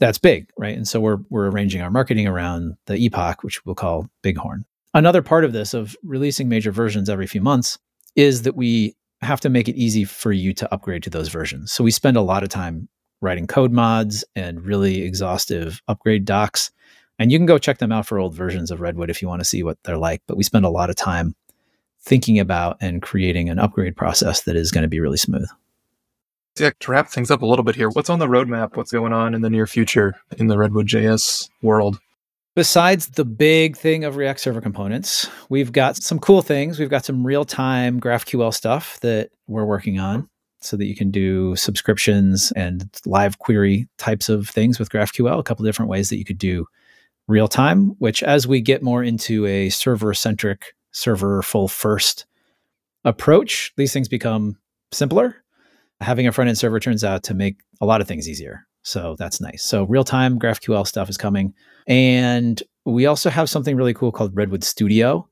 That's 0.00 0.18
big, 0.18 0.48
right? 0.58 0.76
And 0.76 0.88
so 0.88 1.00
we're 1.00 1.18
we're 1.28 1.50
arranging 1.50 1.82
our 1.82 1.90
marketing 1.90 2.26
around 2.26 2.76
the 2.86 2.96
epoch, 2.96 3.42
which 3.42 3.64
we'll 3.64 3.74
call 3.74 4.08
Bighorn. 4.22 4.64
Another 4.94 5.22
part 5.22 5.44
of 5.44 5.52
this 5.52 5.74
of 5.74 5.96
releasing 6.02 6.48
major 6.48 6.72
versions 6.72 7.08
every 7.08 7.26
few 7.26 7.40
months 7.40 7.78
is 8.16 8.42
that 8.42 8.56
we 8.56 8.94
have 9.22 9.40
to 9.40 9.48
make 9.48 9.68
it 9.68 9.76
easy 9.76 10.04
for 10.04 10.32
you 10.32 10.52
to 10.54 10.72
upgrade 10.74 11.02
to 11.04 11.10
those 11.10 11.28
versions. 11.28 11.72
So 11.72 11.84
we 11.84 11.90
spend 11.90 12.16
a 12.16 12.22
lot 12.22 12.42
of 12.42 12.48
time 12.48 12.88
writing 13.20 13.46
code 13.46 13.72
mods 13.72 14.24
and 14.34 14.64
really 14.64 15.02
exhaustive 15.02 15.80
upgrade 15.88 16.24
docs. 16.24 16.72
And 17.22 17.30
you 17.30 17.38
can 17.38 17.46
go 17.46 17.56
check 17.56 17.78
them 17.78 17.92
out 17.92 18.04
for 18.04 18.18
old 18.18 18.34
versions 18.34 18.72
of 18.72 18.80
Redwood 18.80 19.08
if 19.08 19.22
you 19.22 19.28
want 19.28 19.38
to 19.38 19.44
see 19.44 19.62
what 19.62 19.78
they're 19.84 19.96
like. 19.96 20.22
But 20.26 20.36
we 20.36 20.42
spend 20.42 20.64
a 20.64 20.70
lot 20.70 20.90
of 20.90 20.96
time 20.96 21.36
thinking 22.00 22.40
about 22.40 22.78
and 22.80 23.00
creating 23.00 23.48
an 23.48 23.60
upgrade 23.60 23.96
process 23.96 24.42
that 24.42 24.56
is 24.56 24.72
going 24.72 24.82
to 24.82 24.88
be 24.88 24.98
really 24.98 25.16
smooth. 25.16 25.46
Yeah, 26.58 26.70
to 26.80 26.90
wrap 26.90 27.10
things 27.10 27.30
up 27.30 27.42
a 27.42 27.46
little 27.46 27.64
bit 27.64 27.76
here, 27.76 27.90
what's 27.90 28.10
on 28.10 28.18
the 28.18 28.26
roadmap? 28.26 28.76
What's 28.76 28.90
going 28.90 29.12
on 29.12 29.34
in 29.34 29.40
the 29.42 29.50
near 29.50 29.68
future 29.68 30.16
in 30.36 30.48
the 30.48 30.58
Redwood 30.58 30.88
JS 30.88 31.48
world? 31.62 32.00
Besides 32.56 33.06
the 33.06 33.24
big 33.24 33.76
thing 33.76 34.02
of 34.02 34.16
React 34.16 34.40
Server 34.40 34.60
components, 34.60 35.30
we've 35.48 35.70
got 35.70 35.96
some 35.96 36.18
cool 36.18 36.42
things. 36.42 36.80
We've 36.80 36.90
got 36.90 37.04
some 37.04 37.24
real 37.24 37.44
time 37.44 38.00
GraphQL 38.00 38.52
stuff 38.52 38.98
that 38.98 39.30
we're 39.46 39.64
working 39.64 40.00
on 40.00 40.28
so 40.60 40.76
that 40.76 40.86
you 40.86 40.96
can 40.96 41.12
do 41.12 41.54
subscriptions 41.54 42.52
and 42.56 42.90
live 43.06 43.38
query 43.38 43.86
types 43.98 44.28
of 44.28 44.48
things 44.48 44.80
with 44.80 44.90
GraphQL, 44.90 45.38
a 45.38 45.44
couple 45.44 45.64
different 45.64 45.88
ways 45.88 46.08
that 46.08 46.18
you 46.18 46.24
could 46.24 46.38
do 46.38 46.66
real 47.32 47.48
time, 47.48 47.96
which 47.98 48.22
as 48.22 48.46
we 48.46 48.60
get 48.60 48.82
more 48.82 49.02
into 49.02 49.46
a 49.46 49.70
server 49.70 50.14
centric 50.14 50.74
server 50.92 51.42
full 51.42 51.66
first 51.66 52.26
approach, 53.04 53.72
these 53.76 53.92
things 53.92 54.08
become 54.08 54.56
simpler. 54.92 55.36
Having 56.00 56.26
a 56.26 56.32
front 56.32 56.48
end 56.48 56.58
server 56.58 56.78
turns 56.78 57.02
out 57.02 57.22
to 57.24 57.34
make 57.34 57.56
a 57.80 57.86
lot 57.86 58.00
of 58.00 58.06
things 58.06 58.28
easier. 58.28 58.66
So 58.82 59.16
that's 59.18 59.40
nice. 59.40 59.64
So 59.64 59.84
real 59.84 60.04
time 60.04 60.38
GraphQL 60.38 60.86
stuff 60.86 61.08
is 61.08 61.16
coming. 61.16 61.54
And 61.86 62.62
we 62.84 63.06
also 63.06 63.30
have 63.30 63.48
something 63.48 63.76
really 63.76 63.94
cool 63.94 64.12
called 64.12 64.36
Redwood 64.36 64.64
Studio, 64.64 65.28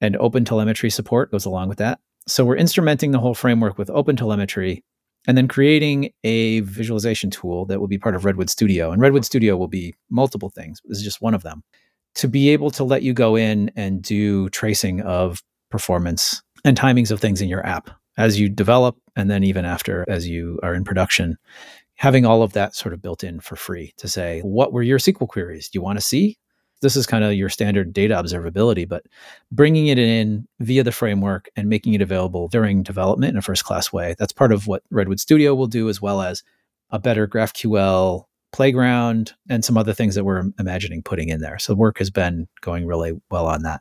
and 0.00 0.16
Open 0.16 0.44
Telemetry 0.44 0.90
support 0.90 1.30
goes 1.30 1.46
along 1.46 1.68
with 1.68 1.78
that. 1.78 1.98
So 2.26 2.44
we're 2.44 2.56
instrumenting 2.56 3.12
the 3.12 3.18
whole 3.18 3.34
framework 3.34 3.78
with 3.78 3.90
Open 3.90 4.16
Telemetry 4.16 4.84
and 5.26 5.36
then 5.36 5.48
creating 5.48 6.10
a 6.22 6.60
visualization 6.60 7.30
tool 7.30 7.64
that 7.66 7.80
will 7.80 7.88
be 7.88 7.98
part 7.98 8.14
of 8.14 8.24
Redwood 8.24 8.50
Studio. 8.50 8.92
And 8.92 9.00
Redwood 9.00 9.24
Studio 9.24 9.56
will 9.56 9.68
be 9.68 9.94
multiple 10.10 10.50
things. 10.50 10.80
This 10.84 10.98
is 10.98 11.04
just 11.04 11.22
one 11.22 11.34
of 11.34 11.42
them 11.42 11.62
to 12.16 12.28
be 12.28 12.50
able 12.50 12.70
to 12.70 12.84
let 12.84 13.02
you 13.02 13.12
go 13.12 13.36
in 13.36 13.70
and 13.76 14.02
do 14.02 14.48
tracing 14.50 15.00
of 15.00 15.42
performance 15.70 16.42
and 16.64 16.78
timings 16.78 17.10
of 17.10 17.20
things 17.20 17.40
in 17.40 17.48
your 17.48 17.64
app 17.66 17.90
as 18.16 18.38
you 18.38 18.48
develop 18.48 18.96
and 19.16 19.30
then 19.30 19.42
even 19.42 19.64
after 19.64 20.04
as 20.08 20.28
you 20.28 20.58
are 20.62 20.74
in 20.74 20.84
production 20.84 21.36
having 21.96 22.24
all 22.24 22.42
of 22.42 22.52
that 22.52 22.74
sort 22.74 22.92
of 22.92 23.02
built 23.02 23.24
in 23.24 23.40
for 23.40 23.56
free 23.56 23.92
to 23.96 24.08
say 24.08 24.40
what 24.42 24.72
were 24.72 24.82
your 24.82 24.98
sql 24.98 25.26
queries 25.26 25.68
do 25.68 25.76
you 25.76 25.82
want 25.82 25.98
to 25.98 26.04
see 26.04 26.38
this 26.84 26.96
is 26.96 27.06
kind 27.06 27.24
of 27.24 27.34
your 27.34 27.48
standard 27.48 27.92
data 27.92 28.14
observability 28.14 28.88
but 28.88 29.04
bringing 29.50 29.88
it 29.88 29.98
in 29.98 30.46
via 30.60 30.84
the 30.84 30.92
framework 30.92 31.48
and 31.56 31.68
making 31.68 31.94
it 31.94 32.02
available 32.02 32.46
during 32.48 32.82
development 32.82 33.32
in 33.32 33.36
a 33.36 33.42
first 33.42 33.64
class 33.64 33.92
way 33.92 34.14
that's 34.18 34.32
part 34.32 34.52
of 34.52 34.66
what 34.66 34.82
redwood 34.90 35.18
studio 35.18 35.54
will 35.54 35.66
do 35.66 35.88
as 35.88 36.00
well 36.00 36.20
as 36.22 36.42
a 36.90 36.98
better 36.98 37.26
graphql 37.26 38.24
playground 38.54 39.32
and 39.48 39.64
some 39.64 39.76
other 39.76 39.92
things 39.92 40.14
that 40.14 40.22
we're 40.22 40.44
imagining 40.60 41.02
putting 41.02 41.28
in 41.28 41.40
there. 41.40 41.58
So 41.58 41.74
work 41.74 41.98
has 41.98 42.08
been 42.08 42.46
going 42.60 42.86
really 42.86 43.20
well 43.28 43.48
on 43.48 43.62
that. 43.62 43.80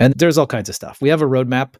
And 0.00 0.14
there's 0.14 0.38
all 0.38 0.46
kinds 0.46 0.70
of 0.70 0.74
stuff. 0.74 0.98
We 1.02 1.10
have 1.10 1.20
a 1.20 1.26
roadmap 1.26 1.74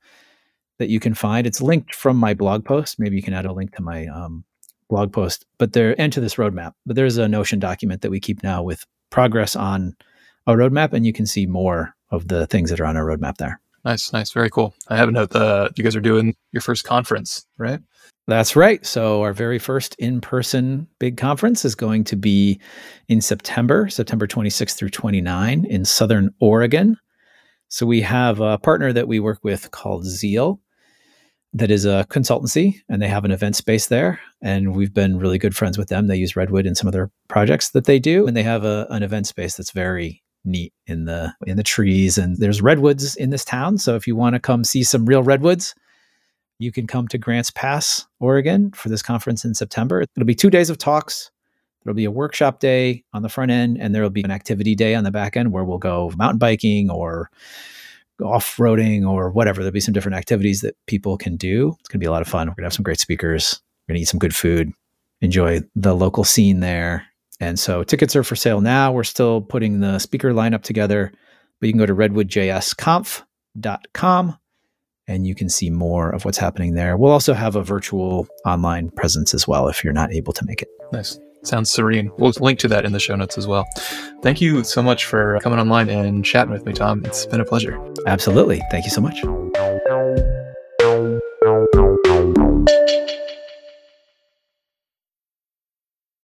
that 0.79 0.91
you 0.91 1.01
can 1.01 1.15
find. 1.15 1.47
It's 1.47 1.63
linked 1.63 1.95
from 1.95 2.19
my 2.19 2.35
blog 2.35 2.67
post. 2.67 2.99
Maybe 2.99 3.17
you 3.17 3.23
can 3.23 3.33
add 3.33 3.47
a 3.47 3.53
link 3.53 3.75
to 3.77 3.83
my 3.83 4.09
um, 4.09 4.45
blog 4.91 5.11
post, 5.11 5.47
but 5.57 5.73
there 5.73 5.99
and 5.99 6.13
to 6.13 6.21
this 6.21 6.35
roadmap. 6.35 6.75
But 6.85 6.97
there's 6.97 7.17
a 7.17 7.29
Notion 7.29 7.61
document 7.61 8.03
that 8.03 8.11
we 8.11 8.21
keep 8.21 8.43
now 8.43 8.63
with 8.63 8.85
progress 9.09 9.57
on 9.57 9.97
a 10.47 10.53
roadmap, 10.53 10.93
and 10.93 11.07
you 11.07 11.13
can 11.13 11.27
see 11.27 11.47
more 11.47 11.95
of 12.11 12.29
the 12.29 12.47
things 12.47 12.71
that 12.71 12.81
are 12.81 12.87
on 12.87 12.97
our 12.97 13.05
roadmap 13.05 13.37
there. 13.37 13.61
Nice, 13.85 14.13
nice, 14.13 14.33
very 14.33 14.49
cool. 14.49 14.75
I 14.89 14.97
have 14.97 15.09
a 15.09 15.13
note 15.13 15.31
that 15.31 15.77
you 15.77 15.85
guys 15.85 15.95
are 15.95 16.01
doing 16.01 16.35
your 16.53 16.63
first 16.63 16.85
conference, 16.85 17.47
right? 17.59 17.81
That's 18.27 18.57
right. 18.57 18.85
So, 18.87 19.21
our 19.23 19.35
very 19.35 19.59
first 19.59 19.95
in 19.97 20.23
person 20.23 20.87
big 20.99 21.19
conference 21.19 21.65
is 21.65 21.75
going 21.75 22.05
to 22.05 22.17
be 22.17 22.59
in 23.09 23.21
September, 23.21 23.91
September 23.91 24.27
26th 24.27 24.77
through 24.77 24.91
29 24.91 25.67
in 25.67 25.85
Southern 25.85 26.31
Oregon. 26.41 26.97
So, 27.69 27.85
we 27.85 28.01
have 28.01 28.41
a 28.41 28.57
partner 28.57 28.95
that 28.95 29.09
we 29.09 29.21
work 29.21 29.41
with 29.43 29.71
called 29.73 30.07
Zeal 30.07 30.59
that 31.53 31.71
is 31.71 31.85
a 31.85 32.07
consultancy, 32.09 32.81
and 32.89 33.01
they 33.01 33.09
have 33.09 33.25
an 33.25 33.31
event 33.31 33.57
space 33.57 33.87
there. 33.87 34.19
And 34.43 34.75
we've 34.75 34.93
been 34.93 35.19
really 35.19 35.39
good 35.39 35.55
friends 35.55 35.79
with 35.79 35.89
them. 35.89 36.09
They 36.09 36.17
use 36.17 36.35
Redwood 36.35 36.67
in 36.67 36.75
some 36.75 36.89
of 36.89 36.93
their 36.93 37.11
projects 37.29 37.71
that 37.71 37.85
they 37.85 37.99
do, 37.99 38.27
and 38.27 38.37
they 38.37 38.43
have 38.43 38.65
a, 38.65 38.87
an 38.91 39.03
event 39.03 39.27
space 39.27 39.57
that's 39.57 39.71
very 39.71 40.23
neat 40.45 40.73
in 40.87 41.05
the 41.07 41.35
in 41.47 41.57
the 41.57 41.63
trees 41.63 42.19
and 42.19 42.37
there's 42.39 42.61
redwoods 42.61 43.17
in 43.17 43.31
this 43.31 43.45
town 43.45 43.79
so 43.79 43.95
if 43.95 44.07
you 44.07 44.15
want 44.15 44.35
to 44.35 44.41
come 44.41 44.65
see 44.65 44.83
some 44.83 45.07
real 45.07 45.23
redwoods 45.23 45.75
you 46.59 46.73
can 46.73 46.87
come 46.87 47.09
to 47.09 47.19
Grants 47.19 47.51
Pass, 47.51 48.07
Oregon 48.21 48.71
for 48.73 48.89
this 48.89 49.03
conference 49.03 49.45
in 49.45 49.55
September. 49.55 50.03
It'll 50.03 50.27
be 50.27 50.35
two 50.35 50.51
days 50.51 50.71
of 50.71 50.79
talks. 50.79 51.31
There'll 51.83 51.97
be 51.97 52.05
a 52.05 52.11
workshop 52.11 52.61
day 52.61 53.05
on 53.13 53.23
the 53.23 53.29
front 53.29 53.51
end, 53.51 53.77
and 53.79 53.95
there 53.95 54.03
will 54.03 54.11
be 54.11 54.23
an 54.23 54.31
activity 54.31 54.75
day 54.75 54.95
on 54.95 55.05
the 55.05 55.11
back 55.11 55.37
end 55.37 55.53
where 55.53 55.65
we'll 55.65 55.79
go 55.79 56.11
mountain 56.17 56.39
biking 56.39 56.91
or 56.91 57.31
off 58.23 58.57
roading 58.57 59.07
or 59.07 59.31
whatever. 59.31 59.61
There'll 59.61 59.73
be 59.73 59.81
some 59.81 59.93
different 59.93 60.17
activities 60.17 60.63
that 60.63 60.77
people 60.87 61.19
can 61.19 61.37
do. 61.37 61.77
It's 61.81 61.89
going 61.89 61.99
to 61.99 62.05
be 62.05 62.07
a 62.07 62.11
lot 62.11 62.23
of 62.23 62.29
fun. 62.29 62.47
We're 62.47 62.55
going 62.55 62.63
to 62.63 62.67
have 62.67 62.73
some 62.73 62.85
great 62.85 63.01
speakers. 63.01 63.61
We're 63.83 63.93
going 63.93 63.99
to 63.99 64.03
eat 64.03 64.09
some 64.09 64.19
good 64.19 64.35
food, 64.35 64.73
enjoy 65.21 65.61
the 65.75 65.95
local 65.95 66.25
scene 66.25 66.61
there. 66.61 67.07
And 67.41 67.59
so 67.59 67.83
tickets 67.83 68.15
are 68.17 68.23
for 68.23 68.37
sale 68.37 68.61
now. 68.61 68.93
We're 68.93 69.05
still 69.05 69.41
putting 69.43 69.81
the 69.81 69.99
speaker 69.99 70.33
lineup 70.33 70.63
together. 70.63 71.13
but 71.61 71.67
you 71.67 71.73
can 71.73 71.79
go 71.79 71.87
to 71.87 71.95
redwoodjsconf.com 71.95 74.39
and 75.07 75.27
you 75.27 75.35
can 75.35 75.51
see 75.51 75.69
more 75.71 76.11
of 76.11 76.25
what's 76.25 76.39
happening 76.39 76.75
there. 76.75 76.97
We'll 76.97 77.13
also 77.13 77.35
have 77.35 77.57
a 77.57 77.63
virtual 77.63 78.27
online 78.47 78.91
presence 78.91 79.35
as 79.35 79.47
well 79.47 79.69
if 79.69 79.85
you're 79.85 79.93
not 79.93 80.13
able 80.13 80.33
to 80.33 80.45
make 80.47 80.63
it. 80.63 80.69
Nice. 80.93 81.19
Sounds 81.43 81.71
serene. 81.71 82.11
We'll 82.17 82.33
link 82.41 82.59
to 82.61 82.69
that 82.69 82.87
in 82.87 82.93
the 82.93 83.01
show 83.01 83.15
notes 83.17 83.37
as 83.37 83.47
well. 83.47 83.67
Thank 84.23 84.41
you 84.41 84.65
so 84.65 84.83
much 84.83 85.05
for 85.05 85.39
coming 85.43 85.59
online 85.59 85.91
and 85.91 86.25
chatting 86.25 86.53
with 86.53 86.65
me, 86.65 86.73
Tom. 86.73 87.05
It's 87.05 87.27
been 87.27 87.41
a 87.41 87.45
pleasure. 87.45 87.79
Absolutely. 88.07 88.63
Thank 88.71 88.87
you 88.87 88.91
so 88.91 89.03
much. 89.03 89.23